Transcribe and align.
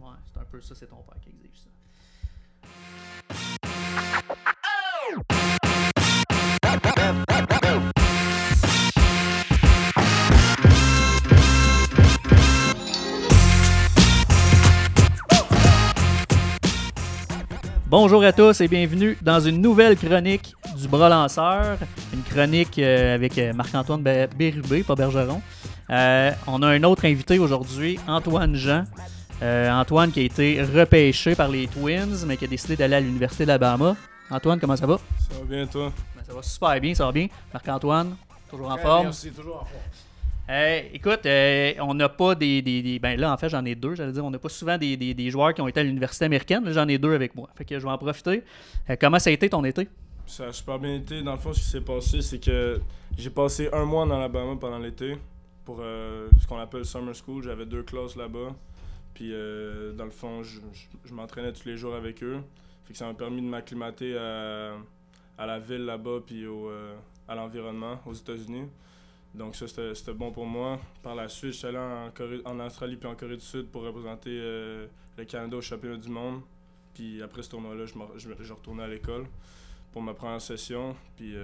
Ouais, 0.00 0.06
c'est 0.32 0.40
un 0.40 0.44
peu 0.44 0.60
ça, 0.60 0.74
c'est 0.74 0.86
ton 0.86 1.02
père 1.02 1.20
qui 1.20 1.30
exige 1.30 1.60
ça. 1.64 1.70
Bonjour 17.86 18.22
à 18.22 18.32
tous 18.32 18.60
et 18.60 18.68
bienvenue 18.68 19.18
dans 19.20 19.40
une 19.40 19.60
nouvelle 19.60 19.96
chronique 19.96 20.54
du 20.80 20.86
bras 20.86 21.08
lanceur. 21.08 21.76
Une 22.14 22.22
chronique 22.22 22.78
euh, 22.78 23.14
avec 23.16 23.36
euh, 23.38 23.52
Marc-Antoine 23.52 24.02
Bé- 24.02 24.28
Bérubé, 24.36 24.82
pas 24.84 24.94
Bergeron. 24.94 25.42
Euh, 25.90 26.30
on 26.46 26.62
a 26.62 26.68
un 26.68 26.82
autre 26.84 27.04
invité 27.06 27.38
aujourd'hui, 27.40 27.98
Antoine 28.06 28.54
Jean. 28.54 28.84
Euh, 29.42 29.70
Antoine 29.70 30.12
qui 30.12 30.20
a 30.20 30.22
été 30.24 30.62
repêché 30.62 31.34
par 31.34 31.48
les 31.48 31.66
Twins, 31.66 32.24
mais 32.26 32.36
qui 32.36 32.44
a 32.44 32.48
décidé 32.48 32.76
d'aller 32.76 32.96
à 32.96 33.00
l'Université 33.00 33.46
d'Alabama. 33.46 33.96
Antoine, 34.30 34.60
comment 34.60 34.76
ça 34.76 34.86
va? 34.86 34.98
Ça 35.18 35.38
va 35.38 35.44
bien, 35.46 35.66
toi? 35.66 35.92
Ben, 36.14 36.22
ça 36.24 36.34
va 36.34 36.42
super 36.42 36.80
bien, 36.80 36.94
ça 36.94 37.06
va 37.06 37.12
bien. 37.12 37.26
Marc-Antoine, 37.52 38.16
toujours 38.50 38.70
en 38.70 38.74
Très 38.74 38.82
forme? 38.82 39.00
bien 39.02 39.10
aussi, 39.10 39.30
toujours 39.30 39.56
en 39.56 39.64
forme. 39.64 39.82
Euh, 40.50 40.80
écoute, 40.92 41.24
euh, 41.26 41.72
on 41.80 41.94
n'a 41.94 42.08
pas 42.08 42.34
des, 42.34 42.60
des- 42.60 42.82
des- 42.82 42.98
Ben 42.98 43.18
là, 43.18 43.32
en 43.32 43.36
fait, 43.36 43.48
j'en 43.48 43.64
ai 43.64 43.74
deux, 43.74 43.94
j'allais 43.94 44.12
dire. 44.12 44.24
On 44.24 44.30
n'a 44.30 44.38
pas 44.38 44.48
souvent 44.48 44.76
des, 44.76 44.96
des- 44.96 45.14
des 45.14 45.30
joueurs 45.30 45.54
qui 45.54 45.60
ont 45.62 45.68
été 45.68 45.80
à 45.80 45.84
l'université 45.84 46.24
américaine. 46.26 46.64
Là, 46.64 46.72
J'en 46.72 46.88
ai 46.88 46.98
deux 46.98 47.14
avec 47.14 47.34
moi. 47.34 47.48
Fait 47.56 47.64
que 47.64 47.78
je 47.78 47.84
vais 47.84 47.90
en 47.90 47.98
profiter. 47.98 48.42
Euh, 48.90 48.96
comment 49.00 49.18
ça 49.18 49.30
a 49.30 49.32
été 49.32 49.48
ton 49.48 49.64
été? 49.64 49.88
Ça 50.26 50.46
a 50.48 50.52
super 50.52 50.78
bien 50.78 50.96
été. 50.96 51.22
Dans 51.22 51.32
le 51.32 51.38
fond, 51.38 51.52
ce 51.52 51.60
qui 51.60 51.66
s'est 51.66 51.80
passé, 51.80 52.20
c'est 52.20 52.38
que 52.44 52.80
j'ai 53.16 53.30
passé 53.30 53.68
un 53.72 53.84
mois 53.84 54.02
en 54.02 54.10
Alabama 54.10 54.56
pendant 54.60 54.78
l'été 54.78 55.16
pour 55.64 55.78
euh, 55.80 56.28
ce 56.40 56.46
qu'on 56.48 56.58
appelle 56.58 56.84
Summer 56.84 57.14
School. 57.14 57.42
J'avais 57.44 57.64
deux 57.66 57.82
classes 57.84 58.16
là-bas. 58.16 58.52
Puis, 59.14 59.32
euh, 59.32 59.92
dans 59.92 60.04
le 60.04 60.10
fond, 60.10 60.42
je, 60.42 60.60
je- 61.04 61.12
m'entraînais 61.14 61.52
tous 61.52 61.66
les 61.66 61.76
jours 61.76 61.94
avec 61.94 62.22
eux. 62.22 62.38
Fait 62.84 62.92
que 62.92 62.98
ça 62.98 63.06
m'a 63.06 63.14
permis 63.14 63.42
de 63.42 63.46
m'acclimater 63.46 64.16
à, 64.16 64.76
à 65.38 65.46
la 65.46 65.58
ville 65.58 65.84
là-bas 65.84 66.20
puis 66.26 66.46
au, 66.46 66.70
euh, 66.70 66.96
à 67.28 67.34
l'environnement 67.34 68.00
aux 68.06 68.14
États-Unis. 68.14 68.68
Donc 69.34 69.54
ça, 69.56 69.66
c'était 69.68 70.12
bon 70.14 70.32
pour 70.32 70.46
moi. 70.46 70.80
Par 71.02 71.14
la 71.14 71.28
suite, 71.28 71.52
je 71.52 71.58
suis 71.58 71.66
allé 71.66 71.78
en, 71.78 72.10
Corée- 72.10 72.42
en 72.44 72.58
Australie 72.60 72.96
puis 72.96 73.08
en 73.08 73.14
Corée 73.14 73.36
du 73.36 73.44
Sud 73.44 73.66
pour 73.68 73.82
représenter 73.82 74.30
euh, 74.32 74.86
le 75.16 75.24
Canada 75.24 75.56
au 75.56 75.60
championnat 75.60 75.96
du 75.98 76.08
monde. 76.08 76.40
Puis 76.94 77.22
après 77.22 77.42
ce 77.42 77.50
tournoi-là, 77.50 77.84
je, 77.86 77.94
je, 78.16 78.30
je 78.40 78.52
retournais 78.52 78.82
à 78.82 78.88
l'école 78.88 79.26
pour 79.92 80.02
ma 80.02 80.14
première 80.14 80.40
session. 80.40 80.96
Puis 81.16 81.34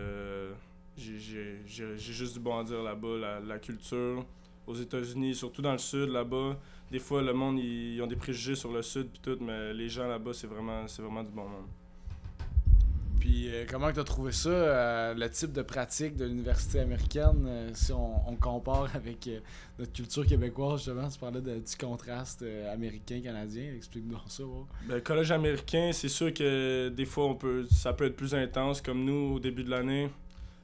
j'ai 0.97 1.97
juste 1.99 2.35
du 2.35 2.41
bon 2.41 2.59
à 2.59 2.65
dire 2.65 2.83
là-bas. 2.83 3.17
La, 3.19 3.41
la 3.41 3.59
culture 3.59 4.25
aux 4.67 4.75
États-Unis, 4.75 5.35
surtout 5.35 5.63
dans 5.63 5.73
le 5.73 5.79
sud, 5.79 6.09
là-bas. 6.09 6.59
Des 6.91 6.99
fois, 6.99 7.23
le 7.23 7.33
monde, 7.33 7.59
ils, 7.59 7.95
ils 7.95 8.03
ont 8.03 8.07
des 8.07 8.17
préjugés 8.17 8.55
sur 8.55 8.73
le 8.73 8.83
sud 8.83 9.09
puis 9.09 9.21
tout, 9.23 9.39
mais 9.41 9.73
les 9.75 9.89
gens 9.89 10.07
là-bas, 10.07 10.33
c'est 10.33 10.47
vraiment, 10.47 10.87
c'est 10.87 11.03
vraiment 11.03 11.23
du 11.23 11.31
bon 11.31 11.49
monde. 11.49 11.67
Puis 13.19 13.49
euh, 13.49 13.65
comment 13.69 13.91
tu 13.91 13.99
as 13.99 14.05
trouvé 14.05 14.31
ça, 14.31 14.51
euh, 14.51 15.15
le 15.15 15.29
type 15.31 15.53
de 15.53 15.63
pratique 15.63 16.17
de 16.17 16.27
l'université 16.27 16.79
américaine, 16.81 17.45
euh, 17.49 17.71
si 17.75 17.91
on, 17.93 18.29
on 18.29 18.37
compare 18.37 18.95
avec 18.95 19.29
notre 19.79 19.93
culture 19.93 20.25
québécoise, 20.27 20.85
justement, 20.85 21.09
tu 21.09 21.19
parlais 21.19 21.41
de, 21.41 21.55
du 21.59 21.77
contraste 21.77 22.45
américain-canadien, 22.73 23.73
explique-nous 23.75 24.19
ça. 24.29 24.45
ouais. 24.45 24.65
Ben, 24.87 24.95
le 24.97 25.01
collège 25.01 25.33
américain, 25.33 25.91
c'est 25.93 26.09
sûr 26.09 26.33
que 26.33 26.89
des 26.91 27.05
fois, 27.05 27.27
on 27.27 27.35
peut, 27.35 27.67
ça 27.71 27.93
peut 27.93 28.05
être 28.05 28.17
plus 28.17 28.35
intense. 28.35 28.81
Comme 28.81 29.05
nous, 29.05 29.35
au 29.35 29.41
début 29.41 29.65
de 29.65 29.71
l'année, 29.71 30.09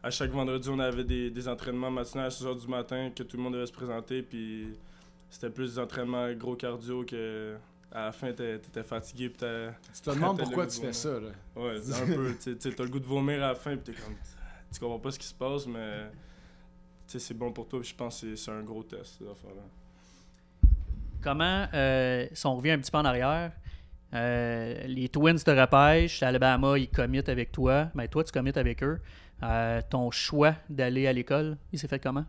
à 0.02 0.10
chaque 0.10 0.30
vendredi, 0.30 0.68
on 0.68 0.78
avait 0.78 1.04
des, 1.04 1.30
des 1.30 1.48
entraînements 1.48 1.90
matinaux 1.90 2.24
à 2.24 2.30
6 2.30 2.44
h 2.44 2.60
du 2.60 2.66
matin 2.68 3.10
que 3.14 3.22
tout 3.22 3.36
le 3.36 3.42
monde 3.42 3.52
devait 3.54 3.66
se 3.66 3.72
présenter. 3.72 4.22
Puis 4.22 4.76
c'était 5.30 5.50
plus 5.50 5.74
des 5.74 5.78
entraînements 5.78 6.30
gros 6.32 6.56
cardio 6.56 7.04
que 7.04 7.56
à 7.92 8.06
la 8.06 8.12
fin, 8.12 8.32
t'es- 8.32 8.58
t'étais 8.58 8.82
fatigué. 8.82 9.28
Puis 9.28 9.38
t'as- 9.38 9.72
Tu 9.94 10.00
te 10.00 10.10
demandes 10.10 10.38
pourquoi 10.38 10.66
tu 10.66 10.80
fais 10.80 10.92
ça, 10.92 11.20
là. 11.20 11.28
ouais, 11.56 11.76
un 11.92 12.06
peu. 12.14 12.34
T'as 12.38 12.84
le 12.84 12.88
goût 12.90 13.00
de 13.00 13.06
vomir 13.06 13.36
à 13.44 13.48
la 13.48 13.54
fin. 13.54 13.76
Puis 13.76 13.92
t'es 13.94 14.00
comme. 14.00 14.14
Tu 14.72 14.80
comprends 14.80 14.98
pas 14.98 15.10
ce 15.10 15.18
qui 15.18 15.26
se 15.26 15.34
passe, 15.34 15.66
mais 15.66 16.06
c'est 17.06 17.34
bon 17.36 17.52
pour 17.52 17.68
toi. 17.68 17.80
Puis 17.80 17.90
je 17.90 17.94
pense 17.94 18.20
que 18.22 18.34
c'est- 18.34 18.44
c'est 18.44 18.50
un 18.50 18.62
gros 18.62 18.82
test, 18.82 19.16
cette 19.18 19.28
affaire-là. 19.28 19.62
Comment, 21.22 21.66
euh, 21.72 22.26
si 22.32 22.46
on 22.46 22.56
revient 22.56 22.72
un 22.72 22.78
petit 22.78 22.90
peu 22.90 22.98
en 22.98 23.04
arrière, 23.04 23.52
euh, 24.14 24.82
les 24.86 25.08
Twins 25.08 25.38
te 25.38 25.50
repêchent, 25.50 26.22
Alabama, 26.22 26.76
ils 26.78 26.88
committent 26.88 27.28
avec 27.28 27.52
toi, 27.52 27.88
mais 27.94 28.08
toi, 28.08 28.24
tu 28.24 28.32
committes 28.32 28.56
avec 28.56 28.82
eux. 28.82 28.98
Euh, 29.42 29.80
ton 29.88 30.10
choix 30.10 30.54
d'aller 30.68 31.06
à 31.06 31.12
l'école, 31.12 31.58
il 31.72 31.78
s'est 31.78 31.88
fait 31.88 31.98
comment? 31.98 32.24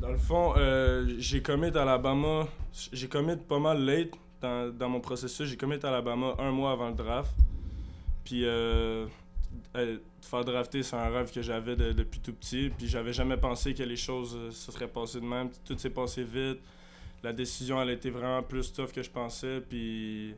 Dans 0.00 0.10
le 0.10 0.18
fond, 0.18 0.54
euh, 0.56 1.14
j'ai 1.18 1.42
commit 1.42 1.76
à 1.76 1.82
Alabama. 1.82 2.46
J'ai 2.92 3.08
commit 3.08 3.36
pas 3.36 3.58
mal 3.58 3.84
late 3.84 4.10
dans, 4.40 4.88
mon 4.88 5.00
processus. 5.00 5.48
J'ai 5.48 5.56
commit 5.56 5.78
à 5.82 5.88
Alabama 5.88 6.34
un 6.38 6.50
mois 6.50 6.72
avant 6.72 6.88
le 6.88 6.94
draft. 6.94 7.34
Puis, 8.24 8.44
euh, 8.44 9.06
euh, 9.76 9.98
faire 10.20 10.44
drafter, 10.44 10.82
c'est 10.82 10.96
un 10.96 11.08
rêve 11.08 11.32
que 11.32 11.40
j'avais 11.40 11.76
de- 11.76 11.92
depuis 11.92 12.20
tout 12.20 12.32
petit. 12.32 12.70
Puis, 12.76 12.88
j'avais 12.88 13.12
jamais 13.12 13.36
pensé 13.36 13.72
que 13.72 13.82
les 13.82 13.96
choses 13.96 14.36
euh, 14.36 14.50
se 14.50 14.70
seraient 14.70 14.88
passées 14.88 15.20
de 15.20 15.24
même. 15.24 15.48
Tout 15.64 15.78
s'est 15.78 15.90
passé 15.90 16.24
vite. 16.24 16.58
La 17.22 17.32
décision, 17.32 17.80
elle 17.80 17.90
a 17.90 17.92
été 17.92 18.10
vraiment 18.10 18.42
plus 18.42 18.72
tough 18.72 18.92
que 18.92 19.02
je 19.02 19.10
pensais. 19.10 19.60
Puis, 19.60 20.34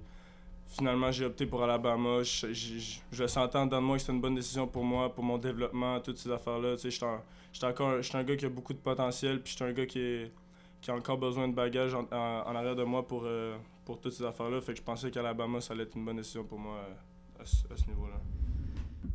finalement, 0.68 1.10
j'ai 1.10 1.24
opté 1.24 1.46
pour 1.46 1.62
Alabama. 1.64 2.22
Je, 2.22 2.52
je, 2.52 2.98
je- 3.12 3.26
sentais 3.26 3.56
en 3.58 3.66
dedans 3.66 3.80
de 3.80 3.86
moi 3.86 3.96
que 3.96 4.02
c'était 4.02 4.12
une 4.12 4.20
bonne 4.20 4.34
décision 4.34 4.66
pour 4.66 4.84
moi, 4.84 5.12
pour 5.14 5.24
mon 5.24 5.38
développement, 5.38 5.98
toutes 6.00 6.18
ces 6.18 6.30
affaires-là. 6.30 6.76
Tu 6.76 6.82
sais, 6.82 6.90
j'étais 6.90 7.06
un- 7.06 7.68
encore 7.70 8.02
j'étais 8.02 8.16
un 8.18 8.24
gars 8.24 8.36
qui 8.36 8.44
a 8.44 8.48
beaucoup 8.48 8.72
de 8.74 8.78
potentiel, 8.78 9.40
puis 9.42 9.52
j'étais 9.52 9.64
un 9.64 9.72
gars 9.72 9.86
qui, 9.86 9.98
est- 10.00 10.32
qui 10.80 10.90
a 10.90 10.94
encore 10.94 11.18
besoin 11.18 11.48
de 11.48 11.54
bagages 11.54 11.94
en, 11.94 12.04
en- 12.12 12.54
arrière 12.56 12.76
de 12.76 12.84
moi 12.84 13.06
pour, 13.06 13.22
euh, 13.24 13.56
pour 13.84 14.00
toutes 14.00 14.12
ces 14.12 14.24
affaires-là. 14.24 14.60
Fait 14.60 14.72
que 14.72 14.78
je 14.78 14.84
pensais 14.84 15.10
qu'Alabama, 15.10 15.60
ça 15.60 15.72
allait 15.74 15.84
être 15.84 15.96
une 15.96 16.04
bonne 16.04 16.16
décision 16.16 16.44
pour 16.44 16.58
moi 16.58 16.76
euh, 16.76 17.42
à, 17.42 17.46
ce- 17.46 17.66
niveau-là. 17.88 18.16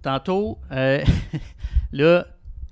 Tantôt, 0.02 0.58
euh, 0.72 1.04
là, 1.92 2.26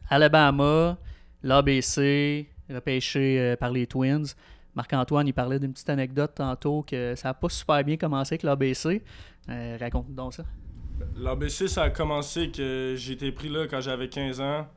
Alabama, 0.10 0.98
l'ABC, 1.44 2.48
repêché 2.70 3.56
par 3.60 3.72
les 3.72 3.86
Twins. 3.88 4.26
Marc-Antoine, 4.76 5.28
il 5.28 5.34
parlait 5.34 5.60
d'une 5.60 5.74
petite 5.74 5.90
anecdote 5.90 6.32
tantôt 6.36 6.84
que 6.84 7.14
ça 7.16 7.30
n'a 7.30 7.34
pas 7.34 7.50
super 7.50 7.84
bien 7.84 7.98
commencé 7.98 8.34
avec 8.36 8.44
l'ABC. 8.44 9.02
Euh, 9.50 9.78
Raconte-nous 9.80 10.16
donc 10.16 10.34
ça. 10.34 10.44
L'ABC, 11.18 11.68
ça 11.68 11.84
a 11.84 11.90
commencé 11.90 12.52
que 12.52 12.96
été 13.12 13.32
pris 13.32 13.50
là 13.50 13.68
quand 13.68 13.82
j'avais 13.82 14.08
15 14.08 14.40
ans. 14.40 14.68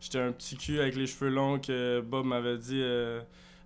J'étais 0.00 0.18
un 0.20 0.32
petit 0.32 0.56
cul 0.56 0.80
avec 0.80 0.96
les 0.96 1.06
cheveux 1.06 1.30
longs 1.30 1.58
que 1.58 2.00
Bob 2.00 2.26
m'avait 2.26 2.58
dit, 2.58 2.80
euh, 2.82 3.20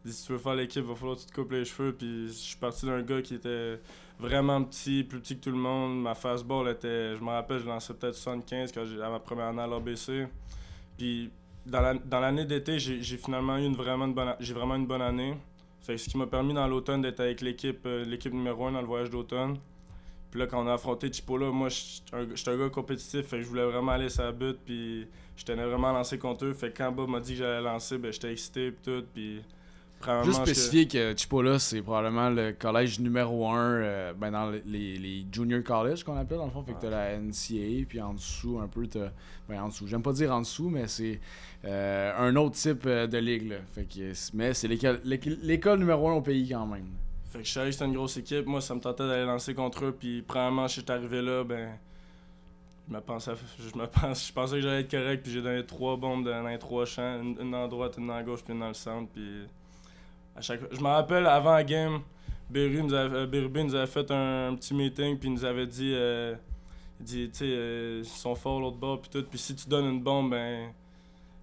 dit 0.05 0.13
si 0.13 0.27
tu 0.27 0.33
veux 0.33 0.39
faire 0.39 0.55
l'équipe, 0.55 0.85
va 0.85 0.95
falloir 0.95 1.17
que 1.17 1.23
tu 1.23 1.27
te 1.27 1.35
coupes 1.35 1.53
les 1.53 1.65
cheveux. 1.65 1.93
Puis 1.95 2.29
je 2.29 2.33
suis 2.33 2.57
parti 2.57 2.87
d'un 2.87 3.03
gars 3.03 3.21
qui 3.23 3.35
était 3.35 3.81
vraiment 4.19 4.63
petit, 4.63 5.05
plus 5.05 5.21
petit 5.21 5.37
que 5.39 5.45
tout 5.45 5.51
le 5.51 5.57
monde. 5.59 6.01
Ma 6.03 6.15
fastball 6.15 6.69
était, 6.69 7.17
je 7.17 7.21
me 7.23 7.31
rappelle, 7.31 7.59
je 7.61 7.67
lançais 7.67 7.93
peut-être 7.95 8.15
75 8.15 8.73
quand 8.73 8.83
à 9.03 9.11
ma 9.11 9.19
première 9.19 9.47
année 9.47 9.63
à 9.63 9.67
l'ABC. 9.67 10.27
Puis 10.97 11.31
dans 11.67 11.81
la- 11.81 11.95
dans 11.95 12.21
l'année 12.21 12.45
d'été, 12.45 12.79
j'ai 12.79 13.17
finalement 13.17 13.57
eu 13.59 13.65
une 13.65 13.75
vraiment 13.77 14.09
vraiment 14.55 14.77
une 14.77 14.87
bonne 14.87 15.03
année. 15.03 15.35
Fait 15.83 15.99
ce 15.99 16.09
qui 16.09 16.17
m'a 16.17 16.27
permis 16.27 16.55
dans 16.55 16.67
l'automne 16.69 17.03
d'être 17.03 17.21
avec 17.21 17.41
l'équipe 17.41 17.85
euh, 17.87 18.05
l'équipe 18.05 18.33
numéro 18.33 18.67
1 18.67 18.73
dans 18.73 18.81
le 18.81 18.87
voyage 18.87 19.11
d'automne. 19.11 19.59
Puis 20.31 20.41
là, 20.41 20.47
quand 20.47 20.65
on 20.65 20.67
a 20.67 20.75
affronté 20.75 21.13
Chipola, 21.13 21.51
moi, 21.51 21.69
j'étais 21.69 22.51
un, 22.51 22.55
un 22.55 22.57
gars 22.57 22.71
compétitif, 22.71 23.27
je 23.31 23.45
voulais 23.45 23.67
vraiment 23.67 23.93
aller 23.93 24.09
sur 24.09 24.23
la 24.23 24.33
butte, 24.33 24.61
puis 24.65 25.07
je 25.37 25.45
tenais 25.45 25.67
vraiment 25.67 25.91
à 25.91 25.93
lancer 25.93 26.19
contre 26.19 26.47
eux. 26.47 26.55
Fait 26.55 26.71
que 26.73 26.79
quand 26.79 26.91
Bob 26.91 27.11
m'a 27.11 27.21
dit 27.21 27.33
que 27.33 27.39
j'allais 27.41 27.61
lancer, 27.61 27.99
ben 27.99 28.11
j'étais 28.13 28.33
excité, 28.33 28.71
puis 28.71 28.81
tout, 28.83 29.05
puis... 29.13 29.43
Juste 30.25 30.43
spécifier 30.43 30.89
que 30.89 31.15
Chipola, 31.17 31.59
c'est 31.59 31.83
probablement 31.83 32.31
le 32.31 32.53
collège 32.53 33.01
numéro 33.01 33.49
1 33.49 34.15
ben 34.15 34.31
dans 34.31 34.51
les, 34.67 35.27
junior 35.31 35.63
college 35.63 36.05
qu'on 36.05 36.17
appelle 36.17 36.39
dans 36.39 36.47
le 36.47 36.51
fond. 36.51 36.63
Fait 36.63 36.73
que 36.73 36.81
t'as 36.81 36.91
la 36.91 37.19
NCAA, 37.19 37.87
puis 37.89 38.01
en 38.01 38.15
dessous, 38.15 38.59
un 38.59 38.69
peu, 38.69 38.87
t'as. 38.87 39.11
Ben 39.49 39.61
en 39.61 39.69
dessous. 39.69 39.87
J'aime 39.87 40.03
pas 40.03 40.13
dire 40.13 40.33
en 40.33 40.41
dessous, 40.41 40.69
mais 40.69 40.87
c'est 40.87 41.21
euh, 41.65 42.13
un 42.17 42.35
autre 42.37 42.57
type 42.57 42.85
euh, 42.87 43.07
de 43.07 43.19
ligue, 43.19 43.51
là. 43.51 43.57
Fait 43.73 43.85
que, 43.85 44.13
mais 44.35 44.55
c'est 44.55 44.69
l'école 44.69 45.79
numéro 45.79 46.09
1 46.09 46.15
au 46.15 46.23
pays 46.23 46.49
quand 46.49 46.67
même. 46.67 46.89
Fait 47.27 47.39
que 47.39 47.45
je 47.45 47.53
savais 47.53 47.67
que 47.67 47.73
c'était 47.73 47.87
une 47.87 47.95
grosse 47.95 48.17
équipe. 48.17 48.47
Moi, 48.47 48.61
ça 48.61 48.75
me 48.75 48.81
tentait 48.81 49.07
d'aller 49.07 49.25
lancer 49.25 49.55
contre 49.55 49.87
eux. 49.87 49.97
Puis, 49.99 50.23
premièrement, 50.23 50.67
je 50.69 50.81
suis 50.81 50.91
arrivé 50.91 51.23
là, 51.23 51.45
ben. 51.45 51.79
Je 52.89 52.95
me 52.95 53.01
pensais, 53.01 53.33
je 53.59 53.79
me 53.79 53.87
pense, 54.01 54.27
je 54.27 54.33
pensais 54.33 54.57
que 54.57 54.61
j'allais 54.61 54.81
être 54.81 54.91
correct. 54.91 55.23
Puis, 55.23 55.33
j'ai 55.33 55.43
donné 55.43 55.65
trois 55.65 55.97
bombes 55.97 56.25
dans 56.25 56.47
les 56.47 56.59
trois 56.59 56.85
champs. 56.85 57.21
Une, 57.21 57.37
une 57.41 57.51
dans 57.51 57.63
la 57.63 57.69
droite, 57.69 57.95
une 57.97 58.09
dans 58.09 58.17
la 58.17 58.23
gauche, 58.23 58.43
puis 58.43 58.53
une 58.53 58.61
dans 58.61 58.69
le 58.69 58.75
centre. 58.75 59.11
Puis, 59.13 59.47
à 60.37 60.41
chaque 60.41 60.61
Je 60.73 60.81
me 60.81 60.89
rappelle, 60.89 61.27
avant 61.27 61.53
la 61.53 61.65
game, 61.65 62.01
Berube 62.49 62.85
nous, 62.85 62.95
avait, 62.95 63.17
euh, 63.35 63.65
nous 63.65 63.75
avait 63.75 63.87
fait 63.87 64.11
un, 64.11 64.55
petit 64.55 64.75
meeting. 64.75 65.19
Puis, 65.19 65.29
il 65.29 65.33
nous 65.33 65.45
avait 65.45 65.67
dit. 65.67 65.93
euh, 65.95 66.35
il 67.01 67.07
dit, 67.07 67.31
tu 67.31 67.45
euh, 67.45 68.01
ils 68.05 68.09
sont 68.09 68.35
forts 68.35 68.61
l'autre 68.61 68.77
bord. 68.77 69.01
Puis, 69.01 69.11
tout. 69.11 69.25
Puis, 69.29 69.39
si 69.39 69.55
tu 69.55 69.69
donnes 69.69 69.87
une 69.87 70.03
bombe, 70.03 70.31
ben 70.31 70.73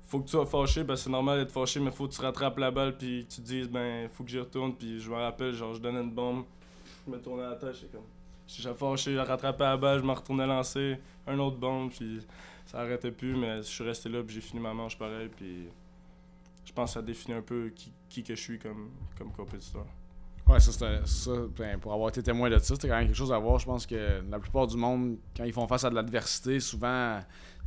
faut 0.10 0.20
que 0.20 0.26
tu 0.26 0.32
sois 0.32 0.46
fâché 0.48 0.84
parce 0.84 1.02
que 1.02 1.04
c'est 1.04 1.12
normal 1.12 1.40
d'être 1.40 1.52
fâché, 1.52 1.80
mais 1.80 1.92
faut 1.92 2.08
que 2.08 2.14
tu 2.14 2.22
rattrapes 2.22 2.58
la 2.58 2.72
balle 2.72 2.98
puis 2.98 3.26
que 3.26 3.36
tu 3.36 3.42
te 3.42 3.46
dises 3.46 3.70
ben 3.70 4.10
faut 4.10 4.24
que 4.24 4.32
j'y 4.32 4.40
retourne 4.40 4.74
puis 4.74 5.00
je 5.00 5.10
me 5.10 5.16
rappelle 5.16 5.54
genre 5.54 5.76
je 5.76 5.80
donnais 5.80 6.02
une 6.02 6.10
bombe, 6.10 6.46
je 7.06 7.12
me 7.12 7.22
tournais 7.22 7.44
la 7.44 7.56
tête, 7.56 7.76
j'étais 7.76 7.96
comme 7.96 8.08
j'étais 8.48 8.74
fâché, 8.74 9.14
j'ai 9.14 9.20
rattrapé 9.20 9.64
la 9.64 9.78
balle, 9.78 10.00
je 10.00 10.04
me 10.04 10.12
retournais 10.12 10.48
lancer 10.48 10.98
un 11.28 11.38
autre 11.38 11.58
bombe 11.58 11.92
puis 11.92 12.22
ça 12.66 12.80
arrêtait 12.80 13.12
plus 13.12 13.36
mais 13.36 13.58
je 13.58 13.62
suis 13.68 13.84
resté 13.84 14.10
là 14.10 14.24
puis 14.24 14.34
j'ai 14.34 14.42
fini 14.42 14.60
ma 14.60 14.74
manche 14.74 14.98
pareil 14.98 15.30
puis 15.30 15.68
je 16.66 16.74
pense 16.74 16.90
que 16.90 16.94
ça 16.96 17.02
définit 17.04 17.38
un 17.38 17.44
peu 17.44 17.72
qui, 17.76 17.92
qui 18.10 18.24
que 18.24 18.36
je 18.36 18.42
suis 18.42 18.60
comme 18.60 18.90
comme 19.18 19.32
compétiteur. 19.32 19.86
Ouais, 20.50 20.60
ça, 20.60 20.72
c'est 20.72 21.08
ça 21.08 21.32
ben, 21.56 21.80
pour 21.80 21.94
avoir 21.94 22.10
été 22.10 22.24
témoin 22.24 22.50
de 22.50 22.58
ça, 22.58 22.74
c'était 22.74 22.88
quand 22.88 22.98
même 22.98 23.06
quelque 23.06 23.16
chose 23.16 23.32
à 23.32 23.38
voir. 23.38 23.60
Je 23.60 23.66
pense 23.66 23.86
que 23.86 24.24
la 24.28 24.40
plupart 24.40 24.66
du 24.66 24.78
monde, 24.78 25.18
quand 25.38 25.44
ils 25.44 25.54
font 25.54 25.68
face 25.68 25.84
à 25.84 25.92
de 25.92 25.96
l'adversité, 25.96 26.60
souvent, 26.60 27.20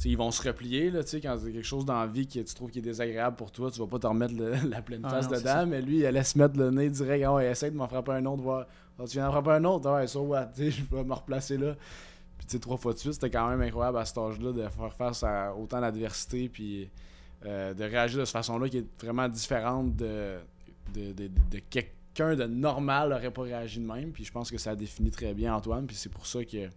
ils 0.04 0.16
vont 0.16 0.32
se 0.32 0.42
replier. 0.42 0.90
Là, 0.90 1.00
quand 1.04 1.12
il 1.12 1.22
y 1.22 1.26
a 1.28 1.52
quelque 1.52 1.62
chose 1.62 1.84
dans 1.84 2.00
la 2.00 2.08
vie 2.08 2.26
que 2.26 2.40
tu 2.40 2.54
trouves 2.54 2.70
qui 2.70 2.80
est 2.80 2.82
désagréable 2.82 3.36
pour 3.36 3.52
toi, 3.52 3.70
tu 3.70 3.78
vas 3.78 3.86
pas 3.86 4.00
te 4.00 4.06
remettre 4.08 4.34
la 4.68 4.82
pleine 4.82 5.02
ah 5.04 5.10
face 5.10 5.28
dedans, 5.28 5.64
mais 5.64 5.80
lui, 5.80 5.98
il 5.98 6.06
allait 6.06 6.24
se 6.24 6.36
mettre 6.36 6.58
le 6.58 6.70
nez 6.70 6.90
direct. 6.90 7.24
Ah, 7.24 7.34
ouais, 7.34 7.50
essaie 7.50 7.70
de 7.70 7.76
m'en 7.76 7.86
frapper 7.86 8.12
un 8.12 8.26
autre, 8.26 8.42
voir. 8.42 8.66
Ah, 8.98 9.04
tu 9.06 9.12
viens 9.12 9.26
d'en 9.26 9.32
frapper 9.32 9.50
un 9.50 9.64
autre, 9.64 9.88
ouais, 9.88 10.06
so 10.08 10.22
what, 10.22 10.50
je 10.56 10.82
vais 10.90 11.04
me 11.04 11.14
replacer 11.14 11.58
là. 11.58 11.76
Puis, 12.36 12.46
tu 12.48 12.52
sais, 12.52 12.58
trois 12.58 12.78
fois 12.78 12.94
de 12.94 12.98
suite, 12.98 13.12
c'était 13.12 13.30
quand 13.30 13.48
même 13.48 13.60
incroyable 13.60 13.98
à 13.98 14.04
cet 14.04 14.18
âge-là 14.18 14.50
de 14.50 14.68
faire 14.68 14.92
face 14.92 15.22
à 15.22 15.54
autant 15.54 15.80
d'adversité, 15.80 16.48
puis 16.48 16.90
euh, 17.44 17.74
de 17.74 17.84
réagir 17.84 18.20
de 18.20 18.24
cette 18.24 18.32
façon-là 18.32 18.68
qui 18.68 18.78
est 18.78 19.02
vraiment 19.02 19.28
différente 19.28 19.96
de, 19.96 20.38
de, 20.94 21.12
de, 21.12 21.58
quelqu'un 21.70 22.36
de 22.36 22.44
normal 22.44 23.10
n'aurait 23.10 23.30
pas 23.30 23.42
réagi 23.42 23.80
de 23.80 23.86
même. 23.86 24.12
Puis 24.12 24.24
je 24.24 24.32
pense 24.32 24.50
que 24.50 24.58
ça 24.58 24.76
définit 24.76 25.10
très 25.10 25.34
bien 25.34 25.54
Antoine. 25.54 25.86
Puis 25.86 25.96
c'est 25.96 26.12
pour 26.12 26.26
ça 26.26 26.44
que 26.44 26.68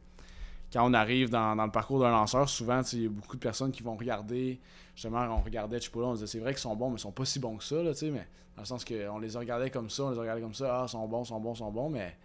quand 0.73 0.89
on 0.89 0.93
arrive 0.93 1.29
dans, 1.29 1.55
le 1.55 1.71
parcours 1.71 1.99
d'un 1.99 2.11
lanceur, 2.11 2.49
souvent, 2.49 2.81
il 2.93 3.03
y 3.03 3.05
a 3.05 3.09
beaucoup 3.09 3.35
de 3.35 3.41
personnes 3.41 3.71
qui 3.71 3.83
vont 3.83 3.95
regarder. 3.95 4.59
Justement, 4.95 5.25
on 5.29 5.41
regardait 5.41 5.79
Chipola, 5.79 6.07
on 6.07 6.13
disait 6.13 6.27
c'est 6.27 6.39
vrai 6.39 6.51
qu'ils 6.51 6.61
sont 6.61 6.75
bons, 6.75 6.89
mais 6.89 6.97
ils 6.97 6.99
sont 6.99 7.11
pas 7.11 7.25
si 7.25 7.39
bons 7.39 7.57
que 7.57 7.63
ça. 7.63 7.81
Là, 7.81 7.91
mais 8.03 8.27
dans 8.55 8.61
le 8.61 8.65
sens 8.65 8.83
qu'on 8.85 9.19
les 9.19 9.37
regardait 9.37 9.69
comme 9.69 9.89
ça, 9.89 10.05
on 10.05 10.11
les 10.11 10.19
regardait 10.19 10.41
comme 10.41 10.53
ça. 10.53 10.79
Ah, 10.79 10.85
ils 10.87 10.89
sont 10.89 11.07
bons, 11.07 11.23
ils 11.23 11.27
sont 11.27 11.39
bons, 11.39 11.53
ils 11.53 11.57
sont 11.57 11.71
bons. 11.71 11.89
Mais 11.89 12.17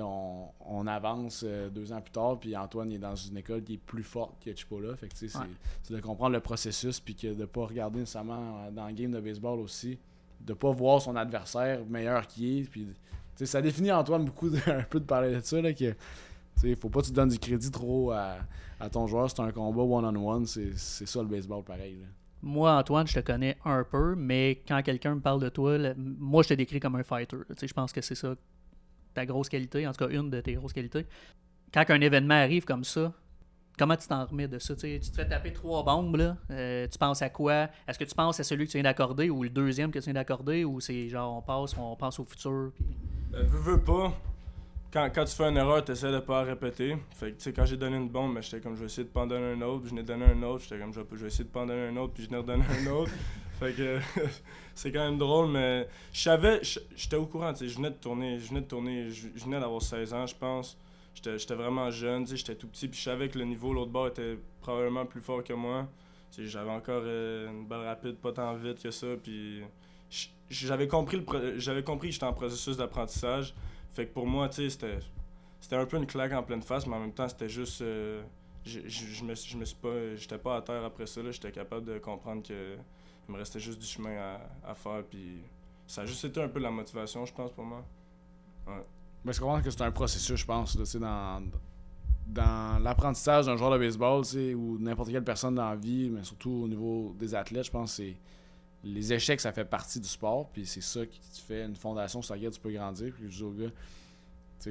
on, 0.00 0.48
on 0.60 0.86
avance 0.86 1.44
euh, 1.46 1.68
deux 1.70 1.92
ans 1.92 2.00
plus 2.00 2.12
tard, 2.12 2.38
puis 2.38 2.56
Antoine 2.56 2.92
est 2.92 2.98
dans 2.98 3.16
une 3.16 3.36
école 3.36 3.62
qui 3.62 3.74
est 3.74 3.78
plus 3.78 4.02
forte 4.02 4.42
que 4.44 4.54
Chipola. 4.54 4.96
Fait 4.96 5.08
que 5.08 5.14
c'est 5.16 5.94
de 5.94 6.00
comprendre 6.00 6.32
le 6.32 6.40
processus, 6.40 7.00
puis 7.00 7.14
que 7.14 7.34
de 7.34 7.44
pas 7.44 7.66
regarder 7.66 8.00
nécessairement 8.00 8.66
euh, 8.66 8.70
dans 8.70 8.86
le 8.86 8.92
game 8.92 9.10
de 9.10 9.20
baseball 9.20 9.60
aussi 9.60 9.98
de 10.40 10.54
pas 10.54 10.70
voir 10.70 11.00
son 11.00 11.16
adversaire 11.16 11.84
meilleur 11.86 12.26
qu'il 12.26 12.60
est. 12.60 12.70
Puis, 12.70 12.88
ça 13.44 13.62
définit 13.62 13.92
Antoine 13.92 14.24
beaucoup 14.24 14.50
un 14.66 14.82
peu 14.82 15.00
de 15.00 15.04
parler 15.04 15.34
de 15.34 15.40
ça. 15.40 15.60
Là, 15.60 15.72
que, 15.72 15.94
faut 16.76 16.88
pas 16.88 17.00
que 17.00 17.06
tu 17.06 17.12
donnes 17.12 17.28
du 17.28 17.38
crédit 17.38 17.70
trop 17.70 18.12
à, 18.12 18.38
ton 18.90 19.06
joueur. 19.06 19.30
C'est 19.30 19.40
un 19.40 19.50
combat 19.52 19.82
one-on-one. 19.82 20.46
c'est 20.46 20.76
ça 20.76 21.22
le 21.22 21.28
baseball 21.28 21.62
pareil. 21.62 21.98
Moi, 22.40 22.72
Antoine, 22.72 23.06
je 23.06 23.14
te 23.14 23.20
connais 23.20 23.56
un 23.64 23.82
peu, 23.82 24.14
mais 24.14 24.62
quand 24.66 24.80
quelqu'un 24.82 25.16
me 25.16 25.20
parle 25.20 25.40
de 25.40 25.48
toi, 25.48 25.76
moi, 25.96 26.44
je 26.44 26.50
te 26.50 26.54
décris 26.54 26.78
comme 26.78 26.94
un 26.94 27.02
fighter. 27.02 27.38
Je 27.60 27.72
pense 27.72 27.92
que 27.92 28.00
c'est 28.00 28.14
ça 28.14 28.36
ta 29.18 29.26
grosse 29.26 29.48
qualité, 29.48 29.86
en 29.86 29.92
tout 29.92 30.06
cas 30.06 30.12
une 30.12 30.30
de 30.30 30.40
tes 30.40 30.54
grosses 30.54 30.72
qualités. 30.72 31.06
Quand 31.74 31.84
un 31.88 32.00
événement 32.00 32.34
arrive 32.34 32.64
comme 32.64 32.84
ça, 32.84 33.12
Comment 33.78 33.96
tu 33.96 34.08
t'en 34.08 34.26
remets 34.26 34.48
de 34.48 34.58
ça? 34.58 34.74
tu 34.74 34.98
te 34.98 35.14
fais 35.14 35.28
taper 35.28 35.52
trois 35.52 35.84
bombes, 35.84 36.16
là. 36.16 36.36
Euh, 36.50 36.88
tu 36.88 36.98
penses 36.98 37.22
à 37.22 37.30
quoi? 37.30 37.68
Est-ce 37.86 37.96
que 37.96 38.04
tu 38.04 38.14
penses 38.14 38.40
à 38.40 38.42
celui 38.42 38.66
que 38.66 38.72
tu 38.72 38.76
viens 38.76 38.82
d'accorder 38.82 39.30
ou 39.30 39.44
le 39.44 39.50
deuxième 39.50 39.92
que 39.92 40.00
tu 40.00 40.06
viens 40.06 40.14
d'accorder 40.14 40.64
ou 40.64 40.80
c'est 40.80 41.08
genre 41.08 41.36
on 41.36 41.42
passe, 41.42 41.78
on 41.78 41.94
pense 41.94 42.18
au 42.18 42.24
futur? 42.24 42.72
Puis... 42.74 42.84
Ben, 43.30 43.46
veux, 43.46 43.80
pas. 43.80 44.12
Quand, 44.92 45.08
quand, 45.14 45.24
tu 45.24 45.36
fais 45.36 45.48
une 45.48 45.58
erreur, 45.58 45.84
tu 45.84 45.92
essaies 45.92 46.10
de 46.10 46.18
pas 46.18 46.42
répéter. 46.42 46.96
Fait 47.14 47.30
que, 47.30 47.50
quand 47.50 47.66
j'ai 47.66 47.76
donné 47.76 47.98
une 47.98 48.08
bombe, 48.08 48.34
ben, 48.34 48.40
j'étais 48.42 48.60
comme, 48.60 48.74
je 48.74 48.80
vais 48.80 48.86
essayer 48.86 49.04
de 49.04 49.12
pas 49.12 49.20
en 49.20 49.26
donner 49.28 49.52
un 49.52 49.62
autre, 49.62 49.82
puis 49.82 49.90
je 49.90 49.94
n'ai 49.94 50.02
donné 50.02 50.24
un 50.24 50.42
autre, 50.42 50.64
j'étais 50.64 50.80
comme, 50.80 50.92
je 50.92 51.00
vais, 51.00 51.26
essayer 51.28 51.44
de 51.44 51.50
pas 51.50 51.60
en 51.60 51.66
donner 51.66 51.86
un 51.86 51.96
autre, 51.98 52.14
puis 52.14 52.24
je 52.24 52.30
n'ai 52.30 52.38
redonné 52.38 52.64
un 52.64 52.90
autre. 52.90 53.12
Fait 53.58 53.72
que, 53.72 53.98
c'est 54.74 54.92
quand 54.92 55.04
même 55.04 55.18
drôle, 55.18 55.48
mais 55.48 55.88
je 56.12 56.20
savais, 56.20 56.60
j'étais 56.62 57.16
au 57.16 57.26
courant, 57.26 57.52
tu 57.52 57.60
sais, 57.60 57.68
je 57.68 57.76
venais 57.76 57.90
de 57.90 57.96
tourner, 57.96 58.38
je 58.38 58.48
venais 58.48 58.60
de 58.60 58.66
tourner, 58.66 59.10
je 59.10 59.44
venais 59.44 59.60
d'avoir 59.60 59.82
16 59.82 60.14
ans, 60.14 60.26
je 60.26 60.34
pense. 60.34 60.78
J'étais 61.14 61.54
vraiment 61.54 61.90
jeune, 61.90 62.26
j'étais 62.26 62.54
tout 62.54 62.68
petit, 62.68 62.88
puis 62.88 62.98
je 62.98 63.04
savais 63.04 63.28
que 63.28 63.38
le 63.38 63.44
niveau, 63.44 63.72
l'autre 63.72 63.90
bord 63.90 64.08
était 64.08 64.38
probablement 64.60 65.04
plus 65.04 65.20
fort 65.20 65.42
que 65.42 65.52
moi. 65.52 65.88
J'avais 66.36 66.70
encore 66.70 67.02
euh, 67.04 67.50
une 67.50 67.66
balle 67.66 67.84
rapide, 67.84 68.16
pas 68.16 68.32
tant 68.32 68.54
vite 68.54 68.80
que 68.80 68.90
ça, 68.90 69.08
puis 69.20 69.62
j'avais 70.48 70.86
compris 70.86 71.24
j'avais 71.56 71.82
compris 71.82 72.08
que 72.08 72.14
j'étais 72.14 72.26
en 72.26 72.32
processus 72.32 72.76
d'apprentissage. 72.76 73.54
Fait 73.90 74.06
que 74.06 74.12
pour 74.12 74.26
moi, 74.26 74.48
tu 74.48 74.70
c'était 74.70 75.00
c'était 75.60 75.76
un 75.76 75.86
peu 75.86 75.96
une 75.96 76.06
claque 76.06 76.32
en 76.32 76.42
pleine 76.44 76.62
face, 76.62 76.86
mais 76.86 76.94
en 76.94 77.00
même 77.00 77.12
temps, 77.12 77.28
c'était 77.28 77.48
juste 77.48 77.82
euh, 77.82 78.22
je, 78.64 78.80
je, 78.86 79.24
me, 79.24 79.34
je 79.34 79.56
me 79.56 79.64
suis 79.64 79.76
pas 79.76 80.14
j'étais 80.14 80.38
pas 80.38 80.56
à 80.56 80.62
terre 80.62 80.84
après 80.84 81.06
ça 81.06 81.20
j'étais 81.30 81.50
capable 81.50 81.86
de 81.86 81.98
comprendre 81.98 82.42
que 82.46 82.76
il 83.28 83.32
me 83.32 83.38
restait 83.38 83.60
juste 83.60 83.78
du 83.78 83.86
chemin 83.86 84.38
à, 84.64 84.74
faire 84.74 85.04
puis 85.04 85.42
ça 85.86 86.02
a 86.02 86.06
juste 86.06 86.24
été 86.24 86.42
un 86.42 86.48
peu 86.48 86.60
la 86.60 86.70
motivation, 86.70 87.24
je 87.26 87.32
pense 87.32 87.52
pour 87.52 87.64
moi. 87.64 87.84
Ouais. 88.66 88.84
Mais 89.24 89.32
je 89.32 89.40
comprends 89.40 89.60
que 89.60 89.70
c'est 89.70 89.82
un 89.82 89.90
processus, 89.90 90.36
je 90.36 90.46
pense, 90.46 90.76
dans, 90.96 91.42
dans 92.26 92.78
l'apprentissage 92.82 93.46
d'un 93.46 93.56
joueur 93.56 93.72
de 93.72 93.78
baseball, 93.78 94.22
ou 94.54 94.78
n'importe 94.78 95.10
quelle 95.10 95.24
personne 95.24 95.54
dans 95.54 95.70
la 95.70 95.76
vie, 95.76 96.10
mais 96.10 96.22
surtout 96.24 96.50
au 96.50 96.68
niveau 96.68 97.14
des 97.18 97.34
athlètes, 97.34 97.64
je 97.64 97.70
pense 97.70 97.96
que 97.96 98.12
les 98.84 99.12
échecs, 99.12 99.40
ça 99.40 99.52
fait 99.52 99.64
partie 99.64 99.98
du 100.00 100.08
sport, 100.08 100.48
puis 100.50 100.66
c'est 100.66 100.80
ça 100.80 101.04
qui 101.04 101.18
te 101.18 101.38
fait 101.38 101.64
une 101.64 101.74
fondation 101.74 102.22
sur 102.22 102.34
laquelle 102.34 102.50
tu 102.50 102.60
peux 102.60 102.70
grandir. 102.70 103.12
Puis 103.14 103.28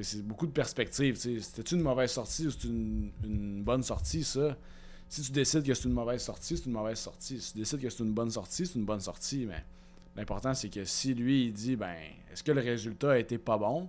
c'est 0.02 0.26
beaucoup 0.26 0.46
de 0.46 0.52
perspectives. 0.52 1.16
C'était-tu 1.16 1.74
une 1.74 1.82
mauvaise 1.82 2.10
sortie 2.10 2.46
ou 2.46 2.50
une, 2.64 3.10
une, 3.24 3.62
bonne 3.62 3.82
sortie, 3.82 4.24
ça? 4.24 4.56
Si 5.08 5.22
tu 5.22 5.32
décides 5.32 5.64
que 5.64 5.74
c'est 5.74 5.88
une 5.88 5.94
mauvaise 5.94 6.22
sortie, 6.22 6.56
c'est 6.56 6.66
une 6.66 6.72
mauvaise 6.72 6.98
sortie. 6.98 7.40
Si 7.40 7.52
tu 7.52 7.58
décides 7.58 7.80
que 7.80 7.88
c'est 7.88 8.04
une 8.04 8.12
bonne 8.12 8.30
sortie, 8.30 8.66
c'est 8.66 8.78
une 8.78 8.84
bonne 8.84 9.00
sortie. 9.00 9.46
Mais 9.46 9.64
l'important, 10.16 10.52
c'est 10.54 10.68
que 10.68 10.84
si 10.84 11.14
lui, 11.14 11.46
il 11.46 11.52
dit, 11.52 11.76
ben, 11.76 11.96
est-ce 12.30 12.42
que 12.42 12.52
le 12.52 12.60
résultat 12.60 13.12
a 13.12 13.18
été 13.18 13.38
pas 13.38 13.56
bon? 13.56 13.88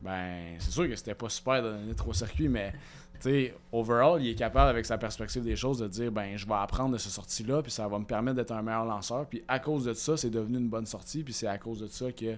ben 0.00 0.56
c'est 0.58 0.70
sûr 0.70 0.88
que 0.88 0.94
c'était 0.94 1.14
pas 1.14 1.28
super 1.28 1.62
de 1.62 1.70
donner 1.70 1.94
trop 1.94 2.12
circuit, 2.12 2.48
mais 2.48 2.72
tu 3.20 3.30
sais, 3.30 3.54
overall, 3.72 4.22
il 4.22 4.30
est 4.30 4.34
capable 4.34 4.70
avec 4.70 4.86
sa 4.86 4.96
perspective 4.96 5.42
des 5.42 5.56
choses 5.56 5.78
de 5.78 5.88
dire 5.88 6.12
ben 6.12 6.36
je 6.36 6.46
vais 6.46 6.54
apprendre 6.54 6.92
de 6.92 6.98
cette 6.98 7.12
sortie-là, 7.12 7.62
puis 7.62 7.72
ça 7.72 7.88
va 7.88 7.98
me 7.98 8.04
permettre 8.04 8.36
d'être 8.36 8.52
un 8.52 8.62
meilleur 8.62 8.84
lanceur. 8.84 9.26
Puis 9.26 9.42
à 9.48 9.58
cause 9.58 9.84
de 9.84 9.92
ça, 9.92 10.16
c'est 10.16 10.30
devenu 10.30 10.58
une 10.58 10.68
bonne 10.68 10.86
sortie, 10.86 11.24
puis 11.24 11.32
c'est 11.32 11.48
à 11.48 11.58
cause 11.58 11.80
de 11.80 11.88
ça 11.88 12.12
que 12.12 12.36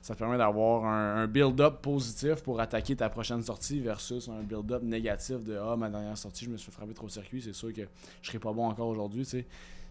ça 0.00 0.14
te 0.14 0.18
permet 0.18 0.38
d'avoir 0.38 0.86
un, 0.86 1.26
build-up 1.26 1.82
positif 1.82 2.42
pour 2.42 2.58
attaquer 2.60 2.96
ta 2.96 3.08
prochaine 3.10 3.42
sortie 3.42 3.80
versus 3.80 4.28
un 4.28 4.42
build-up 4.42 4.82
négatif 4.82 5.42
de 5.42 5.56
Ah, 5.56 5.76
ma 5.76 5.90
dernière 5.90 6.16
sortie, 6.16 6.46
je 6.46 6.50
me 6.50 6.56
suis 6.56 6.72
frapper 6.72 6.94
trop 6.94 7.08
circuit, 7.08 7.42
c'est 7.42 7.52
sûr 7.52 7.72
que 7.72 7.82
je 8.22 8.28
serai 8.28 8.38
pas 8.38 8.52
bon 8.52 8.66
encore 8.66 8.88
aujourd'hui, 8.88 9.26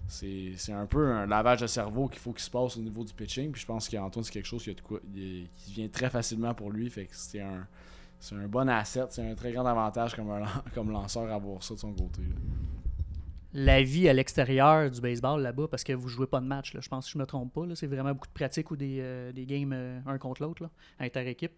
c'est 0.08 0.74
un 0.74 0.86
peu 0.88 1.12
un 1.12 1.28
lavage 1.28 1.62
de 1.62 1.68
cerveau 1.68 2.08
qu'il 2.08 2.20
faut 2.20 2.32
qu'il 2.32 2.42
se 2.42 2.50
passe 2.50 2.78
au 2.78 2.82
niveau 2.82 3.04
du 3.04 3.14
pitching. 3.14 3.52
Puis 3.52 3.62
je 3.62 3.68
pense 3.68 3.88
qu'Antoine, 3.88 4.24
c'est 4.24 4.32
quelque 4.32 4.48
chose 4.48 4.64
qui, 4.64 4.76
qui, 4.76 5.74
vient 5.74 5.88
très 5.88 6.10
facilement 6.10 6.54
pour 6.54 6.72
lui. 6.72 6.90
Fait 6.90 7.06
que 7.06 7.16
c'est 7.16 7.42
un, 7.42 7.68
un 8.32 8.48
bon 8.48 8.68
asset. 8.70 9.06
C'est 9.10 9.30
un 9.30 9.36
très 9.36 9.52
grand 9.52 9.66
avantage 9.66 10.16
comme, 10.16 10.32
un, 10.32 10.46
comme 10.74 10.90
lanceur 10.90 11.30
à 11.30 11.36
avoir 11.36 11.62
ça 11.62 11.76
de 11.76 11.80
son 11.80 11.94
côté. 11.94 12.22
La 13.54 13.82
vie 13.82 14.08
à 14.08 14.14
l'extérieur 14.14 14.92
du 14.92 15.02
baseball 15.02 15.42
là-bas, 15.42 15.68
parce 15.68 15.84
que 15.84 15.94
vous 15.94 16.08
jouez 16.08 16.28
pas 16.28 16.40
de 16.40 16.46
match, 16.46 16.72
je 16.80 16.88
pense 16.88 17.08
que 17.08 17.12
je 17.12 17.18
me 17.18 17.26
trompe 17.26 17.52
pas. 17.52 17.64
C'est 17.74 17.88
vraiment 17.88 18.12
beaucoup 18.12 18.28
de 18.28 18.34
pratique 18.34 18.70
ou 18.70 18.76
des, 18.76 19.00
euh, 19.02 19.32
des 19.32 19.46
games 19.48 19.74
euh, 19.74 20.00
un 20.06 20.20
contre 20.20 20.44
l'autre, 20.44 20.70
inter-équipe. 21.00 21.54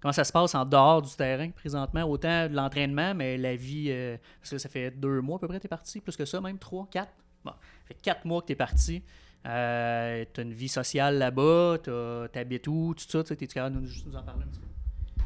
Comment 0.00 0.12
ça 0.12 0.24
se 0.24 0.32
passe 0.32 0.56
en 0.56 0.64
dehors 0.64 1.02
du 1.02 1.14
terrain 1.14 1.50
présentement? 1.50 2.02
Autant 2.02 2.48
de 2.48 2.54
l'entraînement, 2.54 3.14
mais 3.14 3.36
la 3.36 3.54
vie. 3.54 3.88
Euh, 3.90 4.16
parce 4.40 4.50
que 4.50 4.58
ça 4.58 4.68
fait 4.68 4.90
deux 4.90 5.20
mois 5.20 5.36
à 5.36 5.38
peu 5.38 5.46
près, 5.46 5.60
tu 5.60 5.66
es 5.66 5.68
parti, 5.68 6.00
plus 6.00 6.16
que 6.16 6.24
ça, 6.24 6.40
même 6.40 6.58
trois, 6.58 6.88
quatre? 6.90 7.12
Bon, 7.44 7.52
ça 7.52 7.86
fait 7.86 7.98
quatre 8.02 8.24
mois 8.24 8.40
que 8.40 8.46
tu 8.46 8.52
es 8.54 8.56
parti. 8.56 9.02
Tu 9.44 9.48
as 9.48 10.24
une 10.38 10.52
vie 10.52 10.68
sociale 10.68 11.18
là-bas, 11.18 11.78
tu 11.84 12.38
habites 12.38 12.66
où, 12.66 12.94
tout 12.96 13.04
ça. 13.08 13.22
Tu 13.22 13.34
es 13.34 13.46
capable 13.46 13.76
de 13.76 13.80
nous, 13.82 13.90
nous 14.06 14.16
en 14.16 14.22
parler 14.22 14.42
un 14.42 14.48
petit 14.48 14.60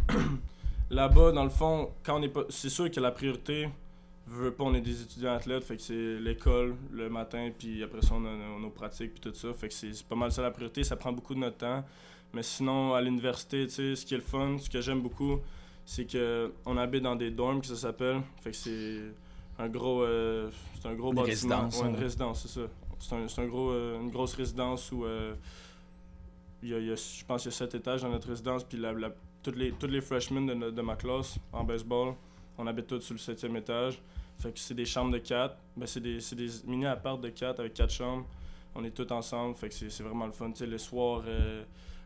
peu? 0.06 0.18
là-bas, 0.90 1.32
dans 1.32 1.44
le 1.44 1.50
fond, 1.50 1.92
quand 2.02 2.18
on 2.18 2.22
est 2.22 2.28
pas. 2.28 2.44
C'est 2.50 2.68
sûr 2.68 2.90
que 2.90 3.00
la 3.00 3.10
priorité, 3.10 3.70
veut 4.26 4.52
pas, 4.52 4.64
on 4.64 4.74
est 4.74 4.80
des 4.80 5.02
étudiants 5.02 5.34
athlètes, 5.34 5.64
fait 5.64 5.76
que 5.76 5.82
c'est 5.82 6.18
l'école 6.18 6.76
le 6.90 7.08
matin, 7.10 7.50
puis 7.56 7.82
après 7.82 8.02
ça, 8.02 8.14
on 8.14 8.24
a, 8.24 8.60
nos 8.60 8.70
pratiques, 8.70 9.12
puis 9.14 9.20
tout 9.20 9.34
ça. 9.34 9.52
Fait 9.54 9.68
que 9.68 9.74
c'est 9.74 10.06
pas 10.06 10.16
mal 10.16 10.32
ça 10.32 10.42
la 10.42 10.50
priorité. 10.50 10.84
Ça 10.84 10.96
prend 10.96 11.12
beaucoup 11.12 11.34
de 11.34 11.40
notre 11.40 11.58
temps. 11.58 11.84
Mais 12.32 12.42
sinon, 12.42 12.94
à 12.94 13.00
l'université, 13.00 13.66
tu 13.66 13.72
sais, 13.72 13.96
ce 13.96 14.04
qui 14.04 14.14
est 14.14 14.18
le 14.18 14.22
fun, 14.22 14.56
ce 14.58 14.68
que 14.68 14.80
j'aime 14.80 15.00
beaucoup, 15.00 15.40
c'est 15.86 16.06
qu'on 16.10 16.76
habite 16.76 17.02
dans 17.02 17.16
des 17.16 17.30
dorms, 17.30 17.60
que 17.60 17.66
ça 17.66 17.76
s'appelle. 17.76 18.22
Fait 18.42 18.50
que 18.50 18.56
c'est 18.56 19.00
un 19.58 19.68
gros, 19.68 20.02
euh, 20.02 20.50
c'est 20.80 20.88
un 20.88 20.94
gros 20.94 21.10
une 21.10 21.16
bâtiment. 21.16 21.60
Résidence, 21.62 21.82
une 21.84 21.96
résidence, 21.96 22.42
c'est 22.42 22.60
ça. 22.60 22.66
C'est 22.98 23.14
un, 23.14 23.44
un, 23.44 23.46
gros, 23.46 23.70
euh, 23.70 24.00
une 24.00 24.10
grosse 24.10 24.34
résidence 24.34 24.90
où 24.90 25.04
euh, 25.04 25.34
il 26.62 26.70
y 26.70 26.74
a, 26.74 26.96
je 26.96 27.24
pense 27.24 27.42
qu'il 27.42 27.50
y 27.50 27.54
a 27.54 27.56
sept 27.56 27.74
étages 27.74 28.02
dans 28.02 28.08
notre 28.08 28.28
résidence. 28.28 28.64
Puis 28.64 28.78
la, 28.78 28.92
la, 28.92 29.10
toutes, 29.42 29.56
les, 29.56 29.72
toutes 29.72 29.90
les 29.90 30.00
freshmen 30.00 30.46
de, 30.46 30.70
de, 30.70 30.82
ma 30.82 30.96
classe 30.96 31.38
en 31.52 31.64
baseball, 31.64 32.14
on 32.58 32.66
habite 32.66 32.86
tous 32.86 33.00
sur 33.00 33.14
le 33.14 33.18
septième 33.18 33.56
étage. 33.56 34.00
Fait 34.38 34.52
que 34.52 34.58
c'est 34.58 34.74
des 34.74 34.84
chambres 34.84 35.12
de 35.12 35.18
quatre. 35.18 35.56
Ben, 35.76 35.86
c'est 35.86 36.00
des, 36.00 36.18
des 36.18 36.48
mini 36.66 36.86
apparts 36.86 37.18
de 37.18 37.28
quatre 37.28 37.60
avec 37.60 37.74
quatre 37.74 37.92
chambres. 37.92 38.26
On 38.74 38.84
est 38.84 38.90
tous 38.90 39.12
ensemble. 39.12 39.54
Fait 39.54 39.68
que 39.68 39.74
c'est 39.74 40.02
vraiment 40.02 40.26
le 40.26 40.32
fun. 40.32 40.50
sais 40.54 40.66
le 40.66 40.78
soir, 40.78 41.22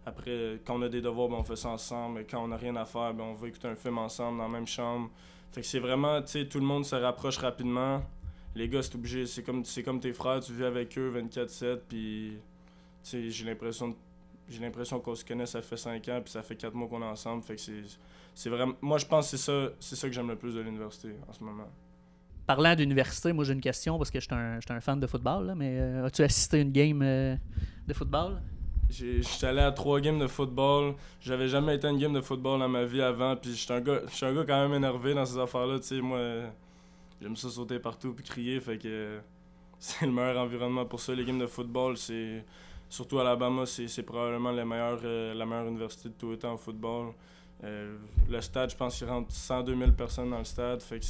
après, 0.08 0.60
quand 0.64 0.78
on 0.78 0.82
a 0.82 0.88
des 0.88 1.00
devoirs, 1.00 1.28
ben, 1.28 1.36
on 1.36 1.44
fait 1.44 1.56
ça 1.56 1.68
ensemble. 1.68 2.24
Quand 2.28 2.42
on 2.42 2.48
n'a 2.48 2.56
rien 2.56 2.76
à 2.76 2.84
faire, 2.84 3.12
ben, 3.14 3.24
on 3.24 3.34
va 3.34 3.48
écouter 3.48 3.68
un 3.68 3.76
film 3.76 3.98
ensemble 3.98 4.38
dans 4.38 4.44
la 4.44 4.50
même 4.50 4.66
chambre. 4.66 5.10
Fait 5.52 5.60
que 5.60 5.66
c'est 5.66 5.78
vraiment, 5.78 6.20
tu 6.22 6.28
sais, 6.28 6.46
tout 6.46 6.58
le 6.58 6.66
monde 6.66 6.84
se 6.84 6.96
rapproche 6.96 7.38
rapidement. 7.38 8.02
Les 8.54 8.68
gars, 8.68 8.82
c'est 8.82 8.94
obligé, 8.94 9.26
c'est 9.26 9.42
comme, 9.42 9.62
comme 9.84 10.00
tes 10.00 10.12
frères, 10.12 10.40
tu 10.40 10.52
vis 10.52 10.64
avec 10.64 10.96
eux 10.98 11.12
24-7, 11.14 11.80
puis, 11.88 12.38
j'ai 13.04 13.44
l'impression 13.44 13.94
j'ai 14.48 14.60
l'impression 14.60 15.00
qu'on 15.00 15.14
se 15.14 15.24
connaît, 15.24 15.46
ça 15.46 15.62
fait 15.62 15.76
5 15.76 16.08
ans, 16.08 16.20
puis 16.22 16.32
ça 16.32 16.42
fait 16.42 16.56
4 16.56 16.74
mois 16.74 16.88
qu'on 16.88 17.02
est 17.02 17.06
ensemble. 17.06 17.42
Fait 17.42 17.56
que 17.56 17.60
c'est, 17.60 17.82
c'est 18.34 18.50
vraiment. 18.50 18.74
Moi, 18.80 18.98
je 18.98 19.06
pense 19.06 19.30
que 19.30 19.36
c'est 19.36 19.44
ça, 19.44 19.70
c'est 19.80 19.96
ça 19.96 20.08
que 20.08 20.14
j'aime 20.14 20.28
le 20.28 20.36
plus 20.36 20.54
de 20.54 20.60
l'université 20.60 21.10
en 21.28 21.32
ce 21.32 21.42
moment. 21.42 21.68
Parlant 22.46 22.74
d'université, 22.74 23.34
moi 23.34 23.44
j'ai 23.44 23.52
une 23.52 23.60
question 23.60 23.98
parce 23.98 24.10
que 24.10 24.20
je 24.20 24.24
suis 24.24 24.34
un, 24.34 24.58
un, 24.70 24.80
fan 24.80 24.98
de 24.98 25.06
football, 25.06 25.48
là, 25.48 25.54
mais 25.54 25.78
euh, 25.78 26.06
as-tu 26.06 26.22
assisté 26.22 26.56
à 26.56 26.60
une 26.60 26.72
game 26.72 27.02
euh, 27.02 27.36
de 27.86 27.92
football? 27.92 28.40
J'étais 28.88 29.46
allé 29.46 29.60
à 29.60 29.70
trois 29.70 30.00
games 30.00 30.18
de 30.18 30.26
football. 30.26 30.94
J'avais 31.20 31.48
jamais 31.48 31.76
été 31.76 31.86
à 31.86 31.90
une 31.90 31.98
game 31.98 32.12
de 32.12 32.22
football 32.22 32.58
dans 32.58 32.68
ma 32.68 32.84
vie 32.84 33.02
avant. 33.02 33.36
Puis 33.36 33.54
j'étais 33.54 33.74
un 33.74 33.80
gars, 33.82 34.00
un 34.22 34.34
gars 34.34 34.44
quand 34.46 34.62
même 34.62 34.74
énervé 34.74 35.12
dans 35.12 35.26
ces 35.26 35.36
affaires-là. 35.36 35.78
Tu 35.78 35.86
sais, 35.88 36.00
moi, 36.00 36.20
j'aime 37.20 37.36
ça 37.36 37.50
sauter 37.50 37.78
partout 37.78 38.14
puis 38.14 38.24
crier. 38.24 38.60
Fait 38.60 38.78
que 38.78 39.18
c'est 39.78 40.06
le 40.06 40.12
meilleur 40.12 40.38
environnement 40.38 40.86
pour 40.86 41.00
ça. 41.00 41.14
Les 41.14 41.24
games 41.24 41.38
de 41.38 41.46
football, 41.46 41.98
c'est 41.98 42.44
surtout 42.88 43.18
à 43.18 43.22
Alabama, 43.22 43.64
c'est 43.66 44.02
probablement 44.02 44.50
la 44.50 44.64
meilleure, 44.64 45.00
euh, 45.04 45.34
la 45.34 45.46
meilleure 45.46 45.66
université 45.66 46.08
de 46.08 46.14
tout 46.14 46.30
le 46.30 46.38
temps 46.38 46.52
en 46.52 46.56
football. 46.56 47.12
Euh, 47.64 47.96
le 48.28 48.40
stade, 48.40 48.70
je 48.70 48.76
pense 48.76 48.98
qu'il 48.98 49.08
rentre 49.08 49.32
102 49.32 49.76
000 49.76 49.92
personnes 49.92 50.30
dans 50.30 50.38
le 50.38 50.44
stade. 50.44 50.80
Fait 50.82 51.00
que 51.00 51.06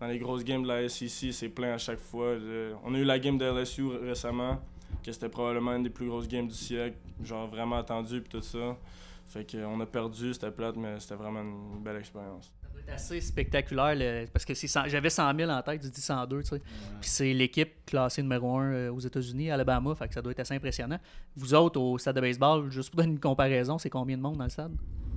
dans 0.00 0.06
les 0.06 0.18
grosses 0.18 0.44
games 0.44 0.62
de 0.62 0.68
la 0.68 0.88
SEC, 0.88 1.32
c'est 1.32 1.48
plein 1.48 1.74
à 1.74 1.78
chaque 1.78 2.00
fois. 2.00 2.26
Euh, 2.26 2.74
on 2.84 2.94
a 2.94 2.98
eu 2.98 3.04
la 3.04 3.18
game 3.18 3.38
de 3.38 3.44
LSU 3.44 3.86
récemment, 3.86 4.60
que 5.02 5.10
c'était 5.12 5.28
probablement 5.28 5.74
une 5.74 5.82
des 5.82 5.90
plus 5.90 6.06
grosses 6.06 6.28
games 6.28 6.48
du 6.48 6.54
siècle, 6.54 6.96
genre 7.22 7.48
vraiment 7.48 7.76
attendu 7.76 8.20
puis 8.20 8.30
tout 8.30 8.42
ça. 8.42 8.76
Fait 9.26 9.50
qu'on 9.50 9.80
a 9.80 9.86
perdu, 9.86 10.34
c'était 10.34 10.50
plate, 10.50 10.76
mais 10.76 11.00
c'était 11.00 11.14
vraiment 11.14 11.40
une 11.40 11.82
belle 11.82 11.96
expérience. 11.96 12.52
Ça 12.74 12.80
doit 12.80 12.82
être 12.88 12.94
assez 12.94 13.20
spectaculaire, 13.20 14.26
parce 14.32 14.44
que 14.44 14.52
j'avais 14.86 15.10
100 15.10 15.36
000 15.36 15.50
en 15.50 15.62
tête, 15.62 15.80
tu 15.80 15.88
dis 15.88 16.00
102, 16.00 16.42
tu 16.42 16.48
sais. 16.48 16.58
Puis 17.00 17.08
c'est 17.08 17.32
l'équipe 17.32 17.84
classée 17.86 18.22
numéro 18.22 18.58
1 18.58 18.72
euh, 18.72 18.92
aux 18.92 18.98
États-Unis, 18.98 19.50
Alabama, 19.50 19.94
fait 19.94 20.08
que 20.08 20.14
ça 20.14 20.22
doit 20.22 20.32
être 20.32 20.40
assez 20.40 20.54
impressionnant. 20.54 20.98
Vous 21.36 21.54
autres, 21.54 21.80
au 21.80 21.98
stade 21.98 22.16
de 22.16 22.20
baseball, 22.20 22.70
juste 22.70 22.90
pour 22.90 22.98
donner 22.98 23.12
une 23.12 23.20
comparaison, 23.20 23.78
c'est 23.78 23.90
combien 23.90 24.16
de 24.16 24.22
monde 24.22 24.38
dans 24.38 24.44
le 24.44 24.50
stade? 24.50 24.72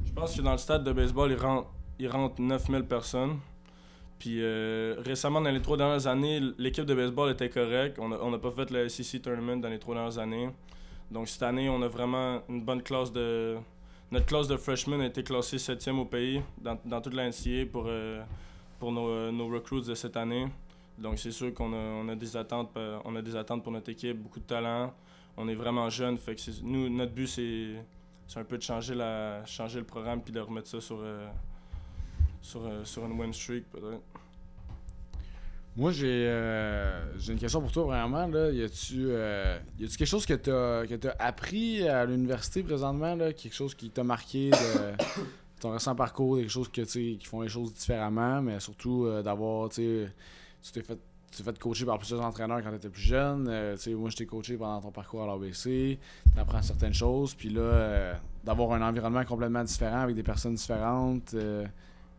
Je 0.05 0.11
pense 0.11 0.35
que 0.35 0.41
dans 0.41 0.51
le 0.51 0.57
stade 0.57 0.83
de 0.83 0.91
baseball, 0.91 1.31
il 1.31 1.37
rentre, 1.37 1.69
il 1.97 2.07
rentre 2.07 2.39
9000 2.39 2.83
personnes. 2.83 3.39
Puis 4.19 4.37
euh, 4.41 4.95
récemment, 5.05 5.41
dans 5.41 5.51
les 5.51 5.61
trois 5.61 5.77
dernières 5.77 6.07
années, 6.07 6.41
l'équipe 6.57 6.85
de 6.85 6.93
baseball 6.93 7.31
était 7.31 7.49
correcte. 7.49 7.97
On 7.99 8.31
n'a 8.31 8.37
pas 8.37 8.51
fait 8.51 8.69
le 8.71 8.87
SEC 8.89 9.21
Tournament 9.21 9.57
dans 9.57 9.69
les 9.69 9.79
trois 9.79 9.95
dernières 9.95 10.17
années. 10.19 10.49
Donc 11.11 11.27
cette 11.27 11.43
année, 11.43 11.69
on 11.69 11.81
a 11.81 11.87
vraiment 11.87 12.41
une 12.49 12.63
bonne 12.63 12.81
classe 12.81 13.11
de. 13.11 13.57
Notre 14.11 14.25
classe 14.25 14.47
de 14.47 14.57
freshmen 14.57 15.01
a 15.01 15.05
été 15.05 15.23
classée 15.23 15.57
septième 15.57 15.99
au 15.99 16.05
pays 16.05 16.41
dans, 16.57 16.79
dans 16.85 17.01
toute 17.01 17.13
la 17.13 17.29
pour, 17.71 17.85
euh, 17.87 18.23
pour 18.79 18.91
nos, 18.91 19.31
nos, 19.31 19.47
recruits 19.47 19.81
de 19.81 19.95
cette 19.95 20.15
année. 20.15 20.47
Donc 20.97 21.19
c'est 21.19 21.31
sûr 21.31 21.53
qu'on 21.53 21.73
a, 21.73 21.75
on 21.75 22.07
a, 22.07 22.15
des 22.15 22.37
attentes, 22.37 22.71
euh, 22.77 22.99
on 23.05 23.15
a 23.15 23.21
des 23.21 23.35
attentes 23.35 23.63
pour 23.63 23.71
notre 23.71 23.89
équipe, 23.89 24.17
beaucoup 24.17 24.39
de 24.39 24.45
talent. 24.45 24.93
On 25.35 25.47
est 25.47 25.55
vraiment 25.55 25.89
jeune. 25.89 26.17
Fait 26.17 26.35
que 26.35 26.41
nous, 26.63 26.89
notre 26.89 27.11
but, 27.11 27.27
c'est 27.27 27.75
c'est 28.27 28.39
un 28.39 28.43
peu 28.43 28.57
de 28.57 28.63
changer, 28.63 28.93
la, 28.93 29.45
changer 29.45 29.79
le 29.79 29.85
programme 29.85 30.21
puis 30.21 30.33
de 30.33 30.39
remettre 30.39 30.67
ça 30.67 30.81
sur, 30.81 30.99
euh, 30.99 31.29
sur, 32.41 32.65
euh, 32.65 32.83
sur 32.83 33.05
une 33.05 33.13
win 33.19 33.33
streak, 33.33 33.69
peut-être. 33.71 34.01
Moi, 35.77 35.91
j'ai 35.91 36.25
euh, 36.27 37.17
j'ai 37.17 37.33
une 37.33 37.39
question 37.39 37.61
pour 37.61 37.71
toi, 37.71 37.85
vraiment. 37.85 38.27
Là. 38.27 38.51
Y 38.51 38.63
a-tu 38.63 39.09
quelque 39.97 40.05
chose 40.05 40.25
que 40.25 40.33
tu 40.33 40.51
as, 41.07 41.15
appris 41.19 41.87
à 41.87 42.05
l'université 42.05 42.63
présentement, 42.63 43.15
là? 43.15 43.31
quelque 43.31 43.55
chose 43.55 43.75
qui 43.75 43.89
t'a 43.89 44.03
marqué 44.03 44.49
de 44.49 45.03
ton 45.61 45.71
récent 45.71 45.95
parcours, 45.95 46.37
quelque 46.37 46.49
chose 46.49 46.67
que, 46.69 46.81
qui 46.81 47.25
font 47.25 47.41
les 47.41 47.49
choses 47.49 47.73
différemment, 47.73 48.41
mais 48.41 48.59
surtout 48.59 49.07
d'avoir, 49.23 49.69
tu 49.69 50.07
t'es 50.73 50.81
fait 50.81 50.99
fait 51.43 51.59
coacher 51.59 51.85
par 51.85 51.97
plusieurs 51.97 52.21
entraîneurs 52.21 52.61
quand 52.63 52.69
tu 52.69 52.75
étais 52.75 52.89
plus 52.89 53.01
jeune. 53.01 53.47
Euh, 53.49 53.77
moi, 53.95 54.09
je 54.09 54.15
t'ai 54.15 54.25
coaché 54.25 54.57
pendant 54.57 54.81
ton 54.81 54.91
parcours 54.91 55.23
à 55.23 55.27
l'ABC. 55.27 55.99
Tu 56.33 56.39
apprends 56.39 56.61
certaines 56.61 56.93
choses. 56.93 57.33
Puis 57.33 57.49
là, 57.49 57.61
euh, 57.61 58.13
d'avoir 58.43 58.73
un 58.73 58.87
environnement 58.87 59.23
complètement 59.25 59.63
différent 59.63 60.01
avec 60.01 60.15
des 60.15 60.23
personnes 60.23 60.55
différentes. 60.55 61.33
Euh, 61.33 61.65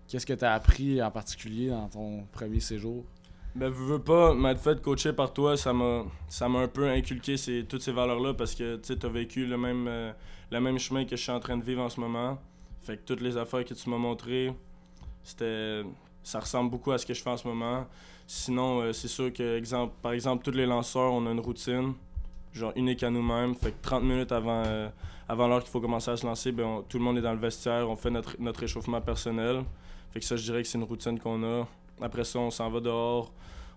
qu'est-ce 0.06 0.26
que 0.26 0.34
tu 0.34 0.44
as 0.44 0.52
appris 0.52 1.02
en 1.02 1.10
particulier 1.10 1.68
dans 1.68 1.88
ton 1.88 2.24
premier 2.32 2.60
séjour? 2.60 3.04
Ben, 3.58 3.72
je 3.72 3.82
veux 3.82 3.98
pas 3.98 4.34
m'être 4.34 4.60
fait 4.60 4.80
coacher 4.80 5.12
par 5.12 5.32
toi, 5.32 5.56
ça 5.56 5.72
m'a 5.72 6.04
ça 6.28 6.48
m'a 6.48 6.60
un 6.60 6.68
peu 6.68 6.88
inculqué 6.88 7.34
toutes 7.68 7.82
ces 7.82 7.92
valeurs-là 7.92 8.32
parce 8.34 8.54
que 8.54 8.76
tu 8.76 8.94
as 9.04 9.08
vécu 9.08 9.46
le 9.46 9.58
même, 9.58 10.14
le 10.50 10.60
même 10.60 10.78
chemin 10.78 11.04
que 11.04 11.16
je 11.16 11.22
suis 11.22 11.32
en 11.32 11.40
train 11.40 11.56
de 11.56 11.64
vivre 11.64 11.82
en 11.82 11.88
ce 11.88 11.98
moment. 11.98 12.38
Fait 12.82 12.96
que 12.96 13.02
toutes 13.02 13.20
les 13.20 13.36
affaires 13.36 13.64
que 13.64 13.74
tu 13.74 13.90
m'as 13.90 13.98
montrées, 13.98 14.54
c'était 15.24 15.82
ça 16.22 16.40
ressemble 16.40 16.70
beaucoup 16.70 16.92
à 16.92 16.98
ce 16.98 17.06
que 17.06 17.14
je 17.14 17.22
fais 17.22 17.30
en 17.30 17.36
ce 17.36 17.48
moment. 17.48 17.86
Sinon, 18.26 18.80
euh, 18.80 18.92
c'est 18.92 19.08
sûr 19.08 19.32
que, 19.32 19.60
par 20.02 20.12
exemple, 20.12 20.44
tous 20.44 20.56
les 20.56 20.66
lanceurs, 20.66 21.12
on 21.12 21.26
a 21.26 21.30
une 21.32 21.40
routine, 21.40 21.94
genre 22.52 22.72
unique 22.76 23.02
à 23.02 23.10
nous-mêmes. 23.10 23.54
Fait 23.54 23.72
que 23.72 23.80
30 23.80 24.02
minutes 24.04 24.32
avant, 24.32 24.62
euh, 24.66 24.88
avant 25.28 25.48
l'heure 25.48 25.62
qu'il 25.62 25.70
faut 25.70 25.80
commencer 25.80 26.10
à 26.10 26.16
se 26.16 26.26
lancer, 26.26 26.52
ben, 26.52 26.84
tout 26.88 26.98
le 26.98 27.04
monde 27.04 27.18
est 27.18 27.22
dans 27.22 27.32
le 27.32 27.38
vestiaire, 27.38 27.88
on 27.88 27.96
fait 27.96 28.10
notre, 28.10 28.36
notre 28.38 28.60
réchauffement 28.60 29.00
personnel. 29.00 29.64
Fait 30.10 30.20
que 30.20 30.26
ça, 30.26 30.36
je 30.36 30.42
dirais 30.42 30.62
que 30.62 30.68
c'est 30.68 30.78
une 30.78 30.84
routine 30.84 31.18
qu'on 31.18 31.42
a. 31.42 31.66
Après 32.00 32.24
ça, 32.24 32.38
on 32.38 32.50
s'en 32.50 32.70
va 32.70 32.80
dehors, 32.80 33.32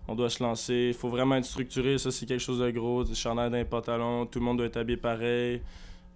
on 0.08 0.14
doit 0.14 0.30
se 0.30 0.42
lancer. 0.42 0.88
Il 0.88 0.94
faut 0.94 1.08
vraiment 1.08 1.36
être 1.36 1.44
structuré, 1.44 1.98
ça, 1.98 2.10
c'est 2.10 2.26
quelque 2.26 2.40
chose 2.40 2.60
de 2.60 2.70
gros. 2.70 3.04
Chandail 3.14 3.50
d'un 3.50 3.64
pantalon, 3.64 4.26
tout 4.26 4.38
le 4.38 4.44
monde 4.44 4.58
doit 4.58 4.66
être 4.66 4.76
habillé 4.76 4.96
pareil. 4.96 5.62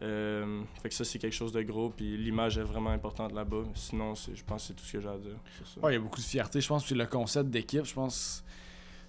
Euh, 0.03 0.61
fait 0.83 0.91
que 0.91 0.95
ça, 0.95 1.05
c'est 1.05 1.19
quelque 1.19 1.35
chose 1.35 1.53
de 1.53 1.63
gros, 1.63 1.89
puis 1.89 2.19
l'image 2.19 2.59
est 2.59 2.63
vraiment 2.63 2.91
importante 2.91 3.33
là-bas. 3.33 3.63
Sinon, 3.75 4.15
je 4.15 4.43
pense 4.45 4.63
que 4.63 4.69
c'est 4.69 4.75
tout 4.75 4.85
ce 4.85 4.93
que 4.93 5.01
j'ai 5.01 5.09
à 5.09 5.17
dire 5.17 5.37
il 5.89 5.93
y 5.93 5.97
a 5.97 5.99
beaucoup 5.99 6.21
de 6.21 6.27
fierté, 6.27 6.61
je 6.61 6.69
pense, 6.69 6.85
puis 6.85 6.95
le 6.95 7.07
concept 7.07 7.49
d'équipe, 7.49 7.85
je 7.85 7.95
pense, 7.95 8.45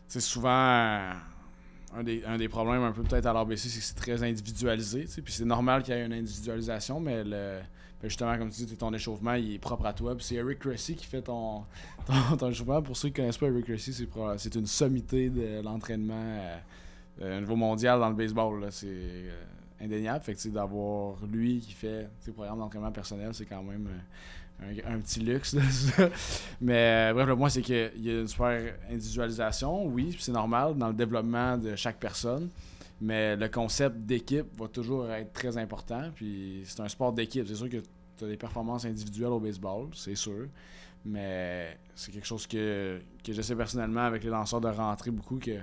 c'est 0.08 0.22
souvent 0.22 0.50
un 0.50 2.04
des, 2.04 2.24
un 2.24 2.38
des 2.38 2.48
problèmes 2.48 2.84
un 2.84 2.94
peu 2.94 3.04
peut-être 3.04 3.26
à 3.26 3.34
l'RBC, 3.34 3.68
c'est 3.68 3.80
que 3.80 3.86
c'est 3.86 3.96
très 3.96 4.24
individualisé, 4.24 5.06
puis 5.24 5.34
c'est 5.34 5.46
normal 5.46 5.84
qu'il 5.84 5.94
y 5.94 5.98
ait 5.98 6.06
une 6.06 6.14
individualisation, 6.14 7.02
mais 7.02 7.24
le, 7.26 7.60
ben, 8.02 8.10
justement, 8.10 8.38
comme 8.38 8.52
tu 8.52 8.64
dis, 8.64 8.78
ton 8.78 8.94
échauffement, 8.94 9.34
il 9.34 9.56
est 9.56 9.60
propre 9.60 9.86
à 9.88 9.94
toi. 9.94 10.16
Puis 10.16 10.26
c'est 10.26 10.36
Eric 10.36 10.60
Cressy 10.60 10.96
qui 10.96 11.06
fait 11.06 11.24
ton, 11.24 11.64
ton, 12.38 12.50
échauffement. 12.50 12.82
Pour 12.82 12.96
ceux 12.96 13.10
qui 13.10 13.14
ne 13.14 13.26
connaissent 13.26 13.40
pas 13.40 13.48
Eric 13.48 13.66
Cressy, 13.66 13.94
c'est, 14.38 14.56
une 14.56 14.68
sommité 14.68 15.30
de 15.30 15.62
l'entraînement 15.64 16.14
euh, 16.14 16.58
euh, 17.22 17.38
au 17.38 17.42
niveau 17.42 17.56
mondial 17.56 18.00
dans 18.00 18.10
le 18.10 18.16
baseball. 18.16 18.68
C'est 18.70 18.88
euh, 18.88 19.44
indéniable. 19.82 20.24
Fait 20.24 20.36
que 20.36 20.48
d'avoir 20.50 21.16
lui 21.26 21.60
qui 21.60 21.74
fait 21.74 22.08
ses 22.20 22.32
programmes 22.32 22.60
d'entraînement 22.60 22.92
personnel, 22.92 23.34
c'est 23.34 23.46
quand 23.46 23.64
même 23.64 23.90
un, 24.62 25.00
petit 25.00 25.20
luxe. 25.22 25.56
Mais 26.62 27.12
bref, 27.14 27.28
le 27.28 27.36
point, 27.36 27.50
c'est 27.50 27.64
qu'il 27.64 27.92
y 27.98 28.12
a 28.12 28.20
une 28.20 28.28
super 28.28 28.76
individualisation, 28.92 29.86
oui, 29.88 30.16
c'est 30.20 30.32
normal 30.32 30.78
dans 30.78 30.90
le 30.90 30.94
développement 30.94 31.58
de 31.58 31.76
chaque 31.76 31.98
personne. 31.98 32.50
Mais 33.00 33.36
le 33.36 33.48
concept 33.48 33.98
d'équipe 33.98 34.48
va 34.58 34.68
toujours 34.68 35.10
être 35.12 35.32
très 35.34 35.58
important. 35.58 36.10
Puis 36.16 36.64
c'est 36.66 36.82
un 36.82 36.88
sport 36.88 37.14
d'équipe. 37.14 37.48
C'est 37.48 37.56
sûr 37.56 37.70
que 37.70 37.78
tu 38.18 38.26
as 38.26 38.28
des 38.28 38.38
performances 38.38 38.86
individuelles 38.86 39.32
au 39.32 39.40
baseball, 39.40 39.90
c'est 39.94 40.16
sûr. 40.16 40.48
Mais 41.06 41.78
c'est 41.96 42.12
quelque 42.12 42.26
chose 42.26 42.48
que, 42.48 43.00
que 43.24 43.32
j'essaie 43.32 43.56
personnellement 43.56 44.02
avec 44.02 44.24
les 44.24 44.30
lanceurs 44.30 44.62
de 44.62 44.68
rentrer 44.68 45.12
beaucoup 45.12 45.38
que 45.38 45.60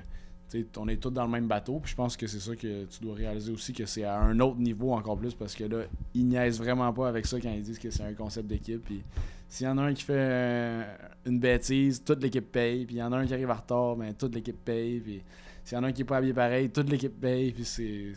on 0.76 0.88
est 0.88 0.97
tous 0.97 1.11
dans 1.11 1.25
le 1.25 1.31
même 1.31 1.47
bateau. 1.47 1.81
Puis 1.81 1.93
je 1.93 1.97
pense 1.97 2.17
que 2.17 2.26
c'est 2.26 2.41
ça 2.41 2.55
que 2.55 2.85
tu 2.85 3.00
dois 3.03 3.14
réaliser 3.14 3.53
aussi, 3.53 3.73
que 3.73 3.87
c'est 3.87 4.05
à 4.05 4.19
un 4.21 4.38
autre 4.41 4.59
niveau 4.59 4.93
encore 4.93 5.17
plus, 5.17 5.35
parce 5.35 5.55
que 5.55 5.64
là, 5.64 5.85
ils 6.14 6.26
niaisent 6.26 6.59
vraiment 6.59 6.93
pas 6.93 7.09
avec 7.09 7.26
ça 7.26 7.41
quand 7.41 7.50
ils 7.50 7.62
disent 7.62 7.79
que 7.79 7.91
c'est 7.91 8.03
un 8.03 8.14
concept 8.14 8.47
d'équipe. 8.47 8.83
Puis 8.85 9.03
s'il 9.49 9.67
y 9.67 9.69
en 9.69 9.79
a 9.79 9.83
un 9.83 9.95
qui 9.95 10.03
fait 10.03 10.14
euh, 10.17 10.97
une 11.26 11.38
bêtise, 11.38 12.03
toute 12.05 12.23
l'équipe 12.23 12.50
paye. 12.50 12.85
Puis 12.87 12.97
il 12.97 12.99
y 12.99 13.03
en 13.03 13.12
a 13.12 13.17
un 13.17 13.26
qui 13.26 13.35
arrive 13.35 13.50
en 13.50 13.55
retard, 13.55 13.97
mais 13.97 14.12
toute 14.12 14.35
l'équipe 14.35 14.64
paye. 14.64 15.00
Puis 15.00 15.23
s'il 15.64 15.76
y 15.76 15.80
en 15.80 15.85
a 15.85 15.88
un 15.88 15.92
qui 15.92 16.02
est 16.02 16.04
pas 16.04 16.18
habillé 16.18 16.35
pareil, 16.35 16.71
toute 16.71 16.90
l'équipe 16.90 17.18
paye. 17.18 17.52
Puis 17.52 17.64
c'est, 17.64 18.12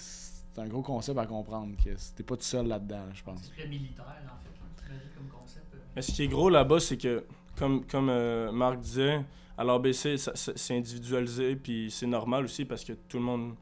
un 0.62 0.68
gros 0.68 0.82
concept 0.82 1.18
à 1.18 1.26
comprendre. 1.26 1.76
que 1.78 1.90
T'es 2.16 2.24
pas 2.24 2.36
tout 2.36 2.44
seul 2.44 2.68
là-dedans, 2.68 3.06
je 3.14 3.24
pense. 3.24 3.40
C'est 3.44 3.62
très 3.62 3.70
militaire, 3.70 4.06
en 4.06 4.44
fait, 4.44 5.16
comme 5.16 5.28
concept. 5.30 5.66
Mais 5.96 6.02
ce 6.02 6.12
qui 6.12 6.24
est 6.24 6.28
gros 6.28 6.50
là-bas, 6.50 6.80
c'est 6.80 6.98
que, 6.98 7.26
comme, 7.56 7.86
comme 7.86 8.10
euh, 8.10 8.52
Marc 8.52 8.80
disait, 8.80 9.22
alors, 9.58 9.80
BC, 9.80 10.18
c'est 10.18 10.78
individualisé, 10.78 11.56
puis 11.56 11.90
c'est 11.90 12.06
normal 12.06 12.46
aussi 12.46 12.64
parce 12.64 12.84
que 12.84 12.94
tout 12.94 13.18
le 13.18 13.24
monde. 13.24 13.56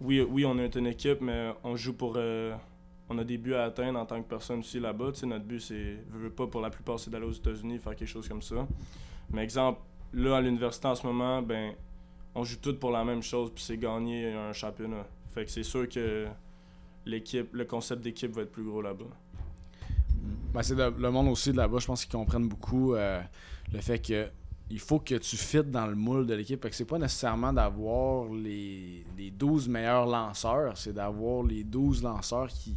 Oui, 0.00 0.20
oui, 0.20 0.44
on 0.44 0.58
est 0.58 0.74
une 0.74 0.88
équipe, 0.88 1.20
mais 1.20 1.52
on 1.62 1.76
joue 1.76 1.92
pour. 1.92 2.14
Euh, 2.16 2.54
on 3.08 3.16
a 3.18 3.24
des 3.24 3.38
buts 3.38 3.54
à 3.54 3.64
atteindre 3.64 3.98
en 3.98 4.06
tant 4.06 4.20
que 4.20 4.28
personne 4.28 4.58
aussi 4.58 4.80
là-bas. 4.80 5.12
notre 5.22 5.44
but, 5.44 5.60
c'est. 5.60 5.98
veux 6.10 6.30
pas, 6.30 6.48
pour 6.48 6.60
la 6.60 6.70
plupart, 6.70 6.98
c'est 6.98 7.10
d'aller 7.10 7.26
aux 7.26 7.32
États-Unis 7.32 7.78
faire 7.78 7.94
quelque 7.94 8.08
chose 8.08 8.28
comme 8.28 8.42
ça. 8.42 8.66
Mais 9.30 9.44
exemple, 9.44 9.80
là, 10.14 10.38
à 10.38 10.40
l'université 10.40 10.88
en 10.88 10.94
ce 10.96 11.06
moment, 11.06 11.42
ben, 11.42 11.74
on 12.38 12.44
joue 12.44 12.56
tous 12.56 12.74
pour 12.74 12.92
la 12.92 13.04
même 13.04 13.22
chose, 13.22 13.50
puis 13.52 13.64
c'est 13.64 13.76
gagner 13.76 14.32
un 14.32 14.52
championnat. 14.52 15.04
Fait 15.34 15.44
que 15.44 15.50
c'est 15.50 15.64
sûr 15.64 15.88
que 15.88 16.26
l'équipe, 17.04 17.52
le 17.52 17.64
concept 17.64 18.02
d'équipe 18.02 18.30
va 18.30 18.42
être 18.42 18.52
plus 18.52 18.62
gros 18.62 18.80
là-bas. 18.80 19.06
Ben, 20.52 20.62
c'est 20.62 20.76
le 20.76 21.10
monde 21.10 21.28
aussi 21.28 21.50
de 21.50 21.56
là-bas, 21.56 21.78
je 21.80 21.86
pense 21.86 22.04
qu'ils 22.04 22.16
comprennent 22.16 22.48
beaucoup 22.48 22.94
euh, 22.94 23.20
le 23.72 23.80
fait 23.80 23.98
que 23.98 24.28
il 24.70 24.78
faut 24.78 24.98
que 24.98 25.14
tu 25.14 25.36
fites 25.36 25.70
dans 25.70 25.86
le 25.86 25.94
moule 25.94 26.26
de 26.26 26.34
l'équipe. 26.34 26.62
Ce 26.62 26.70
c'est 26.70 26.84
pas 26.84 26.98
nécessairement 26.98 27.54
d'avoir 27.54 28.30
les, 28.30 29.04
les 29.16 29.30
12 29.30 29.66
meilleurs 29.66 30.06
lanceurs, 30.06 30.76
c'est 30.76 30.92
d'avoir 30.92 31.42
les 31.42 31.64
12 31.64 32.02
lanceurs 32.02 32.48
qui, 32.48 32.76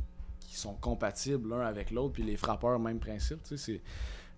sont 0.53 0.75
compatibles 0.75 1.49
l'un 1.49 1.61
avec 1.61 1.91
l'autre, 1.91 2.13
puis 2.13 2.23
les 2.23 2.35
frappeurs, 2.37 2.77
même 2.77 2.99
principe. 2.99 3.39
c'est, 3.55 3.81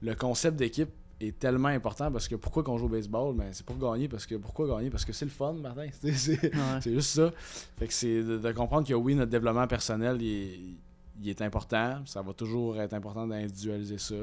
le 0.02 0.16
concept 0.16 0.56
d'équipe 0.58 0.90
est 1.20 1.38
tellement 1.38 1.70
important 1.70 2.12
parce 2.12 2.28
que 2.28 2.36
pourquoi 2.36 2.64
qu'on 2.64 2.78
joue 2.78 2.86
au 2.86 2.90
baseball? 2.90 3.36
Ben, 3.36 3.50
c'est 3.52 3.66
pour 3.66 3.78
gagner 3.78 4.08
parce 4.08 4.26
que 4.26 4.36
pourquoi 4.36 4.68
gagner? 4.68 4.90
Parce 4.90 5.06
que 5.06 5.14
c'est 5.14 5.26
le 5.26 5.32
fun 5.32 5.54
Martin. 5.54 5.88
C'est, 6.02 6.94
juste 6.94 7.16
ça. 7.16 7.32
Fait 7.78 7.88
que 7.88 7.94
c'est 7.94 8.24
de, 8.24 8.52
comprendre 8.52 8.88
que 8.88 8.94
oui 8.94 9.16
notre 9.16 9.32
développement 9.32 9.68
personnel 9.68 10.22
il 10.22 10.78
est, 11.26 11.42
important. 11.42 12.02
Ça 12.06 12.22
va 12.22 12.34
toujours 12.34 12.80
être 12.80 12.94
important 12.94 13.28
d'individualiser 13.28 13.98
ça. 13.98 14.16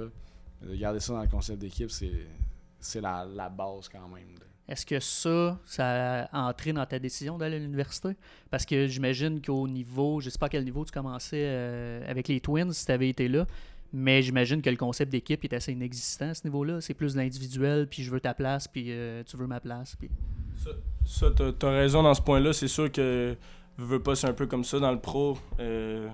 De 0.63 0.77
garder 0.77 1.01
ça 1.01 1.15
dans 1.15 1.23
le 1.23 1.29
concept 1.29 1.59
d'équipe 1.61 1.91
c'est 1.91 2.27
c'est 2.81 3.01
la, 3.01 3.27
base 3.51 3.89
quand 3.89 4.09
même. 4.09 4.27
est-ce 4.67 4.87
que 4.87 4.99
ça, 5.01 5.59
ça 5.67 6.25
a 6.25 6.49
entré 6.49 6.73
dans 6.73 6.87
ta 6.87 6.99
décision 6.99 7.37
d'aller 7.37 7.57
à 7.57 7.59
l'université? 7.59 8.17
Parce 8.51 8.65
que 8.65 8.87
j'imagine 8.87 9.43
qu'au 9.43 9.69
niveau, 9.69 10.21
je 10.21 10.31
sais 10.31 10.39
pas 10.39 10.47
à 10.47 10.49
quel 10.49 10.65
niveau 10.65 10.85
tu 10.85 10.91
commençais 10.91 11.45
euh, 11.47 12.11
avec 12.11 12.29
les 12.29 12.41
Twins, 12.41 12.73
si 12.73 12.87
tu 12.87 12.93
avais 12.93 13.11
été 13.11 13.29
là, 13.29 13.47
mais 13.93 14.23
j'imagine 14.23 14.63
que 14.63 14.71
le 14.71 14.77
concept 14.77 15.11
d'équipe 15.11 15.45
est 15.45 15.53
assez 15.53 15.73
inexistant 15.73 16.31
à 16.31 16.35
ce 16.35 16.45
niveau-là. 16.45 16.81
C'est 16.81 16.95
plus 16.95 17.17
l'individuel, 17.17 17.89
puis 17.89 18.03
je 18.03 18.11
veux 18.11 18.21
ta 18.21 18.35
place, 18.35 18.69
puis 18.69 18.87
euh, 18.89 19.23
tu 19.25 19.37
veux 19.37 19.47
ma 19.47 19.61
place. 19.61 19.97
Puis... 19.97 20.11
Ça, 20.57 20.71
ça 21.05 21.31
t'as, 21.31 21.53
t'as 21.53 21.71
raison 21.71 22.03
dans 22.03 22.15
ce 22.15 22.23
point-là. 22.23 22.53
C'est 22.53 22.69
sûr 22.69 22.91
que 22.91 23.37
veux, 23.77 24.01
pas, 24.01 24.15
c'est 24.15 24.29
un 24.29 24.33
peu 24.33 24.47
comme 24.47 24.65
ça 24.65 24.79
dans 24.79 24.93
le 24.93 25.01
pro. 25.01 25.39
euh, 25.59 26.09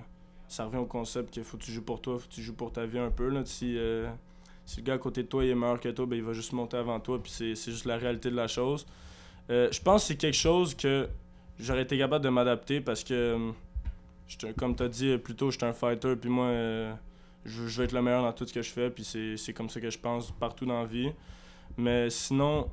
ça 0.48 0.64
revient 0.64 0.78
au 0.78 0.86
concept 0.86 1.30
qu'il 1.32 1.42
faut 1.42 1.56
que 1.56 1.64
tu 1.64 1.72
joues 1.72 1.82
pour 1.82 2.00
toi, 2.00 2.18
faut 2.18 2.28
que 2.28 2.32
tu 2.32 2.40
joues 2.40 2.54
pour 2.54 2.72
ta 2.72 2.86
vie 2.86 2.98
un 2.98 3.10
peu. 3.10 3.28
Là. 3.28 3.42
Si, 3.44 3.76
euh, 3.76 4.08
si 4.64 4.78
le 4.78 4.84
gars 4.84 4.94
à 4.94 4.98
côté 4.98 5.24
de 5.24 5.28
toi 5.28 5.44
il 5.44 5.50
est 5.50 5.54
meilleur 5.54 5.80
que 5.80 5.88
toi, 5.88 6.06
ben, 6.06 6.16
il 6.16 6.22
va 6.22 6.32
juste 6.32 6.52
monter 6.52 6.76
avant 6.76 7.00
toi, 7.00 7.20
puis 7.20 7.32
c'est, 7.32 7.54
juste 7.54 7.84
la 7.84 7.96
réalité 7.96 8.30
de 8.30 8.36
la 8.36 8.46
chose. 8.46 8.86
Je 9.48 9.80
pense 9.82 10.02
que 10.02 10.08
c'est 10.08 10.16
quelque 10.16 10.36
chose 10.36 10.74
que 10.74 11.08
j'aurais 11.58 11.82
été 11.82 11.98
capable 11.98 12.24
de 12.24 12.30
m'adapter 12.30 12.80
parce 12.80 13.02
que, 13.02 13.50
j'étais- 14.28 14.54
comme 14.54 14.76
tu 14.76 14.84
as 14.84 14.88
dit 14.88 15.18
plus 15.18 15.34
tôt, 15.34 15.50
je 15.50 15.58
suis 15.58 15.66
un 15.66 15.72
fighter, 15.72 16.14
puis 16.14 16.30
moi, 16.30 16.52
je, 17.46 17.66
je 17.68 17.78
veux 17.78 17.84
être 17.84 17.92
le 17.92 18.02
meilleur 18.02 18.22
dans 18.22 18.32
tout 18.32 18.46
ce 18.46 18.52
que 18.52 18.62
je 18.62 18.70
fais, 18.70 18.90
puis 18.90 19.04
c'est, 19.04 19.52
comme 19.52 19.68
ça 19.68 19.80
que 19.80 19.90
je 19.90 19.98
pense 19.98 20.30
partout 20.32 20.66
dans 20.66 20.80
la 20.80 20.86
vie. 20.86 21.10
Mais 21.76 22.10
sinon, 22.10 22.70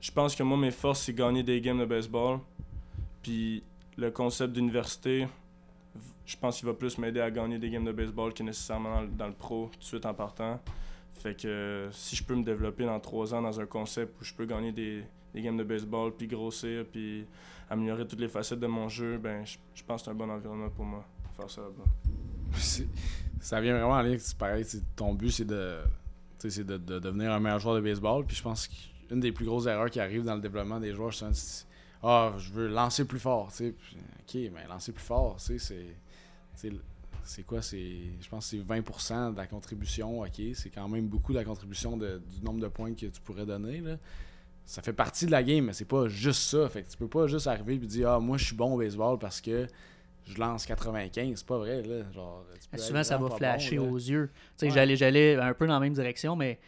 je 0.00 0.10
pense 0.10 0.34
que 0.34 0.42
moi, 0.42 0.56
mes 0.56 0.70
forces, 0.70 1.02
c'est 1.02 1.14
gagner 1.14 1.42
des 1.42 1.60
games 1.60 1.78
de 1.78 1.84
baseball. 1.84 2.40
Puis 3.22 3.62
le 3.96 4.10
concept 4.10 4.52
d'université, 4.54 5.28
je 6.24 6.36
pense 6.36 6.58
qu'il 6.58 6.66
va 6.66 6.74
plus 6.74 6.96
m'aider 6.98 7.20
à 7.20 7.30
gagner 7.30 7.58
des 7.58 7.68
games 7.70 7.84
de 7.84 7.92
baseball 7.92 8.32
que 8.32 8.42
nécessairement 8.42 9.02
dans, 9.04 9.26
le- 9.26 9.32
pro 9.32 9.68
tout 9.72 9.78
de 9.78 9.84
suite 9.84 10.06
en 10.06 10.14
partant. 10.14 10.60
Fait 11.12 11.34
que 11.38 11.88
si 11.92 12.16
je 12.16 12.24
peux 12.24 12.34
me 12.34 12.44
développer 12.44 12.86
dans 12.86 12.98
trois 13.00 13.34
ans 13.34 13.42
dans 13.42 13.60
un 13.60 13.66
concept 13.66 14.18
où 14.20 14.24
je 14.24 14.32
peux 14.32 14.46
gagner 14.46 14.72
des, 14.72 15.02
des 15.34 15.42
games 15.42 15.56
de 15.56 15.64
baseball, 15.64 16.12
puis 16.16 16.26
grossir, 16.26 16.84
puis 16.90 17.26
améliorer 17.68 18.06
toutes 18.06 18.20
les 18.20 18.28
facettes 18.28 18.60
de 18.60 18.66
mon 18.66 18.88
jeu, 18.88 19.18
ben 19.18 19.44
je, 19.44 19.58
je 19.74 19.82
pense 19.84 20.00
que 20.00 20.04
c'est 20.06 20.10
un 20.12 20.14
bon 20.14 20.30
environnement 20.30 20.70
pour 20.70 20.84
moi, 20.84 21.04
faire 21.36 21.50
ça 21.50 21.60
là-bas. 21.62 21.84
Ça 23.40 23.60
vient 23.60 23.72
vraiment 23.72 23.94
en 23.94 24.02
lien. 24.02 24.16
C'est 24.18 24.36
pareil, 24.36 24.64
ton 24.94 25.14
but, 25.14 25.30
c'est 25.30 25.44
de, 25.46 25.78
c'est 26.38 26.64
de, 26.64 26.76
de 26.76 26.98
devenir 26.98 27.32
un 27.32 27.40
meilleur 27.40 27.58
joueur 27.58 27.74
de 27.76 27.80
baseball. 27.80 28.24
Puis 28.26 28.36
je 28.36 28.42
pense 28.42 28.68
qu'une 28.68 29.18
des 29.20 29.32
plus 29.32 29.44
grosses 29.46 29.66
erreurs 29.66 29.90
qui 29.90 29.98
arrivent 30.00 30.24
dans 30.24 30.34
le 30.36 30.40
développement 30.40 30.78
des 30.78 30.92
joueurs, 30.94 31.12
c'est 31.14 31.66
Ah, 32.02 32.34
je 32.38 32.52
veux 32.52 32.68
lancer 32.68 33.04
plus 33.06 33.18
fort. 33.18 33.50
ok, 33.60 34.34
mais 34.34 34.66
lancer 34.68 34.92
plus 34.92 35.02
fort, 35.04 35.36
c'est. 35.38 35.58
C'est 37.24 37.42
quoi 37.44 37.62
C'est. 37.62 37.78
Je 38.20 38.28
pense 38.28 38.50
que 38.50 38.56
c'est 38.56 38.62
20% 38.64 39.32
de 39.32 39.36
la 39.36 39.46
contribution, 39.46 40.20
ok. 40.22 40.40
C'est 40.54 40.70
quand 40.70 40.88
même 40.88 41.06
beaucoup 41.08 41.32
de 41.32 41.38
la 41.38 41.44
contribution 41.44 41.96
de- 41.96 42.20
du 42.36 42.42
nombre 42.44 42.60
de 42.60 42.68
points 42.68 42.92
que 42.94 43.06
tu 43.06 43.20
pourrais 43.22 43.46
donner. 43.46 43.80
Là. 43.80 43.96
Ça 44.64 44.82
fait 44.82 44.92
partie 44.92 45.26
de 45.26 45.30
la 45.30 45.42
game, 45.42 45.64
mais 45.66 45.72
c'est 45.72 45.84
pas 45.84 46.08
juste 46.08 46.42
ça. 46.42 46.68
Fait 46.68 46.82
que 46.82 46.90
tu 46.90 46.96
peux 46.96 47.08
pas 47.08 47.26
juste 47.26 47.46
arriver 47.46 47.74
et 47.74 47.78
dire 47.78 48.10
Ah, 48.10 48.20
moi 48.20 48.36
je 48.36 48.44
suis 48.46 48.56
bon 48.56 48.74
au 48.74 48.78
baseball 48.78 49.18
parce 49.18 49.40
que 49.40 49.66
je 50.26 50.38
lance 50.38 50.66
95. 50.66 51.38
C'est 51.38 51.46
pas 51.46 51.58
vrai, 51.58 51.82
là. 51.82 52.10
Genre, 52.12 52.44
être 52.54 52.80
Souvent, 52.80 53.02
ça 53.02 53.18
va 53.18 53.30
flasher 53.30 53.78
bon, 53.78 53.92
aux 53.92 53.96
yeux. 53.98 54.30
Ouais. 54.62 54.70
j'allais, 54.70 54.96
j'allais 54.96 55.36
un 55.36 55.54
peu 55.54 55.66
dans 55.66 55.74
la 55.74 55.80
même 55.80 55.92
direction, 55.92 56.36
mais 56.36 56.58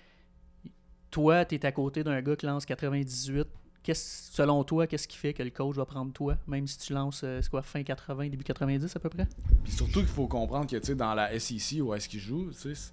toi, 1.11 1.45
tu 1.45 1.55
es 1.55 1.67
à 1.67 1.73
côté 1.73 2.03
d'un 2.03 2.21
gars 2.23 2.37
qui 2.37 2.47
lance 2.47 2.65
98. 2.67 3.47
Qu'est-ce, 3.83 4.33
selon 4.33 4.63
toi, 4.63 4.87
qu'est-ce 4.87 5.09
qui 5.09 5.19
fait 5.19 5.35
que 5.35 5.43
le 5.43 5.51
coach 5.51 5.75
va 5.75 5.85
prendre 5.85 6.13
toi, 6.13 6.37
même 6.47 6.67
si 6.69 6.79
tu 6.79 6.93
lances, 6.93 7.23
euh, 7.25 7.41
quoi, 7.51 7.63
fin 7.63 7.83
80, 7.83 8.29
début 8.29 8.45
90 8.45 8.95
à 8.95 9.01
peu 9.01 9.09
près? 9.09 9.27
Puis 9.65 9.73
surtout 9.73 9.99
qu'il 10.01 10.09
faut 10.09 10.29
comprendre 10.29 10.69
que 10.71 10.77
tu 10.77 10.87
sais, 10.87 10.95
dans 10.95 11.15
la 11.15 11.37
SEC 11.39 11.81
où 11.83 11.93
est-ce 11.93 12.09
qu'ils 12.09 12.21
jouent, 12.21 12.51
tu 12.53 12.75
sais, 12.77 12.93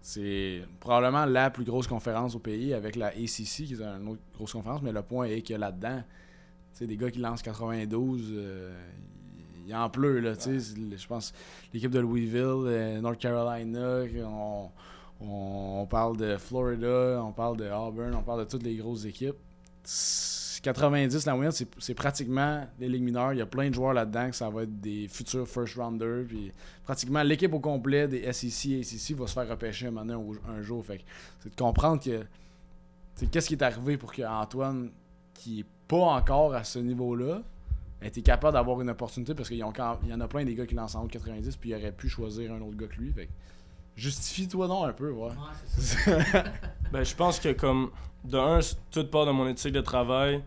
c'est- 0.00 0.62
probablement 0.78 1.24
la 1.26 1.50
plus 1.50 1.64
grosse 1.64 1.88
conférence 1.88 2.36
au 2.36 2.38
pays 2.38 2.72
avec 2.72 2.94
la 2.94 3.08
ACC 3.08 3.64
qui 3.66 3.74
est 3.74 3.82
une 3.82 4.08
autre 4.08 4.20
grosse 4.32 4.52
conférence, 4.52 4.80
mais 4.80 4.92
le 4.92 5.02
point 5.02 5.26
est 5.26 5.42
que 5.42 5.54
là-dedans, 5.54 6.02
des 6.80 6.96
gars 6.96 7.10
qui 7.10 7.18
lancent 7.18 7.42
92, 7.42 8.30
euh, 8.32 8.72
il 9.68 9.74
en 9.74 9.90
pleut, 9.90 10.20
là, 10.20 10.34
tu 10.34 10.60
sais. 10.60 10.74
Je 10.96 11.06
pense 11.06 11.32
l'équipe 11.72 11.90
de 11.90 12.00
Louisville, 12.00 12.64
euh, 12.66 13.00
North 13.00 13.18
Carolina, 13.18 14.02
on, 14.24 14.70
on, 15.20 15.86
parle 15.86 16.16
de 16.16 16.36
Florida, 16.38 17.22
on 17.22 17.32
parle 17.32 17.58
de 17.58 17.68
Auburn, 17.70 18.14
on 18.14 18.22
parle 18.22 18.40
de 18.40 18.50
toutes 18.50 18.62
les 18.62 18.76
grosses 18.76 19.04
équipes. 19.04 19.36
90, 20.62 21.26
la 21.26 21.34
moyenne, 21.34 21.52
c'est 21.78 21.94
pratiquement 21.94 22.66
les 22.78 22.88
ligues 22.88 23.02
mineures. 23.02 23.32
Il 23.32 23.38
y 23.38 23.42
a 23.42 23.46
plein 23.46 23.68
de 23.68 23.74
joueurs 23.74 23.92
là-dedans 23.92 24.30
que 24.30 24.36
ça 24.36 24.50
va 24.50 24.62
être 24.62 24.80
des 24.80 25.06
futurs 25.08 25.46
first 25.46 25.76
rounders. 25.76 26.24
Puis 26.26 26.52
pratiquement 26.84 27.22
l'équipe 27.22 27.52
au 27.52 27.60
complet 27.60 28.08
des 28.08 28.32
SEC 28.32 28.72
et 28.72 28.80
ACC 28.80 29.16
va 29.16 29.26
se 29.26 29.34
faire 29.34 29.48
repêcher 29.48 29.86
un, 29.86 29.96
un, 29.96 30.10
un 30.10 30.62
jour. 30.62 30.84
Fait 30.84 31.04
c'est 31.40 31.50
de 31.50 31.54
comprendre 31.54 32.02
que 32.02 32.24
qu'est-ce 33.26 33.48
qui 33.48 33.54
est 33.54 33.62
arrivé 33.62 33.96
pour 33.96 34.12
que 34.12 34.22
Antoine, 34.22 34.90
qui 35.34 35.60
est 35.60 35.66
pas 35.86 35.96
encore 35.96 36.54
à 36.54 36.64
ce 36.64 36.78
niveau-là, 36.78 37.42
été 38.06 38.22
capable 38.22 38.54
d'avoir 38.54 38.80
une 38.80 38.90
opportunité 38.90 39.34
parce 39.34 39.48
qu'il 39.48 39.58
y 39.58 39.62
en 39.64 39.72
a 39.72 40.28
plein 40.28 40.44
des 40.44 40.54
gars 40.54 40.66
qui 40.66 40.74
lancent 40.74 40.94
en 40.94 41.02
haut 41.02 41.06
de 41.08 41.12
90 41.12 41.56
puis 41.56 41.70
il 41.70 41.74
aurait 41.74 41.92
pu 41.92 42.08
choisir 42.08 42.52
un 42.52 42.60
autre 42.60 42.76
gars 42.76 42.86
que 42.86 42.96
lui. 42.96 43.12
Fait 43.12 43.28
justifie-toi 43.96 44.68
donc 44.68 44.86
un 44.88 44.92
peu, 44.92 45.10
ouais. 45.10 45.30
Ben, 46.92 47.04
je 47.04 47.14
pense 47.14 47.40
que 47.40 47.52
comme 47.52 47.90
de 48.24 48.38
un, 48.38 48.60
toute 48.90 49.10
part 49.10 49.26
de 49.26 49.30
mon 49.32 49.48
éthique 49.48 49.72
de 49.72 49.80
travail, 49.80 50.42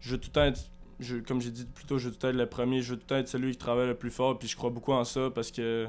je 0.00 0.10
veux 0.12 0.18
tout 0.18 0.28
le 0.28 0.32
temps 0.32 0.44
être, 0.44 0.60
je- 1.00 1.16
comme 1.16 1.40
j'ai 1.40 1.50
dit 1.50 1.66
plus 1.66 1.84
tôt, 1.84 1.98
je 1.98 2.06
veux 2.08 2.10
tout 2.10 2.16
le 2.16 2.20
temps 2.20 2.28
être 2.28 2.36
le 2.36 2.46
premier, 2.48 2.80
je 2.82 2.90
veux 2.90 2.96
tout 2.96 3.02
le 3.04 3.08
temps 3.08 3.16
être 3.16 3.28
celui 3.28 3.52
qui 3.52 3.58
travaille 3.58 3.86
le 3.88 3.94
plus 3.94 4.10
fort, 4.10 4.38
puis 4.38 4.48
je 4.48 4.56
crois 4.56 4.70
beaucoup 4.70 4.92
en 4.92 5.04
ça 5.04 5.28
parce 5.34 5.50
que 5.50 5.86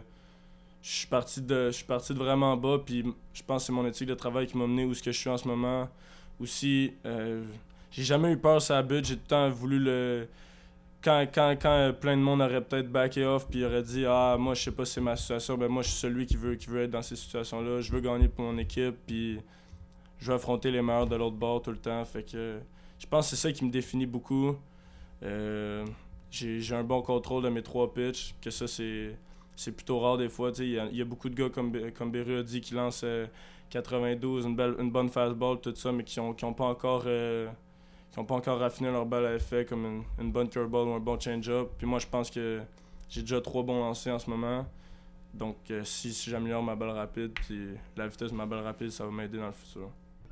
je 0.81 0.89
suis 0.91 1.07
parti 1.07 1.41
de, 1.41 1.67
je 1.67 1.71
suis 1.77 1.85
parti 1.85 2.13
de 2.13 2.19
vraiment 2.19 2.55
bas, 2.57 2.77
puis 2.85 3.03
je 3.33 3.41
pense 3.43 3.63
que 3.63 3.67
c'est 3.67 3.71
mon 3.73 3.85
éthique 3.87 4.07
de 4.07 4.13
travail 4.13 4.45
qui 4.47 4.57
m'a 4.57 4.67
mené 4.67 4.85
où 4.85 4.93
ce 4.93 5.01
que 5.01 5.11
je 5.11 5.17
suis 5.17 5.29
en 5.29 5.37
ce 5.37 5.47
moment. 5.47 5.89
Aussi, 6.39 6.93
euh, 7.05 7.43
j'ai 7.91 8.03
jamais 8.03 8.31
eu 8.33 8.37
peur 8.37 8.61
sur 8.61 8.75
la 8.75 8.83
butte, 8.83 9.05
j'ai 9.05 9.15
tout 9.15 9.21
le 9.23 9.27
temps 9.29 9.49
voulu 9.49 9.79
le 9.79 10.27
quand, 11.05 11.25
quand, 11.33 11.55
quand 11.61 11.69
euh, 11.71 11.93
plein 11.93 12.17
de 12.17 12.21
monde 12.23 12.41
aurait 12.41 12.61
peut-être 12.63 12.91
backé 12.91 13.25
off 13.25 13.47
puis 13.49 13.63
aurait 13.65 13.83
dit 13.83 14.05
Ah, 14.07 14.37
moi, 14.39 14.55
je 14.55 14.63
sais 14.63 14.71
pas 14.71 14.85
c'est 14.85 15.01
ma 15.01 15.15
situation, 15.15 15.57
ben 15.57 15.67
moi, 15.69 15.83
je 15.83 15.89
suis 15.89 15.99
celui 15.99 16.25
qui 16.25 16.37
veut, 16.37 16.55
qui 16.55 16.67
veut 16.67 16.83
être 16.83 16.91
dans 16.91 17.03
ces 17.03 17.15
situations-là. 17.15 17.81
Je 17.81 17.91
veux 17.93 18.01
gagner 18.01 18.27
pour 18.27 18.45
mon 18.45 18.57
équipe, 18.57 18.95
puis 19.07 19.39
je 20.19 20.27
veux 20.27 20.35
affronter 20.35 20.71
les 20.71 20.81
meilleurs 20.81 21.07
de 21.07 21.15
l'autre 21.15 21.37
bord 21.37 21.61
tout 21.61 21.71
le 21.71 21.77
temps. 21.77 22.03
Fait 22.05 22.23
que 22.23 22.59
je 22.99 23.07
pense 23.07 23.29
que 23.29 23.35
c'est 23.35 23.47
ça 23.49 23.53
qui 23.53 23.65
me 23.65 23.71
définit 23.71 24.07
beaucoup. 24.07 24.55
Euh, 25.23 25.85
j'ai 26.31 26.75
un 26.75 26.83
bon 26.83 27.01
contrôle 27.01 27.43
de 27.43 27.49
mes 27.49 27.63
trois 27.63 27.93
pitches, 27.93 28.35
que 28.41 28.49
ça, 28.51 28.67
c'est 28.67 29.17
c'est 29.55 29.71
plutôt 29.73 29.99
rare 29.99 30.17
des 30.17 30.29
fois. 30.29 30.51
Il 30.59 30.69
y, 30.69 31.01
a- 31.01 31.05
beaucoup 31.05 31.29
de 31.29 31.35
gars, 31.35 31.49
comme, 31.49 31.71
comme 31.93 32.11
Beru 32.11 32.39
a 32.39 32.43
dit, 32.43 32.61
qui 32.61 32.73
lancent 32.73 33.03
euh, 33.05 33.25
92, 33.69 34.45
une, 34.45 34.55
belle, 34.55 34.75
une 34.79 34.91
bonne 34.91 35.09
fastball, 35.09 35.59
tout 35.61 35.73
ça, 35.75 35.91
mais 35.93 36.03
qui 36.03 36.19
n'ont 36.19 36.33
qui 36.33 36.43
ont 36.45 36.53
pas 36.53 36.65
encore. 36.65 37.03
euh, 37.07 37.47
qui 38.15 38.19
ont 38.21 38.23
pas 38.23 38.35
encore 38.35 38.59
raffiné 38.59 38.89
leur 38.89 39.05
balle 39.05 39.25
à 39.25 39.35
effet 39.35 39.65
comme 39.65 39.85
une, 39.85 40.03
une 40.23 40.31
bonne 40.31 40.47
curveball 40.47 40.87
ou 40.87 40.93
un 40.93 41.01
bon 41.01 41.19
change-up. 41.19 41.71
Puis 41.77 41.85
moi, 41.85 41.99
je 41.99 42.07
pense 42.07 42.31
que 42.31 42.61
j'ai 43.09 43.19
déjà 43.19 43.41
trois 43.41 43.61
bons 43.61 43.77
lancers 43.77 44.15
en 44.15 44.19
ce 44.19 44.29
moment. 44.29 44.65
Donc, 45.33 45.57
euh, 45.69 45.83
si, 45.83 46.13
si 46.13 46.29
j'améliore 46.29 46.63
ma 46.63 46.77
balle 46.77 46.91
rapide, 46.91 47.33
puis 47.33 47.71
la 47.97 48.07
vitesse 48.07 48.31
de 48.31 48.37
ma 48.37 48.45
balle 48.45 48.63
rapide, 48.63 48.89
ça 48.89 49.03
va 49.03 49.11
m'aider 49.11 49.37
dans 49.37 49.47
le 49.47 49.51
futur. 49.51 49.89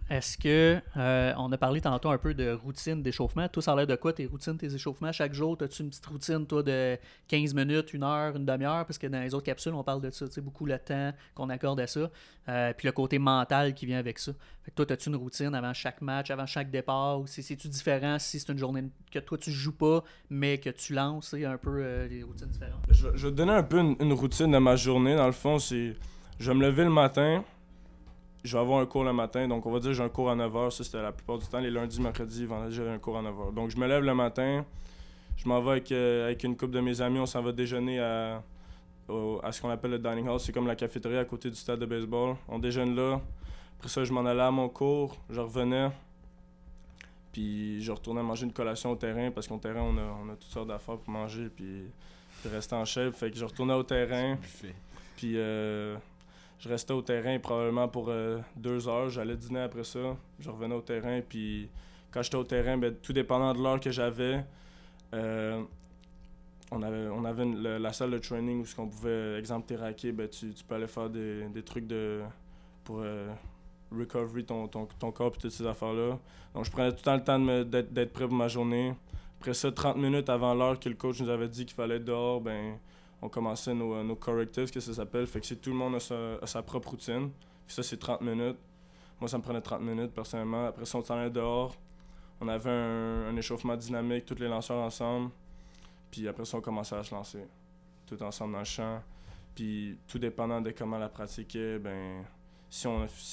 Est-ce 0.09 0.37
que, 0.37 0.81
euh, 0.97 1.33
on 1.37 1.51
a 1.51 1.57
parlé 1.57 1.79
tantôt 1.79 2.09
un 2.09 2.17
peu 2.17 2.33
de 2.33 2.51
routine 2.51 3.01
d'échauffement. 3.01 3.47
Toi, 3.47 3.63
ça 3.63 3.71
a 3.71 3.75
l'air 3.77 3.87
de 3.87 3.95
quoi 3.95 4.11
tes 4.13 4.25
routines, 4.25 4.57
tes 4.57 4.73
échauffements? 4.73 5.11
Chaque 5.11 5.33
jour, 5.33 5.57
as-tu 5.61 5.81
une 5.81 5.89
petite 5.89 6.05
routine, 6.05 6.45
toi, 6.45 6.61
de 6.61 6.97
15 7.29 7.53
minutes, 7.53 7.93
une 7.93 8.03
heure, 8.03 8.35
une 8.35 8.45
demi-heure? 8.45 8.85
Parce 8.85 8.97
que 8.97 9.07
dans 9.07 9.21
les 9.21 9.33
autres 9.33 9.45
capsules, 9.45 9.73
on 9.73 9.83
parle 9.83 10.01
de 10.01 10.09
ça, 10.11 10.27
tu 10.27 10.33
sais, 10.33 10.41
beaucoup 10.41 10.65
le 10.65 10.77
temps 10.77 11.13
qu'on 11.33 11.49
accorde 11.49 11.79
à 11.79 11.87
ça. 11.87 12.11
Euh, 12.49 12.73
puis 12.77 12.85
le 12.87 12.91
côté 12.91 13.17
mental 13.17 13.73
qui 13.73 13.85
vient 13.85 13.97
avec 13.97 14.19
ça. 14.19 14.33
Fait 14.63 14.71
que 14.71 14.75
toi, 14.75 14.91
as-tu 14.91 15.09
une 15.09 15.15
routine 15.15 15.55
avant 15.55 15.73
chaque 15.73 16.01
match, 16.01 16.29
avant 16.31 16.45
chaque 16.45 16.69
départ? 16.69 17.21
Ou 17.21 17.27
c'est-tu 17.27 17.69
différent 17.69 18.19
si 18.19 18.39
c'est 18.39 18.51
une 18.51 18.57
journée 18.57 18.83
que 19.09 19.19
toi, 19.19 19.37
tu 19.37 19.51
joues 19.51 19.75
pas, 19.77 20.03
mais 20.29 20.57
que 20.57 20.69
tu 20.69 20.93
lances? 20.93 21.33
Un 21.33 21.57
peu 21.57 21.81
euh, 21.81 22.09
des 22.09 22.23
routines 22.23 22.47
différentes? 22.47 22.83
Je, 22.89 23.07
vais- 23.07 23.31
te 23.31 23.35
donner 23.35 23.53
un 23.53 23.63
peu 23.63 23.79
une, 23.79 24.13
routine 24.13 24.51
de 24.51 24.57
ma 24.57 24.75
journée. 24.75 25.15
Dans 25.15 25.25
le 25.25 25.31
fond, 25.31 25.59
c'est. 25.59 25.95
Je 26.39 26.51
me 26.51 26.61
lever 26.61 26.83
le 26.83 26.89
matin. 26.89 27.43
Je 28.43 28.57
vais 28.57 28.61
avoir 28.61 28.81
un 28.81 28.85
cours 28.85 29.03
le 29.05 29.13
matin. 29.13 29.47
Donc, 29.47 29.65
on 29.65 29.71
va 29.71 29.79
dire 29.79 29.91
que 29.91 29.95
j'ai 29.95 30.03
un 30.03 30.09
cours 30.09 30.29
à 30.29 30.35
9h. 30.35 30.71
Ça, 30.71 30.83
c'était 30.83 31.01
la 31.01 31.11
plupart 31.13 31.37
du 31.37 31.45
temps. 31.47 31.59
Les 31.59 31.71
lundis, 31.71 32.01
mercredis, 32.01 32.45
vendredis, 32.45 32.75
j'avais 32.75 32.89
un 32.91 32.99
cours 32.99 33.17
à 33.17 33.21
9h. 33.21 33.53
Donc, 33.53 33.69
je 33.69 33.77
me 33.77 33.87
lève 33.87 34.03
le 34.03 34.13
matin. 34.13 34.65
Je 35.37 35.47
m'en 35.47 35.61
vais 35.61 35.71
avec, 35.71 35.91
euh, 35.93 36.25
avec 36.25 36.43
une 36.43 36.55
couple 36.57 36.73
de 36.73 36.81
mes 36.81 36.99
amis. 37.01 37.19
On 37.19 37.25
s'en 37.25 37.41
va 37.41 37.51
déjeuner 37.53 37.99
à, 38.01 38.43
au- 39.07 39.39
à 39.43 39.51
ce 39.53 39.61
qu'on 39.61 39.69
appelle 39.69 39.91
le 39.91 39.99
dining 39.99 40.27
hall. 40.27 40.39
C'est 40.39 40.51
comme 40.51 40.67
la 40.67 40.75
cafétéria 40.75 41.21
à 41.21 41.25
côté 41.25 41.49
du 41.49 41.55
stade 41.55 41.79
de 41.79 41.85
baseball. 41.85 42.35
On 42.49 42.59
déjeune 42.59 42.95
là. 42.95 43.21
Après 43.79 43.87
ça, 43.89 44.03
je 44.03 44.11
m'en 44.11 44.25
allais 44.25 44.41
à 44.41 44.51
mon 44.51 44.67
cours. 44.67 45.15
Je 45.29 45.39
revenais. 45.39 45.89
Puis, 47.31 47.81
je 47.81 47.91
retournais 47.91 48.21
manger 48.21 48.45
une 48.45 48.53
collation 48.53 48.91
au 48.91 48.95
terrain 48.95 49.31
parce 49.31 49.47
qu'au 49.47 49.57
terrain, 49.57 49.81
on 49.81 49.97
a, 49.97 50.01
on 50.23 50.29
a 50.29 50.35
toutes 50.35 50.51
sortes 50.51 50.67
d'affaires 50.67 50.97
pour 50.97 51.09
manger. 51.13 51.49
Puis, 51.49 51.83
puis 52.41 52.49
rester 52.49 52.75
en 52.75 52.85
shape. 52.85 53.13
Fait 53.15 53.31
que 53.31 53.37
je 53.37 53.45
retournais 53.45 53.73
au 53.73 53.83
terrain. 53.83 54.37
Puis 55.15 55.33
euh, 55.37 55.95
je 56.63 56.69
restais 56.69 56.93
au 56.93 57.01
terrain 57.01 57.37
probablement 57.39 57.89
pour 57.89 58.07
euh, 58.07 58.39
deux 58.55 58.87
heures. 58.87 59.09
J'allais 59.09 59.35
dîner 59.35 59.59
après 59.59 59.83
ça. 59.83 60.15
Je 60.39 60.49
revenais 60.49 60.75
au 60.75 60.81
terrain. 60.81 61.19
Puis 61.27 61.69
quand 62.09 62.21
j'étais 62.21 62.37
au 62.37 62.45
terrain, 62.45 62.77
ben, 62.77 62.95
tout 63.01 63.11
dépendant 63.11 63.53
de 63.53 63.61
l'heure 63.61 63.81
que 63.81 63.91
j'avais, 63.91 64.45
euh, 65.13 65.61
on 66.71 66.81
avait, 66.81 67.07
on 67.09 67.25
avait 67.25 67.43
la 67.45 67.91
salle 67.91 68.11
de 68.11 68.17
training 68.17 68.63
où 68.63 68.75
qu'on 68.77 68.87
pouvait, 68.87 69.37
exemple, 69.39 69.67
tes 69.67 69.75
raquets, 69.75 70.13
ben, 70.13 70.29
tu, 70.29 70.53
tu 70.53 70.63
peux 70.63 70.75
aller 70.75 70.87
faire 70.87 71.09
des, 71.09 71.63
trucs 71.65 71.85
de, 71.85 72.21
pour 72.85 73.01
euh, 73.01 73.27
recovery 73.91 74.45
ton, 74.45 74.69
ton, 74.69 75.11
corps 75.11 75.33
et 75.35 75.39
toutes 75.39 75.51
ces 75.51 75.67
affaires-là. 75.67 76.17
Donc, 76.55 76.63
je 76.63 76.71
prenais 76.71 76.91
tout 76.91 76.99
le 77.05 77.21
temps 77.23 77.37
le 77.37 77.63
temps 77.65 77.83
d'être 77.91 78.13
prêt 78.13 78.25
pour 78.25 78.37
ma 78.37 78.47
journée. 78.47 78.93
Après 79.41 79.53
ça, 79.53 79.69
30 79.69 79.97
minutes 79.97 80.29
avant 80.29 80.53
l'heure 80.53 80.79
que 80.79 80.87
le 80.87 80.95
coach 80.95 81.19
nous 81.19 81.27
avait 81.29 81.49
dit 81.49 81.65
qu'il 81.65 81.75
fallait 81.75 81.97
être 81.97 82.05
dehors, 82.05 82.39
ben, 82.39 82.77
on 83.23 83.29
commençait 83.29 83.73
nos, 83.73 83.95
euh, 83.95 84.03
nos 84.03 84.17
correctives, 84.17 84.69
que 84.69 84.81
ça 84.81 84.93
s'appelle? 84.93 85.25
Fait 85.27 85.39
que 85.39 85.53
tout 85.53 85.69
le 85.69 85.77
monde 85.77 85.95
a 85.95 86.45
sa, 86.45 86.61
propre 86.61 86.89
routine. 86.89 87.31
Puis 87.65 87.73
ça, 87.73 87.81
c'est 87.81 87.97
30 87.97 88.21
minutes. 88.21 88.57
Moi, 89.19 89.29
ça 89.29 89.37
me 89.37 89.43
prenait 89.43 89.61
30 89.61 89.81
minutes, 89.81 90.11
personnellement. 90.13 90.67
Après 90.67 90.85
ça, 90.85 90.97
on 90.97 91.03
s'en 91.03 91.15
allait 91.15 91.29
dehors. 91.29 91.73
On 92.41 92.47
avait 92.49 92.69
un, 92.69 93.33
échauffement 93.37 93.77
dynamique, 93.77 94.25
tous 94.25 94.35
les 94.35 94.49
lanceurs 94.49 94.77
ensemble. 94.77 95.31
Puis 96.11 96.27
après 96.27 96.43
ça, 96.43 96.57
on 96.57 96.61
commençait 96.61 96.97
à 96.97 97.03
se 97.03 97.15
lancer. 97.15 97.45
Tout 98.05 98.21
ensemble 98.21 98.53
dans 98.53 98.59
le 98.59 98.65
champ. 98.65 99.01
Puis 99.55 99.97
tout 100.05 100.19
dépendant 100.19 100.59
de 100.59 100.71
comment 100.71 100.97
la 100.97 101.07
pratiquait, 101.07 101.79
ben, 101.79 102.25
si 102.69 102.87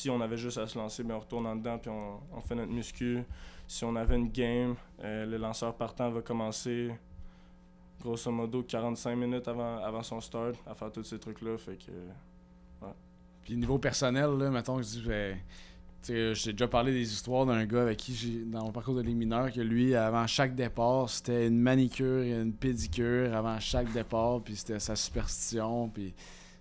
on, 0.08 0.20
avait 0.20 0.36
juste 0.36 0.58
à 0.58 0.68
se 0.68 0.78
lancer, 0.78 1.02
ben, 1.02 1.16
on 1.16 1.18
retourne 1.18 1.46
en 1.46 1.56
dedans 1.56 1.78
puis 1.78 1.90
on, 1.90 2.20
on 2.32 2.40
fait 2.40 2.54
notre 2.54 2.70
muscu. 2.70 3.24
Si 3.66 3.84
on 3.84 3.96
avait 3.96 4.16
une 4.16 4.28
game, 4.28 4.76
euh, 5.02 5.26
le 5.26 5.36
lanceur 5.36 5.74
partant 5.74 6.10
va 6.10 6.22
commencer 6.22 6.92
grosso 8.00 8.30
modo 8.30 8.62
45 8.62 9.16
minutes 9.16 9.48
avant, 9.48 9.78
avant 9.78 10.02
son 10.02 10.20
start 10.20 10.56
à 10.66 10.74
faire 10.74 10.90
tous 10.90 11.04
ces 11.04 11.18
trucs-là. 11.18 11.58
Fait 11.58 11.76
que 11.76 11.92
Puis 13.42 13.56
niveau 13.56 13.78
personnel, 13.78 14.30
là, 14.38 14.50
mettons 14.50 14.76
que 14.76 14.82
je 14.82 14.88
dis, 14.88 15.04
ben, 15.06 15.36
tu 16.02 16.12
sais, 16.12 16.34
je 16.34 16.44
t'ai 16.44 16.52
déjà 16.52 16.68
parlé 16.68 16.92
des 16.92 17.12
histoires 17.12 17.44
d'un 17.44 17.64
gars 17.66 17.82
avec 17.82 17.98
qui 17.98 18.14
j'ai 18.14 18.44
dans 18.44 18.64
mon 18.64 18.72
parcours 18.72 18.94
de 18.94 19.02
ligue 19.02 19.16
mineure 19.16 19.52
que 19.52 19.60
lui, 19.60 19.94
avant 19.94 20.26
chaque 20.26 20.54
départ, 20.54 21.10
c'était 21.10 21.46
une 21.46 21.60
manicure 21.60 22.22
et 22.22 22.32
une 22.32 22.54
pédicure 22.54 23.34
avant 23.34 23.60
chaque 23.60 23.92
départ, 23.92 24.40
puis 24.40 24.56
c'était 24.56 24.78
sa 24.78 24.96
superstition, 24.96 25.88
puis 25.90 26.14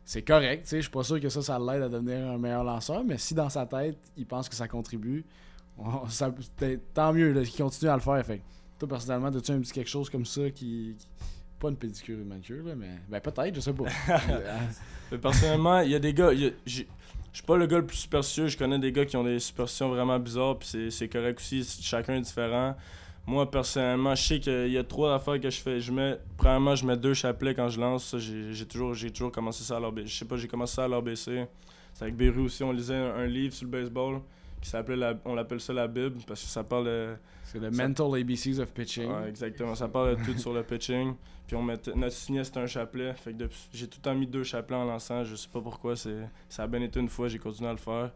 c'est 0.04 0.23
correct, 0.23 0.63
tu 0.63 0.69
sais, 0.69 0.82
suis 0.82 0.91
pas 0.91 1.04
sûr 1.04 1.21
que 1.21 1.30
ça, 1.30 1.41
ça 1.41 1.58
l'aide 1.58 1.84
à 1.84 1.89
devenir 1.89 2.30
un 2.30 2.38
meilleur 2.38 2.63
lanceur, 2.65 3.04
mais 3.06 3.17
si 3.17 3.34
dans 3.34 3.49
sa 3.49 3.65
tête, 3.65 3.97
il 4.17 4.25
pense 4.25 4.49
que 4.49 4.56
ça 4.56 4.67
contribue, 4.67 5.23
tant 6.93 7.13
mieux 7.13 7.41
qu'il 7.43 7.63
continue 7.63 7.89
à 7.89 7.95
le 7.95 8.02
faire. 8.02 8.25
Fait 8.25 8.41
toi, 8.80 8.88
personnellement, 8.88 9.28
as-tu 9.28 9.52
un 9.52 9.60
petit 9.60 9.74
quelque 9.74 9.89
chose 9.89 10.10
comme 10.10 10.26
ça 10.26 10.50
qui... 10.50 10.96
qui- 10.98 11.08
Pas 11.60 11.70
une 11.70 11.76
pédicure 11.76 12.18
et 12.18 12.22
une 12.22 12.28
manicure, 12.28 12.63
là, 12.65 12.74
mais 12.76 13.00
ben, 13.10 13.20
peut-être, 13.20 13.54
je 13.56 13.60
sais 13.60 13.74
pas. 13.74 13.84
Mais 15.12 15.18
personnellement, 15.18 15.80
il 15.82 15.92
y 15.92 15.96
a 15.96 16.00
des 16.00 16.13
gars. 16.13 16.32
Je 16.34 16.84
suis 17.34 17.44
pas 17.46 17.58
le 17.58 17.65
gars 17.68 17.78
le 17.80 17.86
plus 17.86 17.98
superstitieux. 17.98 18.48
Je 18.48 18.58
connais 18.58 18.80
des 18.80 18.92
gars 18.92 19.06
qui 19.06 19.18
ont 19.18 19.24
des 19.24 19.39
superstitions 19.39 19.89
vraiment 19.89 20.18
bizarres. 20.20 20.58
Puis 20.60 20.92
c'est- 20.92 21.08
correct 21.10 21.39
aussi. 21.39 21.63
Chacun 21.82 22.15
est 22.15 22.22
différent. 22.22 22.76
Moi, 23.28 23.50
personnellement, 23.52 24.15
je 24.15 24.24
sais 24.24 24.39
qu'il 24.39 24.72
y 24.72 24.78
a 24.78 24.84
trois 24.84 25.13
affaires 25.15 25.39
que 25.39 25.50
je 25.50 25.60
fais. 25.62 25.80
Je 25.82 25.92
mets, 25.92 26.18
premièrement, 26.38 26.76
je 26.76 26.86
mets 26.86 26.98
deux 26.98 27.13
chapelets 27.13 27.54
quand 27.54 27.70
je 27.70 27.80
lance. 27.80 28.15
J'ai 28.18 28.65
toujours, 28.65 28.96
toujours 29.13 29.32
commencé 29.32 29.63
ça 29.63 29.78
à 29.78 29.80
l'ABC. 29.80 30.08
Je 30.08 30.18
sais 30.20 30.26
pas, 30.26 30.38
j'ai 30.38 30.48
commencé 30.48 30.76
ça 30.76 30.86
à 30.86 30.88
l'ABC. 30.88 31.46
C'est 31.94 32.04
avec 32.04 32.15
Beru 32.15 32.42
aussi. 32.42 32.63
On 32.63 32.72
lisait 32.72 32.96
un, 32.96 33.15
un 33.15 33.26
livre 33.28 33.54
sur 33.54 33.65
le 33.65 33.72
baseball 33.72 34.22
qui 34.62 34.72
On 35.26 35.36
l'appelle 35.36 35.60
ça 35.60 35.74
la 35.74 35.88
Bible 35.88 36.17
parce 36.28 36.41
que 36.41 36.48
ça 36.48 36.63
parle 36.63 36.86
de. 36.86 37.15
C'est 37.43 37.60
le 37.60 37.72
Ça- 37.74 37.88
mental 37.88 38.15
ABCs 38.22 38.60
of 38.60 38.72
pitching. 38.74 39.10
Ouais, 39.12 39.30
exactement. 39.30 39.74
Ça 39.76 39.88
parle 39.88 40.17
de 40.17 40.24
tout 40.24 40.38
sur 40.38 40.54
le 40.54 40.62
pitching. 40.63 41.15
Puis 41.48 41.56
on 41.56 41.63
mettait, 41.63 41.93
notre 41.95 42.13
signet, 42.15 42.43
c'était 42.43 42.60
un 42.60 42.67
chapelet. 42.67 43.13
Fait 43.15 43.32
que 43.34 43.38
depuis- 43.38 43.69
j'ai 43.74 43.88
tout 43.88 43.98
le 44.00 44.04
temps 44.04 44.13
mis 44.15 44.28
deux 44.28 44.43
chapelets 44.43 44.76
en 44.78 44.86
lançant. 44.86 45.24
Je 45.24 45.36
sais 45.36 45.48
pas 45.52 45.62
pourquoi. 45.62 45.95
c'est 45.95 46.30
Ça 46.48 46.63
a 46.63 46.67
bien 46.67 46.82
été 46.82 47.00
une 47.00 47.10
fois. 47.10 47.28
J'ai 47.28 47.39
continué 47.39 47.69
à 47.69 47.74
le 47.74 47.80
faire. 47.80 48.12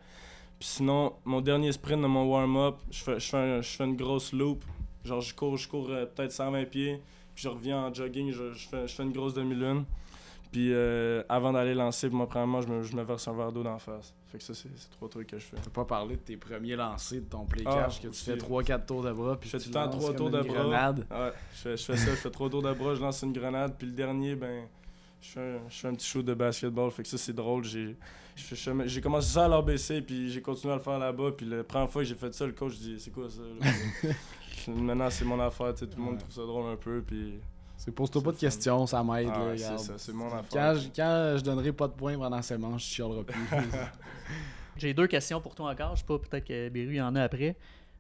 Puis 0.60 0.68
sinon, 0.70 1.14
mon 1.26 1.42
dernier 1.42 1.72
sprint 1.72 2.02
de 2.02 2.08
mon 2.08 2.26
warm-up, 2.26 2.76
je 2.92 3.04
fais, 3.04 3.20
je, 3.20 3.28
fais 3.30 3.38
un- 3.38 3.62
je 3.62 3.70
fais 3.70 3.86
une 3.86 3.96
grosse 3.96 4.34
loop. 4.34 4.64
Genre, 5.04 5.20
je 5.22 5.34
cours, 5.34 5.58
je 5.58 5.68
cours 5.68 5.90
euh, 5.90 6.06
peut-être 6.06 6.32
120 6.32 6.66
pieds. 6.66 7.02
Puis 7.34 7.44
je 7.46 7.50
reviens 7.50 7.86
en 7.88 7.94
jogging. 7.94 8.32
Je, 8.32 8.54
je 8.54 8.68
fais, 8.68 8.88
je 8.88 8.94
fais 8.94 9.04
une 9.04 9.12
grosse 9.12 9.34
demi-lune. 9.34 9.86
Puis 10.54 10.72
euh, 10.72 11.22
avant 11.28 11.52
d'aller 11.52 11.74
lancer, 11.74 12.10
moi, 12.10 12.28
premièrement, 12.30 12.62
je 12.62 12.68
me, 12.68 12.82
je 12.84 12.96
me 12.96 13.04
verse 13.04 13.28
un 13.28 13.34
verre 13.34 13.52
d'eau 13.52 13.64
d'en 13.64 13.78
face. 13.80 14.14
Fait 14.28 14.38
que 14.38 14.44
ça, 14.44 14.54
c'est 14.54 14.70
trois 14.92 15.10
trucs 15.10 15.28
que 15.28 15.38
je 15.40 15.44
fais. 15.46 15.58
T'as 15.58 15.70
pas 15.72 15.84
parlé 15.84 16.16
de 16.16 16.22
tes 16.22 16.38
premiers 16.38 16.76
lancers 16.76 17.20
de 17.22 17.26
ton 17.26 17.44
play 17.46 17.64
Ah, 17.66 17.88
que 18.02 18.08
tu 18.08 18.14
fais 18.14 18.36
3-4 18.38 18.86
tours 18.86 19.04
de 19.04 19.12
bras 19.12 19.36
puis 19.40 19.50
Je 19.50 19.58
fais 19.58 19.64
tu 19.64 19.66
tout 19.66 19.70
le 19.72 19.74
temps 19.74 19.86
lances 19.88 19.96
trois 19.96 20.08
comme 20.10 20.16
tours 20.18 20.30
de 20.30 20.38
une 20.42 20.48
bras. 20.48 20.64
grenade. 20.64 21.08
Ouais, 21.12 21.32
je 21.54 21.58
fais, 21.60 21.76
je 21.78 21.84
fais 21.84 21.98
ça, 21.98 22.12
je 22.12 22.16
fais 22.16 22.30
trois 22.32 22.50
tours 22.50 22.62
de 22.62 22.72
bras, 22.74 22.96
je 22.96 23.02
lance 23.02 23.22
une 23.24 23.34
grenade, 23.34 23.74
puis 23.78 23.88
le 23.88 23.94
dernier, 23.94 24.36
ben, 24.36 24.66
je 25.22 25.28
fais 25.30 25.40
un, 25.40 25.60
je 25.70 25.76
fais 25.76 25.88
un 25.88 25.94
petit 25.96 26.08
shoot 26.08 26.24
de 26.26 26.34
basketball. 26.36 26.92
Fait 26.92 27.02
que 27.04 27.10
ça, 27.10 27.18
c'est 27.18 27.34
drôle. 27.34 27.64
J'ai 27.66 29.02
commencé 29.02 29.34
ça 29.34 29.46
à 29.46 29.48
l'ABC, 29.48 30.02
puis 30.02 30.30
j'ai 30.30 30.42
continué 30.42 30.74
à 30.74 30.78
le 30.78 30.82
faire 30.84 31.00
là-bas. 31.00 31.32
Puis 31.36 31.48
la 31.48 31.64
première 31.64 31.90
fois 31.90 32.04
que 32.04 32.08
j'ai 32.08 32.16
fait 32.16 32.34
ça, 32.34 32.46
le 32.46 32.52
coach 32.54 32.78
dit 32.78 33.00
C'est 33.00 33.12
quoi 33.12 33.28
ça? 33.30 33.42
Maintenant, 34.68 35.10
c'est 35.10 35.26
mon 35.26 35.40
affaire, 35.40 35.74
tout 35.76 35.88
le 35.98 36.02
monde 36.02 36.14
Ouais. 36.14 36.20
trouve 36.20 36.32
ça 36.32 36.42
drôle 36.42 36.72
un 36.72 36.76
peu. 36.76 37.02
Puis 37.06 37.40
C'est 37.84 37.92
pose-toi 37.92 38.24
pas 38.24 38.32
de 38.32 38.38
questions, 38.38 38.88
ça 38.88 39.04
m'aide. 39.04 39.28
Ah 39.30 39.46
ouais, 39.46 39.58
c'est 39.58 39.78
ça, 39.78 39.96
c'est 39.98 40.14
mon 40.14 40.28
affaire. 40.28 40.48
Quand 40.54 40.76
je, 40.76 40.88
quand 40.96 41.36
je 41.38 41.44
donnerai 41.44 41.74
pas 41.74 41.90
de 41.90 41.92
points 41.92 42.18
pendant 42.18 42.42
ces 42.42 42.58
manches, 42.58 42.88
je 42.88 42.94
chialerai 42.94 43.26
plus. 43.26 43.36
J'ai 44.78 44.94
deux 44.94 45.08
questions 45.08 45.42
pour 45.42 45.54
toi 45.54 45.72
encore. 45.72 45.94
Je 45.98 46.00
sais 46.00 46.06
pas, 46.06 46.18
peut-être 46.18 46.46
que 46.46 46.70
Béru 46.70 46.96
y 46.96 47.02
en 47.02 47.14
a 47.18 47.24
après. 47.24 47.58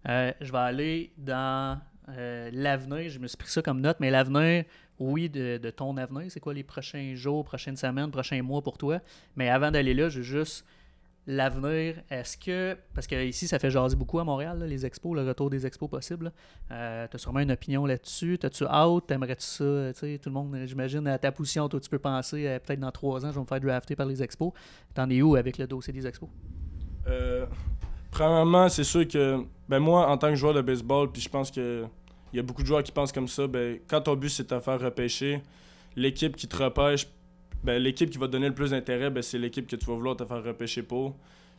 Euh, 0.07 0.31
je 0.39 0.53
vais 0.53 0.57
aller 0.57 1.11
dans 1.17 1.77
euh, 2.07 2.49
l'avenir. 2.53 3.09
Je 3.09 3.19
me 3.19 3.27
suis 3.27 3.35
pris 3.35 3.49
ça 3.49 3.61
comme 3.61 3.81
note, 3.81 3.97
mais 3.99 4.09
l'avenir, 4.09 4.63
oui, 4.99 5.27
de, 5.27 5.57
de 5.57 5.69
ton 5.69 5.97
avenir. 5.97 6.31
C'est 6.31 6.39
quoi 6.39 6.53
les 6.53 6.63
prochains 6.63 7.13
jours, 7.15 7.43
prochaines 7.43 7.75
semaines, 7.75 8.09
prochains 8.09 8.41
mois 8.41 8.61
pour 8.61 8.77
toi? 8.77 9.01
Mais 9.35 9.49
avant 9.49 9.69
d'aller 9.69 9.93
là, 9.93 10.07
je 10.07 10.19
veux 10.19 10.23
juste 10.23 10.65
l'avenir. 11.27 11.95
Est-ce 12.09 12.37
que. 12.37 12.77
Parce 12.93 13.07
que 13.07 13.23
ici, 13.23 13.47
ça 13.47 13.59
fait 13.59 13.69
jaser 13.69 13.95
beaucoup 13.95 14.19
à 14.19 14.23
Montréal, 14.23 14.63
les 14.67 14.85
expos, 14.85 15.15
le 15.15 15.27
retour 15.27 15.49
des 15.49 15.65
expos 15.65 15.89
possible. 15.89 16.31
Euh, 16.71 17.07
tu 17.09 17.15
as 17.15 17.19
sûrement 17.19 17.39
une 17.39 17.51
opinion 17.51 17.85
là-dessus. 17.85 18.37
T'as-tu 18.37 18.65
hâte? 18.65 19.07
T'aimerais-tu 19.07 19.43
ça? 19.43 19.63
tout 19.93 20.29
le 20.29 20.31
monde, 20.31 20.57
j'imagine, 20.65 21.07
à 21.07 21.17
ta 21.17 21.31
position, 21.31 21.67
toi, 21.69 21.79
tu 21.79 21.89
peux 21.89 21.99
penser, 21.99 22.47
euh, 22.47 22.59
peut-être 22.59 22.79
dans 22.79 22.91
trois 22.91 23.25
ans, 23.25 23.29
je 23.29 23.35
vais 23.35 23.41
me 23.41 23.45
faire 23.45 23.59
drafter 23.59 23.95
par 23.95 24.05
les 24.05 24.21
expos. 24.21 24.51
T'en 24.93 25.09
es 25.09 25.21
où 25.21 25.35
avec 25.35 25.57
le 25.57 25.67
dossier 25.67 25.93
des 25.93 26.05
expos? 26.05 26.29
Euh, 27.07 27.45
premièrement, 28.11 28.69
c'est 28.69 28.83
sûr 28.83 29.07
que 29.07 29.43
ben 29.67 29.79
moi, 29.79 30.09
en 30.09 30.17
tant 30.17 30.29
que 30.29 30.35
joueur 30.35 30.53
de 30.53 30.61
baseball, 30.61 31.11
puis 31.11 31.21
je 31.21 31.29
pense 31.29 31.51
que 31.51 31.85
il 32.31 32.37
y 32.37 32.39
a 32.39 32.43
beaucoup 32.43 32.63
de 32.63 32.67
joueurs 32.67 32.83
qui 32.83 32.91
pensent 32.91 33.11
comme 33.11 33.27
ça, 33.27 33.45
ben, 33.45 33.77
quand 33.87 34.01
ton 34.01 34.15
but 34.15 34.29
c'est 34.29 34.51
de 34.51 34.59
faire 34.59 34.79
repêcher, 34.79 35.41
l'équipe 35.95 36.35
qui 36.35 36.47
te 36.47 36.55
repêche, 36.55 37.07
ben, 37.63 37.81
l'équipe 37.81 38.09
qui 38.09 38.17
va 38.17 38.27
te 38.27 38.31
donner 38.33 38.47
le 38.49 38.53
plus 38.53 38.71
d'intérêt, 38.71 39.09
ben, 39.09 39.21
c'est 39.23 39.37
l'équipe 39.39 39.67
que 39.67 39.75
tu 39.75 39.85
vas 39.85 39.93
vouloir 39.95 40.15
te 40.15 40.25
faire 40.25 40.43
repêcher 40.43 40.83
pour. 40.83 41.15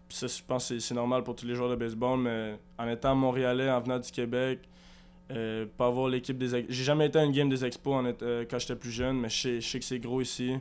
Ça, 0.09 0.27
je 0.27 0.41
pense 0.47 0.69
que 0.69 0.79
c'est- 0.79 0.95
normal 0.95 1.23
pour 1.25 1.35
tous 1.35 1.47
les 1.47 1.55
joueurs 1.55 1.71
de 1.71 1.77
baseball, 1.77 2.19
mais 2.21 2.59
en 2.79 2.89
étant 2.89 3.15
montréalais, 3.15 3.71
en 3.71 3.81
venant 3.81 3.99
du 3.99 4.11
Québec, 4.11 4.61
euh, 5.31 5.67
pas 5.79 5.87
avoir 5.87 6.09
l'équipe 6.09 6.37
des 6.37 6.67
J'ai 6.69 6.85
jamais 6.85 7.07
été 7.07 7.19
à 7.19 7.25
une 7.25 7.33
game 7.33 7.49
des 7.49 7.65
expos 7.65 7.95
en 7.95 8.13
euh, 8.23 8.45
quand 8.49 8.59
j'étais 8.59 8.77
plus 8.77 8.91
jeune, 8.91 9.19
mais 9.19 9.31
je 9.31 9.61
sais, 9.61 9.79
que 9.79 9.85
c'est 9.85 9.99
gros 9.99 10.21
ici. 10.21 10.59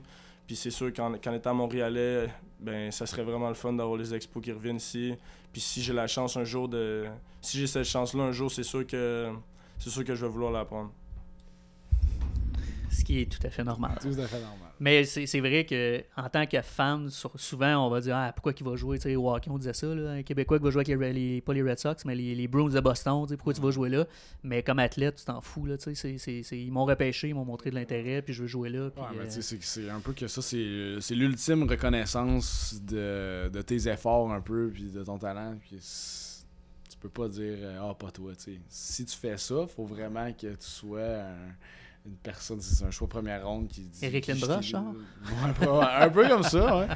Puis 0.47 0.55
c'est 0.55 0.71
sûr 0.71 0.91
qu'en 0.93 1.13
qu'en 1.17 1.33
étant 1.33 1.53
montréalais, 1.53 2.29
ben 2.59 2.89
ça 2.91 3.05
serait 3.05 3.23
vraiment 3.23 3.49
le 3.49 3.53
fun 3.55 3.73
d'avoir 3.73 3.97
les 3.97 4.13
expos 4.13 4.41
qui 4.41 4.51
reviennent 4.51 4.77
ici. 4.77 5.13
Puis 5.51 5.61
si 5.61 5.81
j'ai 5.81 5.93
la 5.93 6.07
chance 6.07 6.37
un 6.37 6.45
jour 6.45 6.67
de. 6.69 7.05
Si 7.41 7.57
j'ai 7.59 7.67
cette 7.67 7.83
chance-là 7.83 8.23
un 8.23 8.31
jour, 8.31 8.49
c'est 8.49 8.63
sûr 8.63 8.87
que. 8.87 9.29
C'est 9.77 9.89
sûr 9.89 10.05
que 10.05 10.15
je 10.15 10.25
vais 10.25 10.31
vouloir 10.31 10.51
la 10.53 10.63
prendre. 10.63 10.91
Ce 12.93 13.03
qui 13.03 13.19
est 13.21 13.25
tout 13.31 13.45
à 13.45 13.49
fait 13.49 13.63
normal. 13.63 13.97
Tout 14.01 14.09
à 14.19 14.27
fait 14.27 14.39
normal. 14.39 14.69
Mais 14.79 15.03
c'est 15.05 15.39
vrai 15.39 15.65
que 15.65 16.03
en 16.17 16.29
tant 16.29 16.45
que 16.45 16.61
fan, 16.61 17.09
souvent 17.09 17.85
on 17.87 17.89
va 17.89 18.01
dire 18.01 18.15
ah, 18.15 18.31
pourquoi 18.33 18.53
qu'il 18.53 18.65
va 18.65 18.75
jouer, 18.75 18.97
tu 18.97 19.03
sais, 19.03 19.15
au 19.15 19.29
hockey, 19.33 19.49
on 19.49 19.57
disait 19.57 19.73
ça, 19.73 19.87
là, 19.87 20.11
un 20.11 20.23
Québécois 20.23 20.57
qui 20.59 20.63
va 20.65 20.69
jouer 20.71 20.83
avec 20.89 21.13
les, 21.15 21.41
pas 21.41 21.53
les 21.53 21.61
Red 21.63 21.79
Sox, 21.79 22.05
mais 22.05 22.15
les, 22.15 22.35
les 22.35 22.47
Bruins 22.47 22.69
de 22.69 22.79
Boston, 22.79 23.23
tu 23.25 23.29
sais, 23.29 23.37
pourquoi 23.37 23.53
tu 23.53 23.61
vas 23.61 23.71
jouer 23.71 23.89
là? 23.89 24.05
Mais 24.43 24.61
comme 24.63 24.79
athlète, 24.79 25.15
tu 25.15 25.25
t'en 25.25 25.41
fous, 25.41 25.65
là, 25.65 25.77
tu 25.77 25.93
sais, 25.95 26.15
ils 26.51 26.71
m'ont 26.71 26.85
repêché, 26.85 27.29
ils 27.29 27.33
m'ont 27.35 27.45
montré 27.45 27.69
de 27.69 27.75
l'intérêt, 27.75 28.21
puis 28.21 28.33
je 28.33 28.41
veux 28.41 28.47
jouer 28.47 28.69
là. 28.69 28.85
Ouais, 28.85 28.91
mais 29.17 29.23
euh, 29.25 29.27
tu 29.33 29.41
sais, 29.41 29.57
c'est 29.61 29.89
un 29.89 29.99
peu 29.99 30.13
que 30.13 30.27
ça, 30.27 30.41
c'est 30.41 31.15
l'ultime 31.15 31.63
reconnaissance 31.69 32.81
de, 32.83 33.49
de 33.49 33.61
tes 33.61 33.87
efforts 33.87 34.31
un 34.31 34.41
peu, 34.41 34.69
puis 34.73 34.91
de 34.91 35.03
ton 35.03 35.17
talent. 35.17 35.55
Puis 35.61 35.79
tu 36.89 36.97
peux 36.99 37.09
pas 37.09 37.27
dire 37.27 37.57
ah 37.81 37.93
pas 37.93 38.11
toi, 38.11 38.33
tu 38.35 38.43
sais. 38.53 38.59
Si 38.69 39.05
tu 39.05 39.15
fais 39.17 39.37
ça, 39.37 39.65
faut 39.67 39.85
vraiment 39.85 40.31
que 40.33 40.47
tu 40.47 40.55
sois 40.59 41.01
un- 41.01 41.55
une 42.05 42.15
personne, 42.17 42.59
c'est 42.59 42.83
un 42.85 42.91
choix 42.91 43.07
première 43.07 43.45
ronde 43.47 43.67
qui 43.69 43.81
dit. 43.81 43.99
Ouais, 45.25 45.53
pas- 45.65 45.79
ouais, 45.79 46.05
un 46.05 46.09
peu 46.09 46.27
comme 46.27 46.43
ça, 46.43 46.77
ouais. 46.79 46.87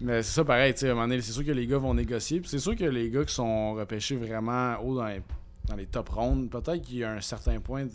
Mais 0.00 0.22
c'est 0.22 0.32
ça 0.34 0.44
pareil, 0.44 0.74
tu 0.74 0.80
sais, 0.80 0.88
à 0.88 0.92
un 0.92 0.94
moment 0.94 1.06
donné, 1.08 1.20
c'est 1.20 1.32
sûr 1.32 1.44
que 1.44 1.52
les 1.52 1.66
gars 1.66 1.78
vont 1.78 1.94
négocier, 1.94 2.40
puis 2.40 2.48
c'est 2.48 2.58
sûr 2.58 2.74
que 2.76 2.84
les 2.84 3.08
gars 3.10 3.24
qui 3.24 3.34
sont 3.34 3.74
repêchés 3.74 4.16
vraiment 4.16 4.76
haut 4.82 4.96
dans 4.96 5.06
les, 5.06 5.22
dans 5.66 5.76
les 5.76 5.86
top 5.86 6.08
rounds, 6.08 6.48
peut-être 6.50 6.82
qu'il 6.82 6.98
y 6.98 7.04
a 7.04 7.12
un 7.12 7.20
certain 7.20 7.60
point 7.60 7.84
de. 7.84 7.90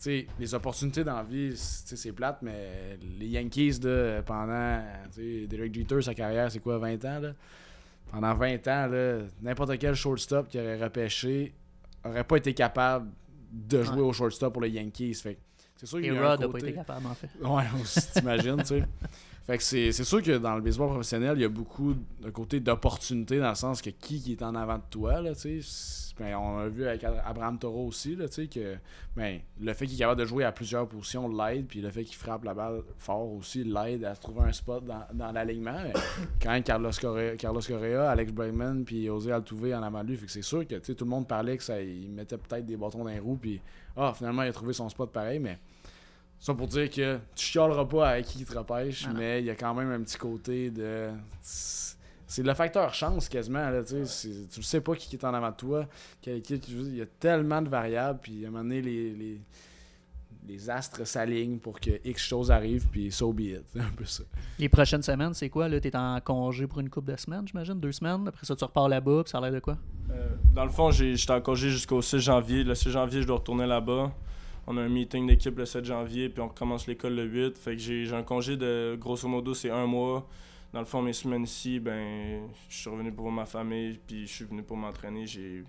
Tu 0.00 0.04
sais, 0.04 0.26
les 0.38 0.54
opportunités 0.54 1.02
dans 1.02 1.16
la 1.16 1.22
vie, 1.24 1.56
c'est 1.56 1.82
tu 1.84 1.88
sais, 1.88 1.96
c'est 1.96 2.12
plate, 2.12 2.38
mais 2.42 2.98
les 3.18 3.26
Yankees, 3.28 3.80
là, 3.82 4.22
pendant. 4.22 4.80
Tu 5.14 5.40
sais, 5.42 5.46
Derek 5.46 5.74
Jeter, 5.74 6.02
sa 6.02 6.14
carrière, 6.14 6.50
c'est 6.52 6.60
quoi, 6.60 6.78
20 6.78 7.04
ans, 7.04 7.18
là? 7.20 7.32
Pendant 8.10 8.34
20 8.34 8.68
ans, 8.68 8.86
là, 8.86 9.18
n'importe 9.42 9.76
quel 9.78 9.94
shortstop 9.94 10.48
qui 10.48 10.58
aurait 10.58 10.82
repêché 10.82 11.52
aurait 12.04 12.24
pas 12.24 12.36
été 12.36 12.54
capable 12.54 13.08
de 13.50 13.82
jouer 13.82 13.96
Ouais. 13.96 14.02
au 14.02 14.12
shortstop 14.12 14.52
pour 14.52 14.62
les 14.62 14.70
Yankees. 14.70 15.14
Fait 15.14 15.38
c'est 15.76 15.86
sûr 15.86 15.98
qu'il 16.00 16.12
y 16.12 16.16
a 16.16 16.20
un 16.22 16.28
Rod 16.30 16.40
n'a 16.40 16.48
pas 16.48 16.58
été 16.58 16.72
capable, 16.72 17.06
en 17.06 17.14
fait. 17.14 17.28
Ouais, 17.42 17.64
aussi, 17.80 18.12
t'imagines, 18.12 18.56
tu 18.58 18.64
sais. 18.66 18.84
Fait 19.48 19.56
que 19.56 19.64
c'est 19.64 19.92
sûr 20.04 20.22
que 20.22 20.36
dans 20.36 20.56
le 20.56 20.60
baseball 20.60 20.90
professionnel, 20.90 21.32
il 21.38 21.40
y 21.40 21.44
a 21.46 21.48
beaucoup 21.48 21.94
de 22.20 22.28
côté 22.28 22.60
d'opportunités 22.60 23.38
dans 23.38 23.48
le 23.48 23.54
sens 23.54 23.80
que 23.80 23.88
qui, 23.88 24.22
est 24.30 24.42
en 24.42 24.54
avant 24.54 24.76
de 24.76 24.82
toi, 24.90 25.22
là, 25.22 25.34
tu 25.34 25.62
Ben, 26.18 26.34
on 26.34 26.58
a 26.58 26.68
vu 26.68 26.86
avec 26.86 27.02
Abraham 27.02 27.58
Toro 27.58 27.86
aussi, 27.86 28.14
là, 28.14 28.26
que 28.28 28.76
ben, 29.16 29.40
le 29.58 29.72
fait 29.72 29.86
qu'il 29.86 29.94
est 29.94 30.00
capable 30.00 30.20
de 30.20 30.26
jouer 30.26 30.44
à 30.44 30.52
plusieurs 30.52 30.86
positions 30.86 31.30
l'aide, 31.30 31.64
puis 31.66 31.80
le 31.80 31.90
fait 31.90 32.04
qu'il 32.04 32.16
frappe 32.16 32.44
la 32.44 32.52
balle 32.52 32.82
fort 32.98 33.32
aussi 33.32 33.64
l'aide 33.64 34.04
à 34.04 34.14
trouver 34.16 34.42
un 34.42 34.52
spot 34.52 34.84
dans, 34.84 35.06
dans 35.14 35.32
l'alignement. 35.32 35.78
Mais 35.82 35.94
Quand 36.42 36.62
Carlos 36.62 36.90
Correa, 37.00 37.36
Carlos 37.36 37.62
Correa 37.66 38.10
Alex 38.10 38.32
Bregman, 38.32 38.84
puis 38.84 39.06
José 39.06 39.32
Altuve 39.32 39.72
en 39.72 39.82
avant 39.82 40.04
de 40.04 40.10
lui, 40.10 40.18
fait 40.18 40.26
que 40.26 40.32
c'est 40.32 40.42
sûr 40.42 40.66
que 40.66 40.74
tout 40.74 41.04
le 41.06 41.10
monde 41.10 41.26
parlait 41.26 41.56
que 41.56 41.62
ça 41.62 41.80
il 41.80 42.10
mettait 42.10 42.36
peut-être 42.36 42.66
des 42.66 42.76
bâtons 42.76 43.02
dans 43.02 43.10
les 43.10 43.18
roues, 43.18 43.38
puis 43.40 43.62
ah, 43.96 44.12
finalement, 44.14 44.42
il 44.42 44.48
a 44.48 44.52
trouvé 44.52 44.74
son 44.74 44.90
spot 44.90 45.10
pareil, 45.10 45.38
mais 45.38 45.58
ça 46.40 46.54
pour 46.54 46.66
dire 46.68 46.88
que 46.90 47.16
tu 47.34 47.44
chialeras 47.46 47.84
pas 47.84 48.10
avec 48.10 48.26
qui 48.26 48.44
te 48.44 48.56
repêche, 48.56 49.06
Ah 49.08 49.12
mais 49.16 49.40
il 49.40 49.46
y 49.46 49.50
a 49.50 49.54
quand 49.54 49.74
même 49.74 49.90
un 49.90 50.00
petit 50.02 50.16
côté 50.18 50.70
de. 50.70 51.08
C'est 52.30 52.42
le 52.42 52.52
facteur 52.54 52.92
chance 52.92 53.28
quasiment. 53.28 53.70
Là, 53.70 53.82
tu 53.82 53.94
tu 54.04 54.60
le 54.60 54.62
sais 54.62 54.80
pas 54.82 54.94
qui 54.94 55.16
est 55.16 55.24
en 55.24 55.32
avant 55.32 55.50
de 55.50 55.56
toi. 55.56 55.86
quelle 56.20 56.36
équipe 56.36 56.60
tu 56.60 56.72
joues. 56.72 56.86
Il 56.88 56.96
y 56.96 57.02
a 57.02 57.06
tellement 57.06 57.62
de 57.62 57.68
variables. 57.70 58.18
Puis 58.22 58.44
à 58.44 58.48
un 58.48 58.50
moment 58.50 58.64
donné, 58.64 58.82
les, 58.82 59.14
les, 59.14 59.40
les 60.46 60.68
astres 60.70 61.06
s'alignent 61.06 61.58
pour 61.58 61.80
que 61.80 61.90
X 62.04 62.22
choses 62.26 62.50
arrivent. 62.50 62.86
Puis 62.88 63.10
so 63.10 63.32
be 63.32 63.40
it. 63.40 63.62
Un 63.76 63.90
peu 63.96 64.04
ça. 64.04 64.24
Les 64.58 64.68
prochaines 64.68 65.02
semaines, 65.02 65.32
c'est 65.32 65.48
quoi? 65.48 65.68
Là, 65.70 65.80
t'es 65.80 65.96
en 65.96 66.20
congé 66.20 66.66
pour 66.66 66.80
une 66.80 66.90
couple 66.90 67.12
de 67.12 67.16
semaines, 67.16 67.48
j'imagine? 67.48 67.80
Deux 67.80 67.92
semaines? 67.92 68.28
Après 68.28 68.44
ça, 68.44 68.54
tu 68.54 68.62
repars 68.64 68.90
là-bas, 68.90 69.22
puis 69.24 69.30
ça 69.30 69.38
a 69.38 69.40
l'air 69.40 69.52
de 69.52 69.60
quoi? 69.60 69.78
Euh, 70.10 70.28
dans 70.54 70.64
le 70.64 70.70
fond, 70.70 70.90
j'ai- 70.90 71.16
j'étais 71.16 71.32
en 71.32 71.40
congé 71.40 71.70
jusqu'au 71.70 72.02
6 72.02 72.18
janvier. 72.20 72.62
Le 72.62 72.74
6 72.74 72.90
janvier, 72.90 73.22
je 73.22 73.26
dois 73.26 73.36
retourner 73.36 73.66
là-bas. 73.66 74.12
On 74.70 74.76
a 74.76 74.82
un 74.82 74.88
meeting 74.90 75.26
d'équipe 75.26 75.56
le 75.56 75.64
7 75.64 75.82
janvier, 75.86 76.28
puis 76.28 76.42
on 76.42 76.48
recommence 76.48 76.86
l'école 76.86 77.14
le 77.14 77.24
8. 77.24 77.56
Fait 77.56 77.74
que 77.74 77.78
j'ai 77.78 78.12
un 78.12 78.22
congé 78.22 78.58
de, 78.58 78.98
grosso 79.00 79.26
modo, 79.26 79.54
c'est 79.54 79.70
un 79.70 79.86
mois. 79.86 80.28
Dans 80.74 80.80
le 80.80 80.84
fond, 80.84 81.00
mes 81.00 81.14
semaines 81.14 81.44
ici, 81.44 81.80
ben, 81.80 82.50
je 82.68 82.76
suis 82.76 82.90
revenu 82.90 83.10
pour 83.10 83.32
ma 83.32 83.46
famille, 83.46 83.98
puis 84.06 84.26
je 84.26 84.32
suis 84.34 84.44
venu 84.44 84.62
pour 84.62 84.76
m'entraîner. 84.76 85.26
J'ai... 85.26 85.64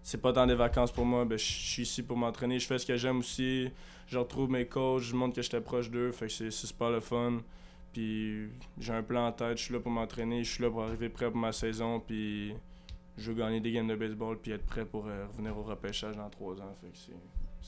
C'est 0.00 0.22
pas 0.22 0.32
tant 0.32 0.46
des 0.46 0.54
vacances 0.54 0.92
pour 0.92 1.04
moi, 1.04 1.24
ben, 1.24 1.36
je 1.36 1.44
suis 1.44 1.82
ici 1.82 2.04
pour 2.04 2.16
m'entraîner. 2.16 2.60
Je 2.60 2.68
fais 2.68 2.78
ce 2.78 2.86
que 2.86 2.96
j'aime 2.96 3.18
aussi. 3.18 3.68
Je 4.06 4.16
retrouve 4.16 4.48
mes 4.48 4.66
coachs, 4.66 5.02
je 5.02 5.16
montre 5.16 5.34
que 5.34 5.42
j'étais 5.42 5.60
proche 5.60 5.90
d'eux. 5.90 6.12
Fait 6.12 6.28
que 6.28 6.32
c'est 6.32 6.52
super 6.52 6.90
le 6.90 7.00
fun. 7.00 7.38
Puis 7.92 8.46
j'ai 8.78 8.92
un 8.92 9.02
plan 9.02 9.26
en 9.26 9.32
tête, 9.32 9.58
je 9.58 9.64
suis 9.64 9.74
là 9.74 9.80
pour 9.80 9.90
m'entraîner, 9.90 10.44
je 10.44 10.52
suis 10.52 10.62
là 10.62 10.70
pour 10.70 10.84
arriver 10.84 11.08
prêt 11.08 11.28
pour 11.28 11.40
ma 11.40 11.50
saison, 11.50 11.98
puis 11.98 12.54
je 13.16 13.32
veux 13.32 13.36
gagner 13.36 13.58
des 13.58 13.72
games 13.72 13.88
de 13.88 13.96
baseball 13.96 14.38
puis 14.38 14.52
être 14.52 14.66
prêt 14.66 14.84
pour 14.84 15.08
euh, 15.08 15.26
revenir 15.32 15.58
au 15.58 15.64
repêchage 15.64 16.14
dans 16.16 16.30
trois 16.30 16.54
ans. 16.60 16.76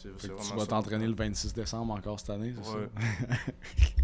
C'est, 0.02 0.08
c'est, 0.18 0.28
tu 0.28 0.54
vas 0.54 0.60
ça. 0.60 0.66
t'entraîner 0.66 1.06
le 1.06 1.14
26 1.14 1.52
décembre 1.54 1.92
encore 1.94 2.18
cette 2.20 2.30
année, 2.30 2.54
c'est 2.62 2.70
Ouais. 2.74 2.88
ça? 2.96 3.36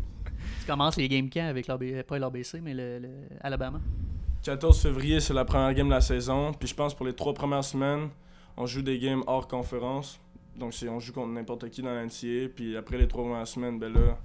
Tu 0.61 0.67
commences 0.67 0.97
les 0.97 1.09
game 1.09 1.29
camps 1.29 1.47
avec 1.47 1.67
l'AB, 1.67 2.03
pas 2.07 2.19
l'ABC, 2.19 2.61
mais 2.63 2.73
le, 2.75 2.99
le 2.99 3.09
Alabama. 3.41 3.81
14 4.43 4.81
février, 4.81 5.21
c'est 5.21 5.35
la 5.35 5.45
première 5.45 5.73
game 5.75 5.87
de 5.89 5.93
la 5.93 6.01
saison. 6.01 6.53
Puis 6.53 6.69
je 6.69 6.75
pense 6.75 6.95
pour 6.95 7.05
les 7.07 7.13
trois 7.15 7.35
premières 7.35 7.65
semaines, 7.65 8.09
on 8.57 8.65
joue 8.67 8.83
des 8.83 8.99
games 8.99 9.23
hors 9.27 9.47
conférence. 9.47 10.19
Donc 10.57 10.73
c'est, 10.73 10.89
on 10.89 11.01
joue 11.01 11.13
contre 11.13 11.33
n'importe 11.33 11.69
qui 11.71 11.83
dans 11.83 11.91
NCAA. 11.95 12.49
Puis 12.55 12.77
après 12.77 12.97
les 12.99 13.07
trois 13.09 13.25
premières 13.25 13.47
semaines, 13.49 13.79
ben 13.79 13.93
là, 13.93 14.19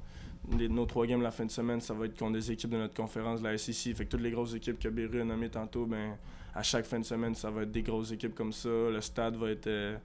les- 0.58 0.70
nos 0.70 0.86
trois 0.86 1.06
games 1.06 1.22
la 1.22 1.32
fin 1.32 1.46
de 1.46 1.52
semaine, 1.52 1.82
ça 1.82 1.94
va 1.94 2.06
être 2.06 2.18
contre 2.18 2.34
des 2.34 2.52
équipes 2.52 2.70
de 2.72 2.78
notre 2.78 2.94
conférence, 2.96 3.40
de 3.42 3.46
la 3.48 3.58
SEC. 3.58 3.94
Fait 3.96 4.06
que 4.06 4.10
toutes 4.12 4.22
les 4.22 4.32
grosses 4.32 4.54
équipes 4.54 4.80
que 4.80 4.88
Beru 4.90 5.22
a 5.22 5.26
nommées 5.26 5.50
tantôt, 5.50 5.86
ben, 5.86 6.16
à 6.56 6.64
chaque 6.64 6.86
fin 6.86 7.00
de 7.00 7.06
semaine, 7.06 7.36
ça 7.36 7.50
va 7.52 7.64
être 7.64 7.72
des 7.72 7.82
grosses 7.84 8.12
équipes 8.12 8.36
comme 8.36 8.54
ça. 8.54 8.70
Le 8.70 9.02
stade 9.02 9.36
va 9.36 9.50
être, 9.52 9.68
euh, 9.68 9.98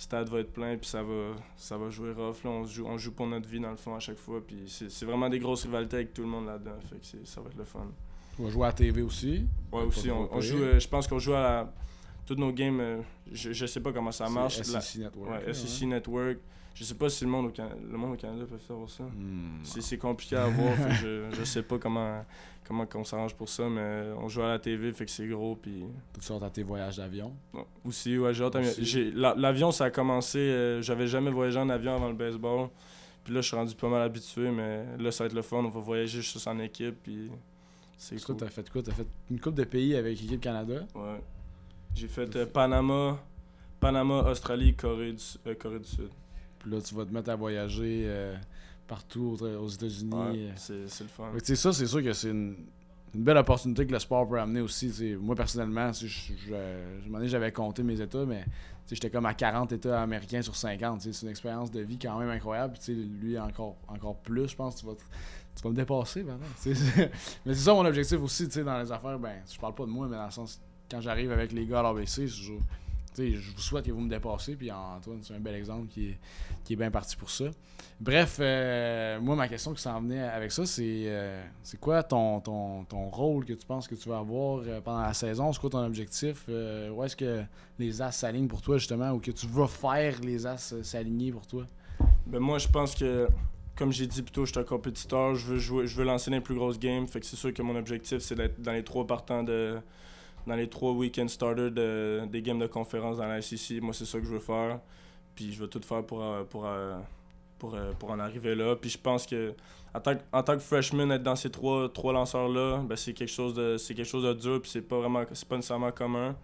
stade 0.00 0.28
va 0.28 0.40
être 0.40 0.52
plein, 0.52 0.76
puis 0.76 0.88
ça 0.88 1.02
va, 1.02 1.34
ça 1.56 1.76
va 1.76 1.90
jouer 1.90 2.12
rough. 2.12 2.42
Là, 2.44 2.50
on, 2.50 2.64
joue, 2.64 2.86
on 2.86 2.96
joue 2.96 3.12
pour 3.12 3.26
notre 3.26 3.48
vie 3.48 3.60
dans 3.60 3.70
le 3.70 3.76
fond 3.76 3.94
à 3.94 4.00
chaque 4.00 4.16
fois. 4.16 4.40
Puis 4.44 4.64
c'est, 4.66 5.04
vraiment 5.04 5.28
des 5.28 5.38
grosses 5.38 5.64
rivalités 5.64 5.96
avec 5.96 6.14
tout 6.14 6.22
le 6.22 6.28
monde 6.28 6.46
là-dedans. 6.46 6.78
Fait 6.88 6.96
que 6.96 7.26
ça 7.26 7.40
va 7.40 7.48
être 7.48 7.58
le 7.58 7.64
fun. 7.64 7.86
Tu 8.36 8.42
vas 8.42 8.50
jouer 8.50 8.64
à 8.64 8.66
la 8.68 8.72
TV 8.72 9.02
aussi. 9.02 9.46
Ouais, 9.72 9.82
aussi, 9.82 10.10
on, 10.10 10.32
on 10.32 10.40
joue, 10.40 10.58
euh, 10.58 10.80
je 10.80 10.88
pense 10.88 11.06
qu'on 11.06 11.18
joue 11.18 11.34
à 11.34 11.40
la, 11.40 11.72
toutes 12.24 12.38
nos 12.38 12.52
games, 12.52 12.80
euh, 12.80 13.02
je, 13.30 13.52
je 13.52 13.66
sais 13.66 13.80
pas 13.80 13.92
comment 13.92 14.12
ça 14.12 14.28
marche. 14.28 14.58
La- 14.72 15.04
Network. 15.04 15.46
ouais, 15.46 15.52
SEC 15.52 15.86
Network. 15.86 16.38
Je 16.74 16.84
sais 16.84 16.94
pas 16.94 17.10
si 17.10 17.24
le 17.24 17.30
monde 17.30 17.46
au, 17.46 17.50
Can- 17.50 17.68
le 17.90 17.96
monde 17.98 18.14
au 18.14 18.16
Canada 18.16 18.44
peut 18.48 18.58
savoir 18.58 18.88
ça. 18.88 19.04
Hmm. 19.04 19.58
C'est, 19.62 19.98
compliqué 19.98 20.36
à 20.36 20.46
voir, 20.46 20.72
je, 21.02 21.26
je 21.30 21.44
sais 21.44 21.62
pas 21.62 21.78
comment, 21.78 22.24
comment 22.64 22.86
on 22.94 23.04
s'arrange 23.04 23.34
pour 23.34 23.48
ça, 23.48 23.68
mais 23.68 24.12
on 24.16 24.28
joue 24.28 24.42
à 24.42 24.48
la 24.48 24.58
TV, 24.58 24.92
fait 24.92 25.04
que 25.04 25.10
c'est 25.10 25.26
gros. 25.28 25.56
Puis, 25.56 25.84
Tu 26.14 26.20
sortes 26.22 26.42
à 26.42 26.50
tes 26.50 26.62
voyages 26.62 26.96
d'avion? 26.96 27.34
Aussi, 27.84 28.16
ouais, 28.16 28.32
j'ai 28.32 28.44
hâte 28.44 28.56
L'avion, 29.36 29.72
ça 29.72 29.86
a 29.86 29.90
commencé, 29.90 30.38
euh, 30.38 30.80
j'avais 30.80 31.06
jamais 31.06 31.30
voyagé 31.30 31.58
en 31.58 31.68
avion 31.68 31.94
avant 31.94 32.08
le 32.08 32.14
baseball. 32.14 32.68
Puis 33.24 33.34
là, 33.34 33.42
je 33.42 33.48
suis 33.48 33.56
rendu 33.56 33.74
pas 33.74 33.88
mal 33.88 34.00
habitué, 34.02 34.50
mais 34.50 34.86
là, 34.98 35.10
ça 35.12 35.24
va 35.24 35.26
être 35.28 35.34
le 35.34 35.42
fun. 35.42 35.58
On 35.58 35.68
va 35.68 35.80
voyager 35.80 36.22
juste 36.22 36.46
en 36.46 36.58
équipe, 36.60 36.96
puis 37.02 37.30
c'est 37.98 38.22
cool. 38.24 38.36
t'as 38.38 38.48
fait 38.48 38.68
quoi? 38.70 38.82
T'as 38.82 38.92
fait 38.92 39.06
une 39.30 39.38
coupe 39.38 39.54
de 39.56 39.64
pays 39.64 39.94
avec 39.94 40.18
l'équipe 40.18 40.40
Canada? 40.40 40.86
Ouais. 40.94 41.20
J'ai 41.94 42.08
fait 42.08 42.34
euh, 42.36 42.46
Panama, 42.46 43.18
Panama, 43.78 44.22
Australie, 44.30 44.74
Corée 44.74 45.12
du, 45.12 45.22
euh, 45.46 45.54
Corée 45.54 45.80
du 45.80 45.88
Sud. 45.88 46.08
Puis 46.60 46.70
là, 46.70 46.80
tu 46.80 46.94
vas 46.94 47.04
te 47.04 47.12
mettre 47.12 47.30
à 47.30 47.36
voyager 47.36 48.04
euh, 48.06 48.36
partout 48.86 49.36
aux, 49.40 49.68
États-Unis. 49.68 50.12
Ouais, 50.14 50.38
euh. 50.38 50.52
c'est 50.56 50.88
c'est 50.88 51.04
le 51.04 51.10
fun. 51.10 51.30
Fait 51.32 51.40
que, 51.40 51.54
ça, 51.54 51.72
c'est 51.72 51.86
sûr 51.86 52.02
que 52.02 52.12
c'est 52.12 52.30
une, 52.30 52.54
une 53.14 53.22
belle 53.24 53.38
opportunité 53.38 53.86
que 53.86 53.92
le 53.92 53.98
sport 53.98 54.28
peut 54.28 54.38
amener 54.38 54.60
aussi. 54.60 55.16
Moi, 55.20 55.34
personnellement, 55.34 55.92
je, 55.92 56.06
je, 56.06 56.32
je- 56.46 57.26
j'avais 57.28 57.50
compté 57.52 57.82
mes 57.82 58.00
États, 58.00 58.24
mais 58.24 58.44
j'étais 58.90 59.10
comme 59.10 59.26
à 59.26 59.34
40 59.34 59.72
États 59.72 60.02
américains 60.02 60.42
sur 60.42 60.54
50. 60.54 61.00
tu 61.00 61.04
sais. 61.04 61.12
C'est 61.12 61.26
une 61.26 61.30
expérience 61.30 61.70
de 61.70 61.80
vie 61.80 61.98
quand 61.98 62.18
même 62.18 62.30
incroyable. 62.30 62.74
Puis, 62.80 62.94
lui, 62.94 63.38
encore, 63.38 63.76
encore 63.88 64.16
plus, 64.18 64.48
je 64.48 64.56
pense, 64.56 64.76
tu 64.76 64.86
vas, 64.86 64.92
te- 64.94 65.00
tu 65.56 65.62
vas 65.62 65.70
me 65.70 65.76
dépasser 65.76 66.22
maintenant. 66.22 66.46
sais. 66.56 66.72
mais 67.46 67.54
c'est 67.54 67.60
ça 67.64 67.72
mon 67.74 67.84
objectif 67.86 68.20
aussi, 68.20 68.46
tu 68.46 68.52
sais, 68.54 68.64
dans 68.64 68.78
les 68.80 68.90
affaires. 68.92 69.18
Ben, 69.18 69.36
je 69.52 69.58
parle 69.58 69.74
pas 69.74 69.84
de 69.86 69.90
moi, 69.90 70.06
mais 70.08 70.16
dans 70.16 70.26
le 70.26 70.30
sens, 70.30 70.60
quand 70.90 71.00
j'arrive 71.00 71.32
avec 71.32 71.52
les 71.52 71.64
gars 71.66 71.80
à 71.80 71.82
l'ABC, 71.84 72.06
c'est 72.06 72.26
toujours- 72.26 72.58
tu 72.58 72.64
sais, 72.64 72.89
je 73.16 73.52
vous 73.54 73.60
souhaite 73.60 73.86
que 73.86 73.92
vous 73.92 74.00
me 74.00 74.08
dépassez. 74.08 74.56
Puis 74.56 74.70
Antoine, 74.70 75.20
c'est 75.22 75.34
un 75.34 75.40
bel 75.40 75.54
exemple 75.54 75.88
qui 75.88 76.10
est, 76.10 76.18
qui 76.64 76.72
est 76.74 76.76
bien 76.76 76.90
parti 76.90 77.16
pour 77.16 77.30
ça. 77.30 77.46
Bref, 78.00 78.38
euh, 78.40 79.20
moi, 79.20 79.36
ma 79.36 79.48
question 79.48 79.74
qui 79.74 79.82
s'en 79.82 80.00
venait 80.00 80.22
avec 80.22 80.52
ça, 80.52 80.64
c'est 80.64 81.04
euh, 81.06 81.44
c'est 81.62 81.78
quoi 81.78 82.02
ton, 82.02 82.40
ton, 82.40 82.84
ton 82.84 83.08
rôle 83.10 83.44
que 83.44 83.52
tu 83.52 83.66
penses 83.66 83.86
que 83.88 83.94
tu 83.94 84.08
vas 84.08 84.18
avoir 84.18 84.62
euh, 84.66 84.80
pendant 84.80 85.02
la 85.02 85.12
saison? 85.12 85.52
C'est 85.52 85.60
quoi 85.60 85.70
ton 85.70 85.84
objectif? 85.84 86.48
Où 86.48 87.04
est-ce 87.04 87.16
que 87.16 87.42
les 87.78 88.00
As 88.00 88.12
s'alignent 88.12 88.48
pour 88.48 88.62
toi, 88.62 88.78
justement, 88.78 89.10
ou 89.12 89.18
que 89.18 89.30
tu 89.30 89.46
vas 89.46 89.66
faire 89.68 90.20
les 90.20 90.46
As 90.46 90.74
s'aligner 90.82 91.30
pour 91.32 91.46
toi? 91.46 91.66
Ben 92.26 92.38
moi, 92.38 92.58
je 92.58 92.68
pense 92.68 92.94
que, 92.94 93.28
comme 93.76 93.92
j'ai 93.92 94.06
dit 94.06 94.22
plus 94.22 94.32
tôt, 94.32 94.46
je 94.46 94.52
suis 94.52 94.60
un 94.60 94.64
compétiteur. 94.64 95.34
Je 95.34 95.46
veux, 95.46 95.58
jouer, 95.58 95.86
je 95.86 95.96
veux 95.96 96.04
lancer 96.04 96.30
les 96.30 96.40
plus 96.40 96.54
grosses 96.54 96.78
games. 96.78 97.06
Fait 97.06 97.20
que 97.20 97.26
c'est 97.26 97.36
sûr 97.36 97.52
que 97.52 97.62
mon 97.62 97.76
objectif, 97.76 98.18
c'est 98.20 98.34
d'être 98.34 98.60
dans 98.62 98.72
les 98.72 98.84
trois 98.84 99.06
partants 99.06 99.42
de. 99.42 99.78
Dans 100.46 100.54
les 100.56 100.68
trois 100.68 100.92
week-end 100.92 101.28
starters 101.28 101.70
de, 101.70 102.22
des 102.30 102.42
games 102.42 102.58
de 102.58 102.66
conférence 102.66 103.18
dans 103.18 103.26
la 103.26 103.40
SEC. 103.42 103.80
Moi, 103.82 103.92
c'est 103.94 104.04
ça 104.06 104.18
que 104.18 104.24
je 104.24 104.30
veux 104.32 104.38
faire. 104.40 104.80
Puis 105.34 105.52
je 105.52 105.60
vais 105.62 105.68
tout 105.68 105.80
faire 105.82 106.04
pour, 106.04 106.22
euh, 106.22 106.42
pour, 106.44 106.66
euh, 106.66 106.98
pour, 107.58 107.74
euh, 107.74 107.92
pour 107.98 108.10
en 108.10 108.18
arriver 108.18 108.54
là. 108.54 108.74
Puis 108.76 108.90
je 108.90 108.98
pense 108.98 109.26
que 109.26 109.54
en 109.94 110.00
tant 110.00 110.14
que, 110.16 110.20
en 110.32 110.42
tant 110.42 110.54
que 110.54 110.60
freshman, 110.60 111.10
être 111.10 111.22
dans 111.22 111.36
ces 111.36 111.50
trois, 111.50 111.88
trois 111.92 112.12
lanceurs-là, 112.12 112.78
ben 112.84 112.96
c'est 112.96 113.12
quelque 113.12 113.28
chose 113.30 113.54
de 113.54 113.76
c'est 113.76 113.94
quelque 113.94 114.06
chose 114.08 114.24
de 114.24 114.32
dur. 114.32 114.60
Puis 114.62 114.70
c'est 114.70 114.82
pas 114.82 114.98
vraiment 114.98 115.24
c'est 115.32 115.46
pas 115.48 115.56
nécessairement 115.56 115.92
commun. 115.92 116.34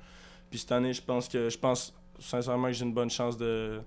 Puis 0.51 0.61
cette 0.61 0.73
année, 0.73 0.93
je 0.93 1.03
pense 1.03 1.29
que 1.29 1.49
je 1.49 1.59
pense 1.59 1.95
sincèrement 2.19 2.67
que 2.69 2.73
j'ai 2.75 2.85
une 2.85 2.95
bonne 2.95 3.11
chance 3.11 3.37
de, 3.37 3.81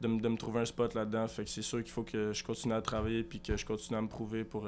de, 0.00 0.08
me- 0.08 0.20
de 0.20 0.28
me 0.28 0.36
trouver 0.36 0.60
un 0.60 0.64
spot 0.64 0.94
là-dedans. 0.94 1.26
Fait 1.28 1.44
que 1.44 1.50
c'est 1.50 1.62
sûr 1.62 1.82
qu'il 1.82 1.92
faut 1.92 2.02
que 2.04 2.32
je 2.32 2.44
continue 2.44 2.74
à 2.74 2.82
travailler 2.82 3.22
puis 3.22 3.40
que 3.40 3.56
je 3.56 3.64
continue 3.66 3.98
à 3.98 4.02
me 4.02 4.08
prouver 4.08 4.44
pour, 4.44 4.66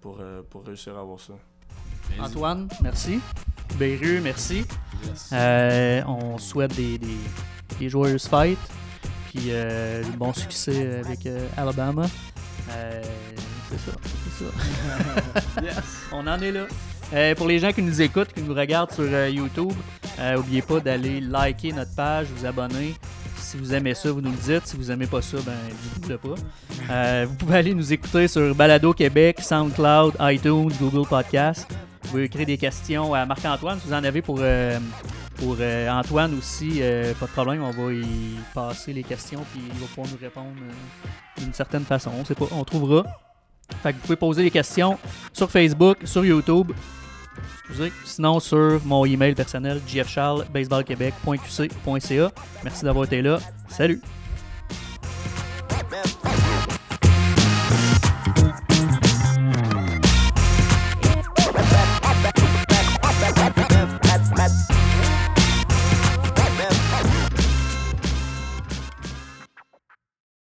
pour, 0.00 0.20
pour 0.50 0.64
réussir 0.64 0.96
à 0.96 1.00
avoir 1.00 1.20
ça. 1.20 1.34
Antoine, 2.20 2.68
merci. 2.82 3.18
Merci. 3.78 4.64
Yes. 5.04 5.30
Euh, 5.32 6.02
on 6.06 6.38
souhaite 6.38 6.74
des, 6.74 6.98
des, 6.98 7.18
des 7.78 7.88
joyeuses 7.88 8.26
fêtes. 8.26 8.58
Puis 9.30 9.48
euh, 9.50 10.02
bon 10.16 10.32
succès 10.32 11.00
avec 11.04 11.26
euh, 11.26 11.46
Alabama. 11.56 12.06
Euh, 12.70 13.02
c'est 13.70 13.90
ça, 13.90 13.96
c'est 14.24 14.44
ça. 14.44 15.62
yes. 15.62 15.74
On 16.12 16.26
en 16.26 16.40
est 16.40 16.52
là. 16.52 17.34
Pour 17.34 17.46
les 17.46 17.58
gens 17.58 17.72
qui 17.72 17.82
nous 17.82 18.00
écoutent, 18.00 18.32
qui 18.32 18.42
nous 18.42 18.54
regardent 18.54 18.92
sur 18.92 19.06
YouTube, 19.28 19.72
n'oubliez 20.18 20.62
pas 20.62 20.80
d'aller 20.80 21.20
liker 21.20 21.72
notre 21.72 21.94
page, 21.94 22.26
vous 22.34 22.46
abonner. 22.46 22.94
Si 23.36 23.56
vous 23.56 23.74
aimez 23.74 23.94
ça, 23.94 24.10
vous 24.10 24.20
nous 24.20 24.32
le 24.32 24.36
dites. 24.36 24.66
Si 24.66 24.76
vous 24.76 24.90
aimez 24.90 25.06
pas 25.06 25.22
ça, 25.22 25.36
ben 25.46 25.52
dites-le 25.94 26.18
pas. 26.18 27.24
Vous 27.26 27.34
pouvez 27.34 27.58
aller 27.58 27.74
nous 27.74 27.92
écouter 27.92 28.26
sur 28.26 28.54
Balado 28.54 28.92
Québec, 28.92 29.38
SoundCloud, 29.40 30.14
iTunes, 30.20 30.72
Google 30.80 31.06
Podcast. 31.06 31.68
Vous 32.06 32.12
pouvez 32.12 32.24
écrire 32.26 32.46
des 32.46 32.56
questions 32.56 33.14
à 33.14 33.26
Marc-Antoine. 33.26 33.80
Si 33.80 33.88
vous 33.88 33.92
en 33.92 34.04
avez 34.04 34.22
pour, 34.22 34.38
euh, 34.40 34.78
pour 35.34 35.56
euh, 35.58 35.90
Antoine 35.90 36.38
aussi, 36.38 36.78
euh, 36.80 37.12
pas 37.14 37.26
de 37.26 37.32
problème. 37.32 37.64
On 37.64 37.72
va 37.72 37.92
y 37.92 38.36
passer 38.54 38.92
les 38.92 39.02
questions 39.02 39.44
puis 39.52 39.60
il 39.66 39.80
va 39.80 39.86
pouvoir 39.88 40.06
nous 40.12 40.18
répondre 40.20 40.54
d'une 41.36 41.52
certaine 41.52 41.84
façon. 41.84 42.12
On 42.16 42.24
sait 42.24 42.36
pas, 42.36 42.46
on 42.52 42.62
trouvera. 42.62 43.04
Fait 43.82 43.92
que 43.92 43.96
vous 43.96 44.02
pouvez 44.02 44.16
poser 44.16 44.44
des 44.44 44.52
questions 44.52 45.00
sur 45.32 45.50
Facebook, 45.50 45.98
sur 46.04 46.24
YouTube. 46.24 46.70
Excusez. 47.68 47.92
Sinon, 48.04 48.38
sur 48.38 48.80
mon 48.84 49.04
email 49.04 49.34
personnel, 49.34 49.80
jfcharles, 49.84 50.46
baseballquebec.qc.ca. 50.54 52.32
Merci 52.62 52.84
d'avoir 52.84 53.06
été 53.06 53.20
là. 53.20 53.40
Salut! 53.68 54.00